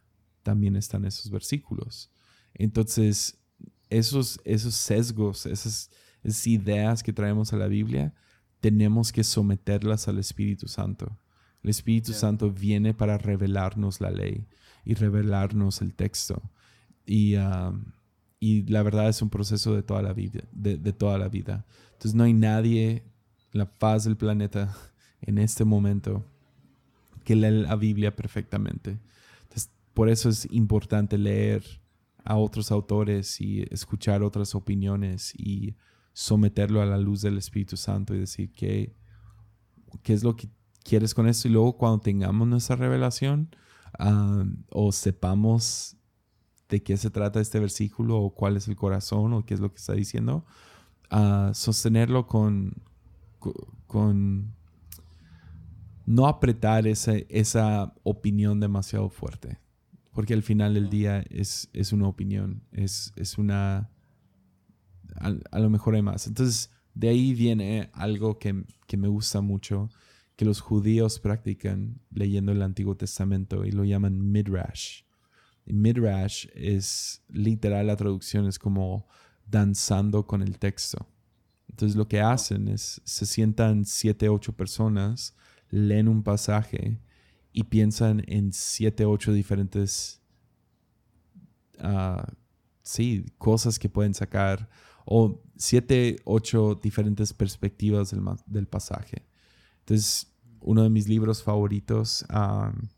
también 0.42 0.76
están 0.76 1.04
esos 1.04 1.30
versículos. 1.30 2.10
Entonces, 2.54 3.38
esos, 3.90 4.40
esos 4.44 4.74
sesgos, 4.74 5.46
esas, 5.46 5.90
ideas 6.46 7.02
que 7.02 7.12
traemos 7.12 7.52
a 7.52 7.56
la 7.56 7.66
Biblia, 7.66 8.14
tenemos 8.60 9.10
que 9.12 9.24
someterlas 9.24 10.06
al 10.06 10.18
Espíritu 10.18 10.68
Santo. 10.68 11.18
El 11.62 11.70
Espíritu 11.70 12.12
Santo 12.12 12.50
viene 12.50 12.94
para 12.94 13.18
revelarnos 13.18 14.00
la 14.00 14.10
ley 14.10 14.46
y 14.84 14.94
revelarnos 14.94 15.80
el 15.82 15.94
texto. 15.94 16.50
Y, 17.06 17.34
ah, 17.36 17.72
y 18.40 18.64
la 18.64 18.82
verdad 18.82 19.08
es 19.08 19.22
un 19.22 19.30
proceso 19.30 19.74
de 19.74 19.82
toda 19.82 20.02
la 20.02 20.12
vida. 20.12 20.44
De, 20.52 20.76
de, 20.76 20.92
toda 20.92 21.18
la 21.18 21.28
vida. 21.28 21.66
Entonces 21.92 22.14
no 22.14 22.24
hay 22.24 22.32
nadie 22.32 23.04
en 23.52 23.58
la 23.58 23.66
faz 23.66 24.04
del 24.04 24.16
planeta 24.16 24.74
en 25.20 25.38
este 25.38 25.64
momento 25.64 26.24
que 27.24 27.36
lee 27.36 27.62
la 27.62 27.76
Biblia 27.76 28.14
perfectamente. 28.14 28.98
Entonces, 29.42 29.70
por 29.94 30.08
eso 30.08 30.28
es 30.28 30.50
importante 30.50 31.18
leer 31.18 31.62
a 32.24 32.36
otros 32.36 32.70
autores 32.70 33.40
y 33.40 33.64
escuchar 33.70 34.22
otras 34.22 34.54
opiniones 34.54 35.34
y 35.36 35.76
someterlo 36.12 36.82
a 36.82 36.86
la 36.86 36.98
luz 36.98 37.22
del 37.22 37.38
Espíritu 37.38 37.76
Santo 37.76 38.14
y 38.14 38.20
decir 38.20 38.52
qué, 38.52 38.94
qué 40.02 40.12
es 40.12 40.22
lo 40.22 40.36
que 40.36 40.48
quieres 40.84 41.14
con 41.14 41.28
esto 41.28 41.48
y 41.48 41.52
luego 41.52 41.76
cuando 41.76 42.00
tengamos 42.00 42.46
nuestra 42.48 42.76
revelación 42.76 43.54
ah, 43.98 44.44
o 44.70 44.92
sepamos 44.92 45.96
de 46.72 46.82
qué 46.82 46.96
se 46.96 47.10
trata 47.10 47.38
este 47.38 47.60
versículo 47.60 48.18
o 48.18 48.30
cuál 48.34 48.56
es 48.56 48.66
el 48.66 48.76
corazón 48.76 49.34
o 49.34 49.44
qué 49.44 49.52
es 49.52 49.60
lo 49.60 49.70
que 49.70 49.76
está 49.76 49.92
diciendo, 49.92 50.46
uh, 51.10 51.52
sostenerlo 51.52 52.26
con, 52.26 52.72
con 53.86 54.54
no 56.06 56.26
apretar 56.26 56.86
esa, 56.86 57.12
esa 57.28 57.92
opinión 58.04 58.58
demasiado 58.58 59.10
fuerte. 59.10 59.58
Porque 60.12 60.32
al 60.32 60.42
final 60.42 60.72
del 60.72 60.88
día 60.88 61.22
es, 61.28 61.68
es 61.74 61.92
una 61.92 62.08
opinión, 62.08 62.62
es, 62.72 63.12
es 63.16 63.36
una... 63.36 63.90
A, 65.16 65.58
lo 65.58 65.68
mejor 65.68 65.94
hay 65.94 66.02
más. 66.02 66.26
Entonces, 66.26 66.70
de 66.94 67.10
ahí 67.10 67.34
viene 67.34 67.90
algo 67.92 68.38
que, 68.38 68.64
que 68.86 68.96
me 68.96 69.08
gusta 69.08 69.42
mucho, 69.42 69.90
que 70.36 70.46
los 70.46 70.62
judíos 70.62 71.20
practican 71.20 72.00
leyendo 72.10 72.52
el 72.52 72.62
Antiguo 72.62 72.96
Testamento 72.96 73.66
y 73.66 73.72
lo 73.72 73.84
llaman 73.84 74.32
midrash. 74.32 75.02
Midrash 75.66 76.46
es 76.54 77.22
literal, 77.28 77.86
la 77.86 77.96
traducción 77.96 78.46
es 78.46 78.58
como 78.58 79.06
danzando 79.46 80.26
con 80.26 80.42
el 80.42 80.58
texto. 80.58 81.06
Entonces 81.68 81.96
lo 81.96 82.06
que 82.08 82.20
hacen 82.20 82.68
es, 82.68 83.00
se 83.04 83.26
sientan 83.26 83.84
siete, 83.84 84.28
ocho 84.28 84.52
personas 84.52 85.34
leen 85.70 86.06
un 86.06 86.22
pasaje 86.22 87.00
y 87.52 87.64
piensan 87.64 88.22
en 88.26 88.52
siete, 88.52 89.04
ocho 89.04 89.32
diferentes, 89.32 90.20
uh, 91.80 92.22
sí, 92.82 93.24
cosas 93.38 93.78
que 93.78 93.88
pueden 93.88 94.14
sacar, 94.14 94.68
o 95.04 95.42
siete, 95.56 96.16
ocho 96.24 96.74
diferentes 96.74 97.32
perspectivas 97.32 98.10
del, 98.10 98.22
del 98.46 98.66
pasaje. 98.66 99.26
Entonces, 99.80 100.32
uno 100.60 100.82
de 100.82 100.90
mis 100.90 101.08
libros 101.08 101.42
favoritos 101.42 102.24
um, 102.30 102.88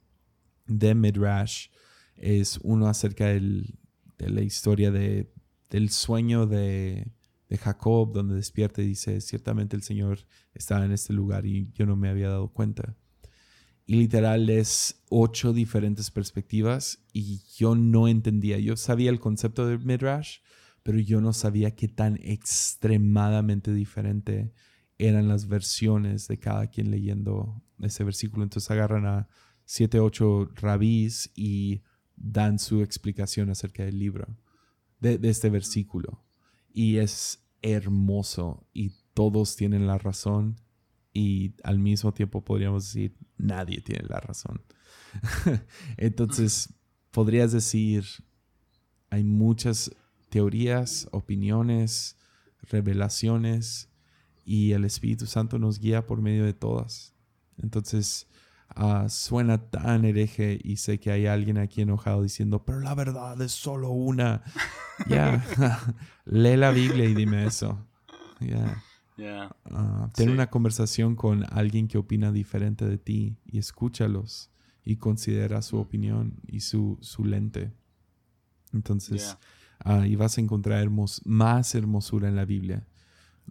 de 0.67 0.95
Midrash 0.95 1.69
es 2.17 2.59
uno 2.63 2.89
acerca 2.89 3.27
del, 3.27 3.79
de 4.19 4.31
la 4.31 4.43
historia 4.43 4.91
de, 4.91 5.33
del 5.71 5.91
sueño 5.91 6.47
de, 6.47 7.13
de 7.49 7.59
Jacob, 7.59 8.13
donde 8.13 8.35
despierta 8.35 8.83
y 8.83 8.87
dice, 8.87 9.21
ciertamente 9.21 9.77
el 9.77 9.83
Señor 9.83 10.21
estaba 10.55 10.85
en 10.85 10.93
este 10.93 11.13
lugar 11.13 11.47
y 11.47 11.71
yo 11.75 11.87
no 11.87 11.97
me 11.97 12.09
había 12.09 12.29
dado 12.29 12.53
cuenta. 12.53 12.97
Y 13.87 13.97
literal 13.97 14.49
es 14.49 15.03
ocho 15.11 15.53
diferentes 15.53 16.11
perspectivas 16.11 17.05
y 17.13 17.43
yo 17.57 17.75
no 17.75 18.09
entendía. 18.09 18.59
Yo 18.59 18.77
sabía 18.77 19.11
el 19.11 19.21
concepto 19.21 19.67
de 19.67 19.77
Midrash, 19.79 20.39
pero 20.83 20.99
yo 20.99 21.21
no 21.21 21.33
sabía 21.33 21.75
qué 21.75 21.89
tan 21.89 22.19
extremadamente 22.23 23.75
diferente 23.75 24.55
eran 24.97 25.29
las 25.29 25.49
versiones 25.49 26.29
de 26.29 26.39
cada 26.39 26.69
quien 26.69 26.91
leyendo 26.91 27.63
ese 27.81 28.05
versículo. 28.05 28.43
Entonces 28.43 28.71
agarran 28.71 29.07
a 29.07 29.29
siete, 29.65 30.01
ocho 30.01 30.49
rabís 30.55 31.31
y 31.35 31.83
dan 32.17 32.59
su 32.59 32.83
explicación 32.83 33.51
acerca 33.51 33.85
del 33.85 33.99
libro, 33.99 34.37
de 35.01 35.19
este 35.29 35.51
versículo 35.51 36.25
y 36.73 36.97
es 36.97 37.45
hermoso 37.63 38.67
y 38.73 38.93
todos 39.15 39.57
tienen 39.57 39.87
la 39.87 39.97
razón 39.99 40.57
y 41.13 41.55
al 41.63 41.79
mismo 41.79 42.13
tiempo 42.13 42.45
podríamos 42.45 42.85
decir 42.85 43.17
nadie 43.39 43.81
tiene 43.81 44.05
la 44.09 44.21
razón. 44.21 44.63
Entonces, 45.97 46.75
podrías 47.13 47.53
decir, 47.53 48.05
hay 49.09 49.23
muchas 49.23 49.95
teorías, 50.29 51.09
opiniones, 51.13 52.17
revelaciones 52.63 53.89
y 54.45 54.73
el 54.73 54.85
Espíritu 54.85 55.27
Santo 55.27 55.59
nos 55.59 55.79
guía 55.79 56.07
por 56.07 56.21
medio 56.21 56.45
de 56.45 56.55
todas. 56.55 57.15
Entonces, 57.57 58.27
Ah, 58.77 59.07
suena 59.09 59.71
tan 59.71 60.05
hereje 60.05 60.59
y 60.63 60.77
sé 60.77 60.99
que 60.99 61.13
hay 61.13 61.27
alguien 61.27 61.59
aquí 61.59 61.83
enojado 61.83 62.23
diciendo, 62.23 62.65
pero 62.65 62.81
la 62.81 62.95
verdad 62.95 63.41
es 63.41 63.53
solo 63.53 63.91
una. 63.91 64.43
Ya, 65.09 65.45
lee 66.25 66.57
la 66.57 66.71
Biblia 66.71 67.05
y 67.05 67.15
dime 67.15 67.45
eso. 67.47 67.85
Ya. 68.39 68.81
Ah, 69.71 70.09
ten 70.15 70.31
una 70.31 70.51
conversación 70.51 71.17
con 71.17 71.45
alguien 71.53 71.89
que 71.89 71.99
opina 71.99 72.31
diferente 72.31 72.87
de 72.87 72.97
ti 72.97 73.37
y 73.45 73.59
escúchalos 73.59 74.51
y 74.85 74.97
considera 74.97 75.63
su 75.63 75.79
opinión 75.79 76.35
y 76.47 76.61
su, 76.61 76.99
su 77.01 77.25
lente. 77.25 77.73
Entonces, 78.73 79.37
ahí 79.79 80.15
vas 80.17 80.39
a 80.39 80.41
encontrar 80.41 80.89
más 81.25 81.75
hermosura 81.75 82.29
en 82.29 82.37
la 82.37 82.45
Biblia. 82.45 82.87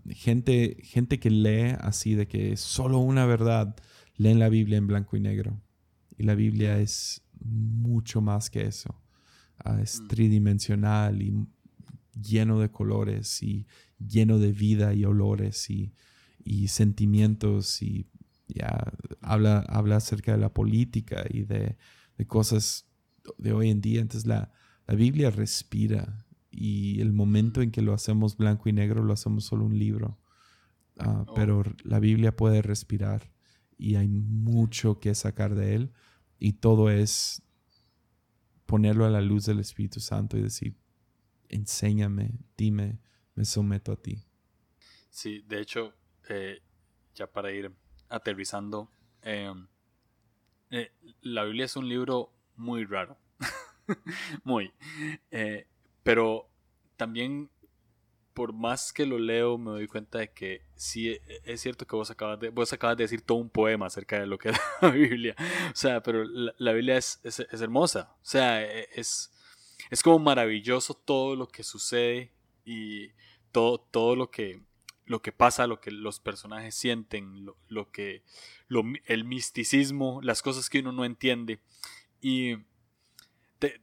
Gente, 0.10 0.78
gente 0.82 1.20
que 1.20 1.30
lee 1.30 1.76
así 1.80 2.16
de 2.16 2.28
que 2.28 2.54
es 2.54 2.62
solo 2.62 3.00
una 3.00 3.26
verdad 3.26 3.76
leen 4.16 4.39
la 4.39 4.49
Biblia 4.49 4.78
en 4.78 4.88
blanco 4.88 5.18
y 5.18 5.20
negro. 5.20 5.61
Y 6.18 6.24
la 6.24 6.36
Biblia 6.36 6.80
es 6.80 7.22
mucho 7.39 8.22
más 8.22 8.49
que 8.49 8.64
eso. 8.64 9.01
Ah, 9.57 9.80
es 9.82 9.99
mm. 9.99 10.07
tridimensional 10.07 11.22
y 11.22 11.47
lleno 12.20 12.59
de 12.59 12.70
colores 12.70 13.41
y 13.41 13.66
lleno 13.99 14.39
de 14.39 14.51
vida 14.51 14.93
y 14.93 15.05
olores 15.05 15.70
y, 15.70 15.93
sentimientos 16.68 17.82
y 17.82 18.05
ya 18.47 18.91
habla, 19.22 19.59
habla 19.70 19.95
acerca 19.95 20.34
de 20.34 20.38
la 20.38 20.53
política 20.53 21.24
y 21.30 21.43
de, 21.43 21.78
cosas 22.28 22.86
de 23.38 23.53
hoy 23.53 23.70
en 23.70 23.82
día. 23.82 24.01
Entonces 24.01 24.28
la, 24.28 24.51
la 24.86 24.95
Biblia 24.95 25.30
respira 25.30 26.26
y 26.51 26.99
el 27.01 27.14
momento 27.14 27.61
en 27.61 27.72
que 27.72 27.82
lo 27.82 27.93
hacemos 27.93 28.38
blanco 28.38 28.70
y 28.70 28.74
negro 28.74 29.03
lo 29.03 29.14
hacemos 29.14 29.45
solo 29.45 29.66
un 29.66 29.80
libro. 29.80 30.20
Ah, 30.99 31.26
oh. 31.28 31.34
Pero 31.34 31.64
la 31.84 31.99
Biblia 31.99 32.36
puede 32.36 32.61
respirar 32.61 33.33
y 33.78 33.96
hay 33.96 34.08
mucho 34.08 35.00
que 35.00 35.16
sacar 35.16 35.56
de 35.56 35.76
él 35.76 35.94
y 36.40 36.54
todo 36.54 36.90
es 36.90 37.42
ponerlo 38.66 39.06
a 39.06 39.10
la 39.10 39.22
luz 39.22 39.46
del 39.46 39.60
Espíritu 39.60 40.00
Santo 40.00 40.38
y 40.38 40.42
decir, 40.42 40.76
enséñame, 41.50 42.40
dime, 42.58 43.00
me 43.36 43.46
someto 43.46 43.92
a 43.92 43.96
ti. 43.96 44.26
Sí, 45.10 45.42
de 45.48 45.62
hecho, 45.62 45.94
eh, 46.30 46.62
ya 47.14 47.28
para 47.28 47.52
ir 47.52 47.72
aterrizando, 48.10 48.90
em, 49.22 49.68
eh, 50.72 50.92
la 51.22 51.44
Biblia 51.44 51.66
es 51.66 51.76
un 51.76 51.88
libro 51.88 52.34
muy 52.56 52.86
raro, 52.86 53.18
muy, 54.44 54.72
eh, 55.32 55.68
pero 56.04 56.50
también 56.98 57.50
por 58.34 58.54
más 58.54 58.94
que 58.94 59.06
lo 59.06 59.20
leo 59.20 59.58
me 59.58 59.72
doy 59.72 59.88
cuenta 59.88 60.20
de 60.20 60.32
que 60.32 60.62
sí 60.76 61.10
e, 61.10 61.22
es 61.46 61.62
cierto 61.62 61.86
que 61.86 61.96
vos 61.96 62.10
acabas 62.12 62.40
de, 62.40 62.50
vos 62.50 62.72
acabas 62.74 62.98
de 62.98 63.04
decir 63.04 63.22
todo 63.22 63.38
un 63.38 63.50
poema 63.50 63.88
acerca 63.88 64.20
de 64.20 64.28
lo 64.28 64.38
que 64.38 64.50
es 64.50 64.58
la 64.82 64.90
Biblia, 64.90 65.36
o 65.72 65.76
sea, 65.76 66.02
pero 66.02 66.24
la, 66.26 66.74
Biblia 66.74 66.98
es, 66.98 67.20
es, 67.24 67.40
es, 67.40 67.62
hermosa, 67.62 68.16
o 68.22 68.26
sea, 68.26 68.64
e, 68.64 68.90
es, 68.96 69.32
es 69.90 70.04
como 70.04 70.20
maravilloso 70.20 70.94
todo 70.94 71.36
lo 71.36 71.48
que 71.48 71.64
sucede 71.64 72.32
y 72.66 73.10
todo, 73.52 73.80
todo 73.80 74.16
lo 74.16 74.30
que 74.32 74.62
lo 75.06 75.22
que 75.22 75.32
pasa, 75.32 75.68
lo 75.68 75.82
que 75.82 75.92
los 75.92 76.20
personajes 76.20 76.76
sienten, 76.76 77.46
lo, 77.68 77.92
que 77.92 78.24
el 78.70 79.26
misticismo, 79.26 80.22
las 80.22 80.42
cosas 80.42 80.70
que 80.70 80.80
uno 80.80 80.94
no 80.94 81.04
entiende. 81.04 81.60
Y 82.22 82.56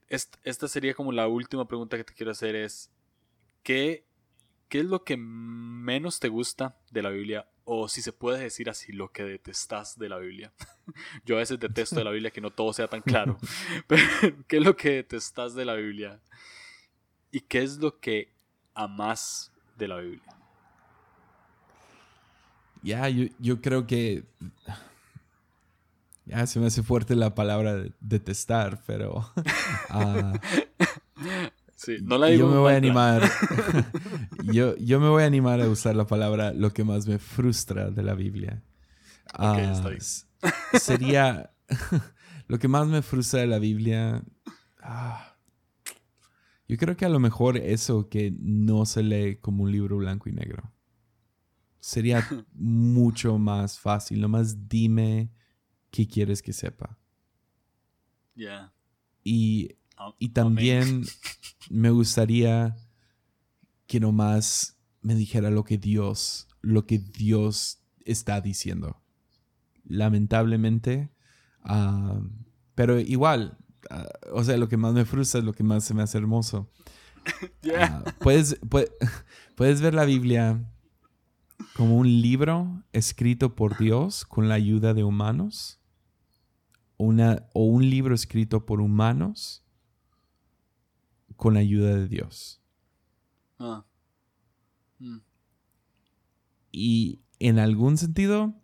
esta 0.09 0.69
sería 0.69 0.95
como 0.95 1.13
la 1.13 1.29
última 1.29 1.69
pregunta 1.69 1.97
que 1.97 2.05
te 2.05 2.15
quiero 2.15 2.33
hacer 2.33 2.57
es 2.57 2.91
¿qué, 3.63 4.05
¿qué 4.71 4.79
es 4.79 4.87
lo 4.87 5.05
que 5.05 5.19
menos 5.19 6.21
te 6.21 6.29
gusta 6.29 6.77
de 6.91 7.03
la 7.03 7.11
Biblia? 7.11 7.47
O 7.65 7.89
si 7.89 8.01
se 8.01 8.13
puede 8.13 8.43
decir 8.43 8.71
así, 8.71 8.93
lo 8.93 9.13
que 9.13 9.25
detestas 9.25 9.99
de 9.99 10.09
la 10.09 10.17
Biblia. 10.17 10.53
Yo 11.27 11.37
a 11.37 11.41
veces 11.41 11.61
detesto 11.61 11.97
de 11.97 12.05
la 12.05 12.11
Biblia 12.11 12.31
que 12.31 12.41
no 12.41 12.51
todo 12.51 12.73
sea 12.73 12.89
tan 12.89 13.03
claro. 13.03 13.37
Pero, 13.87 14.03
¿qué 14.49 14.57
es 14.57 14.65
lo 14.65 14.77
que 14.77 14.91
detestas 14.91 15.55
de 15.55 15.67
la 15.67 15.75
Biblia? 15.75 16.21
¿Y 17.31 17.41
qué 17.41 17.63
es 17.63 17.79
lo 17.79 18.01
que 18.01 18.33
amas 18.75 19.53
de 19.77 19.89
la 19.89 19.97
Biblia? 19.99 20.37
Ya, 22.83 23.09
yo, 23.09 23.61
creo 23.61 23.87
que. 23.87 24.25
Ya 26.25 26.47
se 26.47 26.59
me 26.59 26.67
hace 26.69 26.83
fuerte 26.83 27.15
la 27.15 27.35
palabra 27.35 27.85
detestar, 28.01 28.83
pero. 28.87 29.31
Uh, 29.91 30.33
sí, 31.81 31.97
no 32.03 32.19
la 32.19 32.27
digo 32.27 32.47
yo 32.47 32.53
me 32.53 32.59
voy 32.59 32.73
a 32.73 32.77
animar. 32.77 33.23
yo, 34.45 34.77
yo 34.77 35.01
me 35.01 35.09
voy 35.09 35.23
a 35.23 35.27
animar 35.27 35.61
a 35.61 35.69
usar 35.69 35.97
la 35.97 36.07
palabra 36.07 36.53
lo 36.53 36.73
que 36.73 36.85
más 36.85 37.07
me 37.07 37.19
frustra 37.19 37.91
de 37.91 38.03
la 38.03 38.15
Biblia. 38.15 38.63
Uh, 39.39 40.79
sería. 40.79 41.53
lo 42.49 42.59
que 42.59 42.69
más 42.69 42.87
me 42.89 43.03
frustra 43.03 43.41
de 43.41 43.47
la 43.47 43.59
Biblia. 43.59 44.23
Ah, 44.83 45.37
yo 46.69 46.77
creo 46.77 46.97
que 46.97 47.05
a 47.05 47.09
lo 47.09 47.21
mejor 47.21 47.57
eso 47.57 48.09
que 48.09 48.35
no 48.39 48.87
se 48.87 49.03
lee 49.03 49.37
como 49.37 49.65
un 49.65 49.73
libro 49.73 49.97
blanco 49.97 50.29
y 50.29 50.33
negro 50.33 50.73
sería 51.81 52.27
mucho 52.53 53.39
más 53.39 53.79
fácil. 53.79 54.21
Nomás 54.21 54.69
dime 54.69 55.33
qué 55.91 56.07
quieres 56.07 56.43
que 56.43 56.53
sepa. 56.53 56.99
Ya. 58.35 58.73
Y, 59.25 59.77
y 60.19 60.31
también 60.31 61.05
me 61.69 61.91
gustaría 61.91 62.77
que 63.87 64.01
nomás 64.01 64.79
me 65.03 65.15
dijera 65.15 65.51
lo 65.51 65.65
que 65.65 65.79
Dios, 65.79 66.49
lo 66.61 66.87
que 66.87 66.99
Dios 66.99 67.83
está 68.05 68.41
diciendo. 68.41 69.01
Lamentablemente. 69.85 71.11
Ah, 71.63 72.21
pero 72.75 72.99
igual, 72.99 73.59
ah, 73.91 74.09
o 74.33 74.45
sea, 74.45 74.57
lo 74.57 74.69
que 74.69 74.77
más 74.77 74.95
me 74.95 75.05
frustra 75.05 75.41
es 75.41 75.45
lo 75.45 75.53
que 75.53 75.65
más 75.65 75.85
se 75.85 75.95
me 75.95 76.03
hace 76.03 76.19
hermoso. 76.19 76.71
Ah, 77.79 78.03
puedes, 78.19 78.59
puedes 79.55 79.83
ver 79.83 79.93
la 79.93 80.07
Biblia 80.07 80.65
como 81.77 81.99
un 81.99 82.07
libro 82.07 82.83
escrito 82.93 83.55
por 83.55 83.77
Dios 83.77 84.25
con 84.25 84.49
la 84.49 84.55
ayuda 84.55 84.95
de 84.95 85.05
humanos 85.05 85.81
una, 86.97 87.47
o 87.53 87.65
un 87.65 87.89
libro 87.89 88.15
escrito 88.15 88.67
por 88.67 88.81
humanos 88.81 89.65
con 91.41 91.55
la 91.55 91.61
ayuda 91.61 91.97
de 91.97 92.07
Dios. 92.07 92.61
Ah. 93.59 93.87
Mm. 94.99 95.21
Y 96.71 97.23
en 97.39 97.59
algún 97.59 97.97
sentido, 97.97 98.55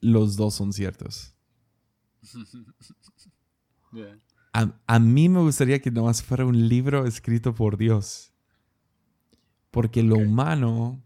los 0.00 0.36
dos 0.36 0.54
son 0.54 0.72
ciertos. 0.72 1.34
a, 4.52 4.72
a, 4.86 4.98
mí 5.00 5.28
me 5.28 5.40
gustaría 5.40 5.82
que 5.82 5.90
nomás 5.90 6.22
fuera 6.22 6.46
un 6.46 6.68
libro 6.68 7.06
escrito 7.06 7.56
por 7.56 7.76
Dios. 7.76 8.32
Porque 9.72 10.04
lo 10.04 10.14
humano 10.14 11.02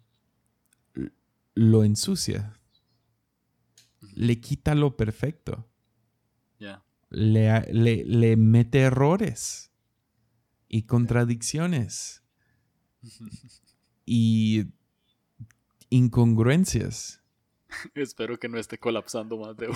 lo 1.55 1.83
ensucia. 1.83 2.61
Le 4.15 4.39
quita 4.39 4.75
lo 4.75 4.99
perfecto. 4.99 5.67
Le, 7.09 7.73
le, 7.73 8.37
mete 8.37 8.81
errores 8.81 9.74
y 10.75 10.83
contradicciones 10.83 12.25
y 14.05 14.65
incongruencias. 15.89 17.23
Espero 17.95 18.41
que 18.41 18.49
no 18.49 18.59
esté 18.59 18.79
colapsando 18.79 19.39
más 19.39 19.57
de 19.57 19.73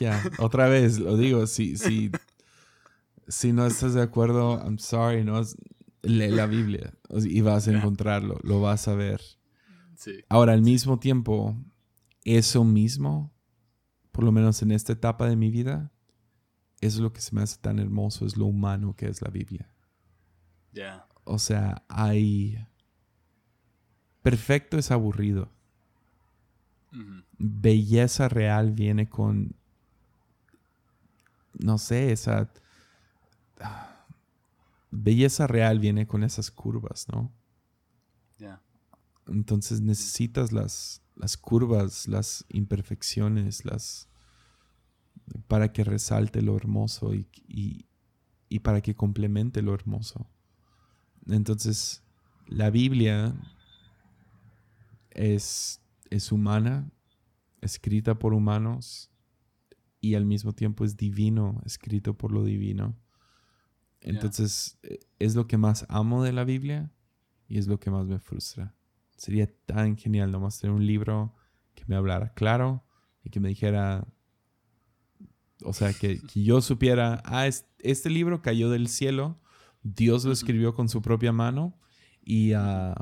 ya, 0.00 0.24
otra 0.38 0.70
vez, 0.70 0.98
lo 0.98 1.18
digo, 1.18 1.46
si, 1.46 1.76
si, 1.76 2.10
si 3.28 3.52
no 3.52 3.66
estás 3.66 3.92
de 3.92 4.00
acuerdo, 4.00 4.56
I'm 4.56 4.78
sorry, 4.78 5.22
no, 5.22 5.42
lee 6.00 6.30
la 6.30 6.46
Biblia 6.46 6.94
y 7.10 7.42
vas 7.42 7.68
a 7.68 7.72
encontrarlo, 7.72 8.38
lo 8.42 8.62
vas 8.62 8.88
a 8.88 8.94
ver. 8.94 9.20
Ahora, 10.30 10.54
al 10.54 10.62
mismo 10.62 10.98
tiempo, 10.98 11.54
eso 12.24 12.64
mismo, 12.64 13.34
por 14.12 14.24
lo 14.24 14.32
menos 14.32 14.62
en 14.62 14.70
esta 14.70 14.94
etapa 14.94 15.28
de 15.28 15.36
mi 15.36 15.50
vida, 15.50 15.92
es 16.80 16.96
lo 16.96 17.12
que 17.12 17.20
se 17.20 17.34
me 17.34 17.42
hace 17.42 17.58
tan 17.58 17.78
hermoso, 17.78 18.26
es 18.26 18.36
lo 18.36 18.46
humano 18.46 18.94
que 18.96 19.08
es 19.08 19.22
la 19.22 19.30
Biblia. 19.30 19.70
Ya. 20.72 21.06
O 21.24 21.38
sea, 21.38 21.84
hay... 21.88 22.66
Perfecto 24.22 24.78
es 24.78 24.90
aburrido. 24.90 25.48
Belleza 27.38 28.28
real 28.28 28.72
viene 28.72 29.08
con, 29.08 29.54
no 31.52 31.78
sé, 31.78 32.10
esa 32.10 32.50
belleza 34.90 35.46
real 35.46 35.78
viene 35.78 36.06
con 36.06 36.24
esas 36.24 36.50
curvas, 36.50 37.06
¿no? 37.12 37.30
Ya. 38.38 38.62
Entonces 39.26 39.80
necesitas 39.80 40.52
las, 40.52 41.02
las 41.14 41.36
curvas, 41.36 42.08
las 42.08 42.44
imperfecciones, 42.48 43.64
las 43.64 44.08
para 45.48 45.72
que 45.72 45.84
resalte 45.84 46.42
lo 46.42 46.56
hermoso 46.56 47.14
y, 47.14 47.28
y, 48.48 48.58
para 48.60 48.80
que 48.80 48.94
complemente 48.94 49.62
lo 49.62 49.74
hermoso. 49.74 50.28
Entonces, 51.26 52.02
la 52.46 52.70
Biblia 52.70 53.34
es, 55.10 55.82
es 56.10 56.32
humana, 56.32 56.90
escrita 57.60 58.18
por 58.18 58.32
humanos, 58.34 59.10
y 60.00 60.14
al 60.14 60.24
mismo 60.24 60.52
tiempo 60.52 60.84
es 60.84 60.96
divino, 60.96 61.60
escrito 61.64 62.16
por 62.16 62.32
lo 62.32 62.44
divino. 62.44 62.96
Entonces, 64.00 64.78
es 65.18 65.34
lo 65.34 65.48
que 65.48 65.58
más 65.58 65.84
amo 65.88 66.22
de 66.22 66.32
la 66.32 66.44
Biblia 66.44 66.92
y 67.48 67.58
es 67.58 67.66
lo 67.66 67.80
que 67.80 67.90
más 67.90 68.06
me 68.06 68.20
frustra. 68.20 68.76
Sería 69.16 69.48
tan 69.66 69.96
genial 69.96 70.30
nomás 70.30 70.60
tener 70.60 70.74
un 70.74 70.86
libro 70.86 71.34
que 71.74 71.84
me 71.86 71.96
hablara 71.96 72.32
claro 72.34 72.84
y 73.24 73.30
que 73.30 73.40
me 73.40 73.48
dijera, 73.48 74.06
o 75.64 75.72
sea, 75.72 75.92
que, 75.92 76.20
yo 76.34 76.60
supiera, 76.60 77.22
ah, 77.24 77.48
este 77.78 78.10
libro 78.10 78.42
cayó 78.42 78.70
del 78.70 78.88
cielo, 78.88 79.40
Dios 79.82 80.24
lo 80.24 80.32
escribió 80.32 80.74
con 80.74 80.88
su 80.88 81.02
propia 81.02 81.32
mano 81.32 81.78
y, 82.22 82.54
uh, 82.54 82.94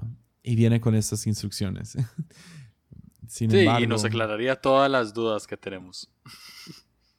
y 0.42 0.54
viene 0.56 0.80
con 0.80 0.94
estas 0.94 1.26
instrucciones. 1.26 1.96
sí, 3.28 3.46
y 3.46 3.86
nos 3.86 4.04
aclararía 4.04 4.56
todas 4.56 4.90
las 4.90 5.14
dudas 5.14 5.46
que 5.46 5.56
tenemos. 5.56 6.10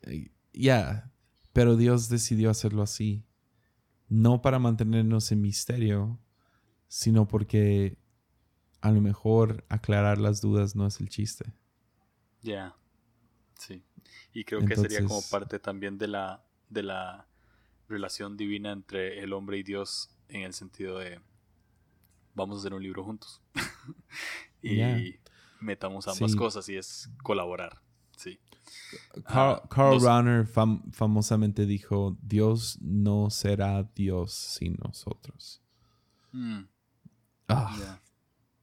Eh, 0.04 0.32
ya, 0.54 1.12
pero 1.52 1.76
Dios 1.76 2.10
decidió 2.10 2.50
hacerlo 2.50 2.84
así 2.84 3.26
no 4.08 4.42
para 4.42 4.60
mantenernos 4.60 5.32
en 5.32 5.42
misterio, 5.42 6.20
sino 6.88 7.28
porque 7.28 7.98
a 8.82 8.92
lo 8.92 9.02
mejor 9.02 9.66
aclarar 9.70 10.20
las 10.20 10.42
dudas 10.42 10.76
no 10.76 10.86
es 10.86 11.00
el 11.00 11.10
chiste. 11.10 11.54
Ya, 12.42 12.76
sí. 13.58 13.84
Y 14.36 14.44
creo 14.44 14.60
que 14.66 14.76
sería 14.76 15.00
como 15.08 15.22
parte 15.32 15.58
también 15.60 15.98
de 15.98 16.08
la, 16.10 16.44
de 16.70 16.84
la 16.84 17.26
relación 17.90 18.36
divina 18.38 18.72
entre 18.72 19.24
el 19.24 19.34
hombre 19.34 19.58
y 19.58 19.64
Dios 19.64 20.10
en 20.28 20.42
el 20.44 20.54
sentido 20.54 21.00
de 21.00 21.20
vamos 22.34 22.58
a 22.58 22.60
hacer 22.60 22.74
un 22.74 22.84
libro 22.84 23.04
juntos 23.04 23.42
y 24.62 25.16
metamos 25.62 26.08
ambas 26.08 26.36
cosas 26.36 26.68
y 26.70 26.76
es 26.76 27.10
colaborar. 27.24 27.82
Sí. 28.18 28.40
Carl, 29.26 29.62
Ah, 29.64 29.68
Carl. 29.70 30.02
Rahner 30.02 30.46
fam- 30.48 30.92
famosamente 30.92 31.66
dijo, 31.66 32.18
Dios 32.22 32.78
no 32.82 33.30
será 33.30 33.84
Dios 33.84 34.34
sin 34.34 34.76
nosotros. 34.84 35.62
Mm, 36.32 36.64
Ah, 37.48 37.76
ya. 37.80 38.02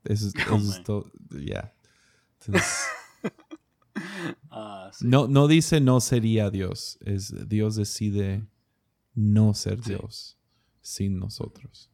eso 0.04 0.28
es, 0.28 0.34
Oh, 0.50 0.56
es 0.56 0.82
todo, 0.82 1.10
ya. 1.30 1.74
Entonces, 2.40 2.84
Ah, 4.54 4.90
sí. 4.92 5.06
no, 5.08 5.28
no 5.28 5.48
dice 5.48 5.80
no 5.80 6.00
sería 6.00 6.50
Dios, 6.50 6.98
es 7.00 7.48
Dios 7.48 7.74
decide 7.74 8.46
no 9.14 9.54
ser 9.54 9.82
Sí. 9.82 9.90
Dios 9.90 10.38
sin 10.82 11.18
nosotros. 11.18 11.90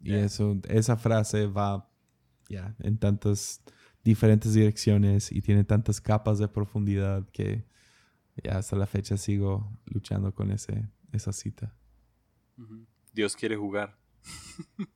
Y 0.00 0.12
eso, 0.14 0.60
esa 0.68 0.96
frase 0.96 1.46
va 1.46 1.90
ya 2.48 2.76
en 2.80 2.98
tantas 2.98 3.62
diferentes 4.04 4.52
direcciones 4.54 5.32
y 5.32 5.40
tiene 5.40 5.64
tantas 5.64 6.00
capas 6.00 6.38
de 6.38 6.46
profundidad 6.46 7.26
que 7.32 7.66
ya 8.42 8.58
hasta 8.58 8.76
la 8.76 8.86
fecha 8.86 9.16
sigo 9.16 9.76
luchando 9.86 10.34
con 10.34 10.50
ese, 10.50 10.88
esa 11.12 11.32
cita. 11.32 11.74
Dios 13.12 13.34
quiere 13.36 13.56
jugar. 13.56 13.98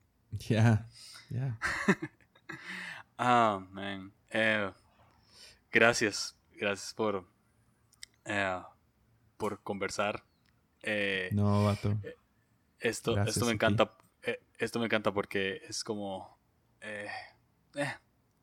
Ya, 0.47 0.87
ya. 1.29 1.59
Ah, 3.17 3.59
man. 3.71 4.13
Eh, 4.29 4.71
gracias. 5.71 6.35
Gracias 6.53 6.93
por, 6.93 7.25
eh, 8.25 8.59
por 9.37 9.61
conversar. 9.63 10.23
Eh, 10.83 11.29
No, 11.33 11.63
vato. 11.65 11.97
esto, 12.79 13.13
gracias 13.15 13.37
esto 13.37 13.45
me 13.45 13.53
encanta. 13.53 13.93
eh, 14.23 14.39
esto 14.57 14.79
me 14.79 14.85
encanta 14.85 15.13
porque 15.13 15.61
es 15.67 15.83
como. 15.83 16.37
eh, 16.81 17.07
eh. 17.75 17.93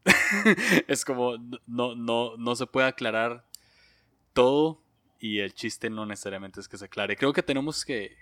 es 0.89 1.05
como. 1.05 1.37
No, 1.67 1.95
no, 1.95 2.37
no 2.37 2.57
se 2.57 2.67
puede 2.67 2.87
aclarar 2.89 3.47
todo. 4.33 4.83
Y 5.19 5.39
el 5.41 5.55
chiste 5.55 5.89
no 5.89 6.05
necesariamente 6.05 6.61
es 6.61 6.69
que 6.69 6.77
se 6.77 6.85
aclare. 6.85 7.17
Creo 7.17 7.33
que 7.33 7.43
tenemos 7.43 7.85
que. 7.85 8.17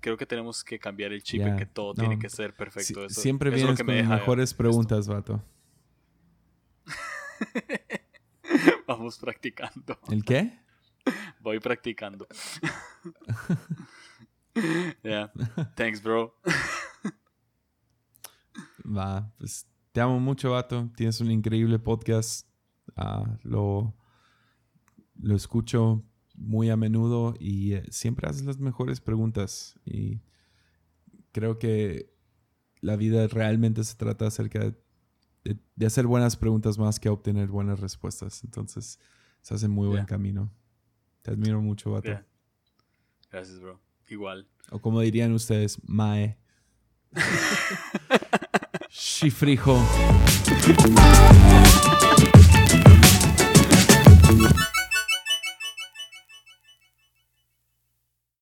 Creo 0.00 0.16
que 0.16 0.24
tenemos 0.26 0.64
que 0.64 0.78
cambiar 0.78 1.12
el 1.12 1.22
chip 1.22 1.42
en 1.42 1.48
Ya, 1.48 1.56
que 1.56 1.66
todo 1.66 1.88
no. 1.88 2.00
tiene 2.00 2.18
que 2.18 2.30
ser 2.30 2.52
Si- 2.52 2.56
perfecto. 2.56 3.04
Eso- 3.06 3.20
siempre 3.20 3.50
eso 3.50 3.56
es 3.56 3.62
lo 3.62 3.66
vienes 3.66 3.78
que 3.78 3.84
con 3.84 3.94
me 3.94 4.00
las 4.00 4.08
deja 4.08 4.20
mejores 4.20 4.50
esto. 4.50 4.56
preguntas, 4.58 5.08
vato. 5.08 5.42
Vamos 8.90 9.18
practicando. 9.18 9.96
¿El 10.08 10.24
qué? 10.24 10.58
Voy 11.40 11.60
practicando. 11.60 12.26
yeah. 15.04 15.30
Thanks, 15.76 16.02
bro. 16.02 16.34
Va, 18.84 19.32
pues 19.38 19.68
te 19.92 20.00
amo 20.00 20.18
mucho, 20.18 20.50
vato. 20.50 20.90
Tienes 20.96 21.20
un 21.20 21.30
increíble 21.30 21.78
podcast. 21.78 22.48
Ah, 22.96 23.38
lo, 23.44 23.94
lo 25.22 25.36
escucho 25.36 26.02
muy 26.34 26.68
a 26.68 26.76
menudo 26.76 27.34
y 27.38 27.74
eh, 27.74 27.84
siempre 27.90 28.28
haces 28.28 28.44
las 28.44 28.58
mejores 28.58 29.00
preguntas. 29.00 29.78
Y 29.84 30.20
creo 31.30 31.60
que 31.60 32.12
la 32.80 32.96
vida 32.96 33.28
realmente 33.28 33.84
se 33.84 33.94
trata 33.94 34.26
acerca 34.26 34.58
de, 34.58 34.74
de- 35.44 35.58
de 35.76 35.86
hacer 35.86 36.06
buenas 36.06 36.36
preguntas 36.36 36.78
más 36.78 37.00
que 37.00 37.08
obtener 37.08 37.48
buenas 37.48 37.80
respuestas. 37.80 38.44
Entonces, 38.44 38.98
se 39.42 39.54
hace 39.54 39.68
muy 39.68 39.88
buen 39.88 40.04
camino. 40.06 40.50
Te 41.22 41.30
admiro 41.32 41.60
mucho, 41.60 41.90
vato. 41.92 42.08
Yeah. 42.08 42.26
Gracias, 43.30 43.60
bro. 43.60 43.80
Igual. 44.08 44.48
O 44.70 44.78
como 44.80 45.00
dirían 45.00 45.32
ustedes, 45.32 45.78
Mae. 45.86 46.36
Chifrijo. 48.90 49.78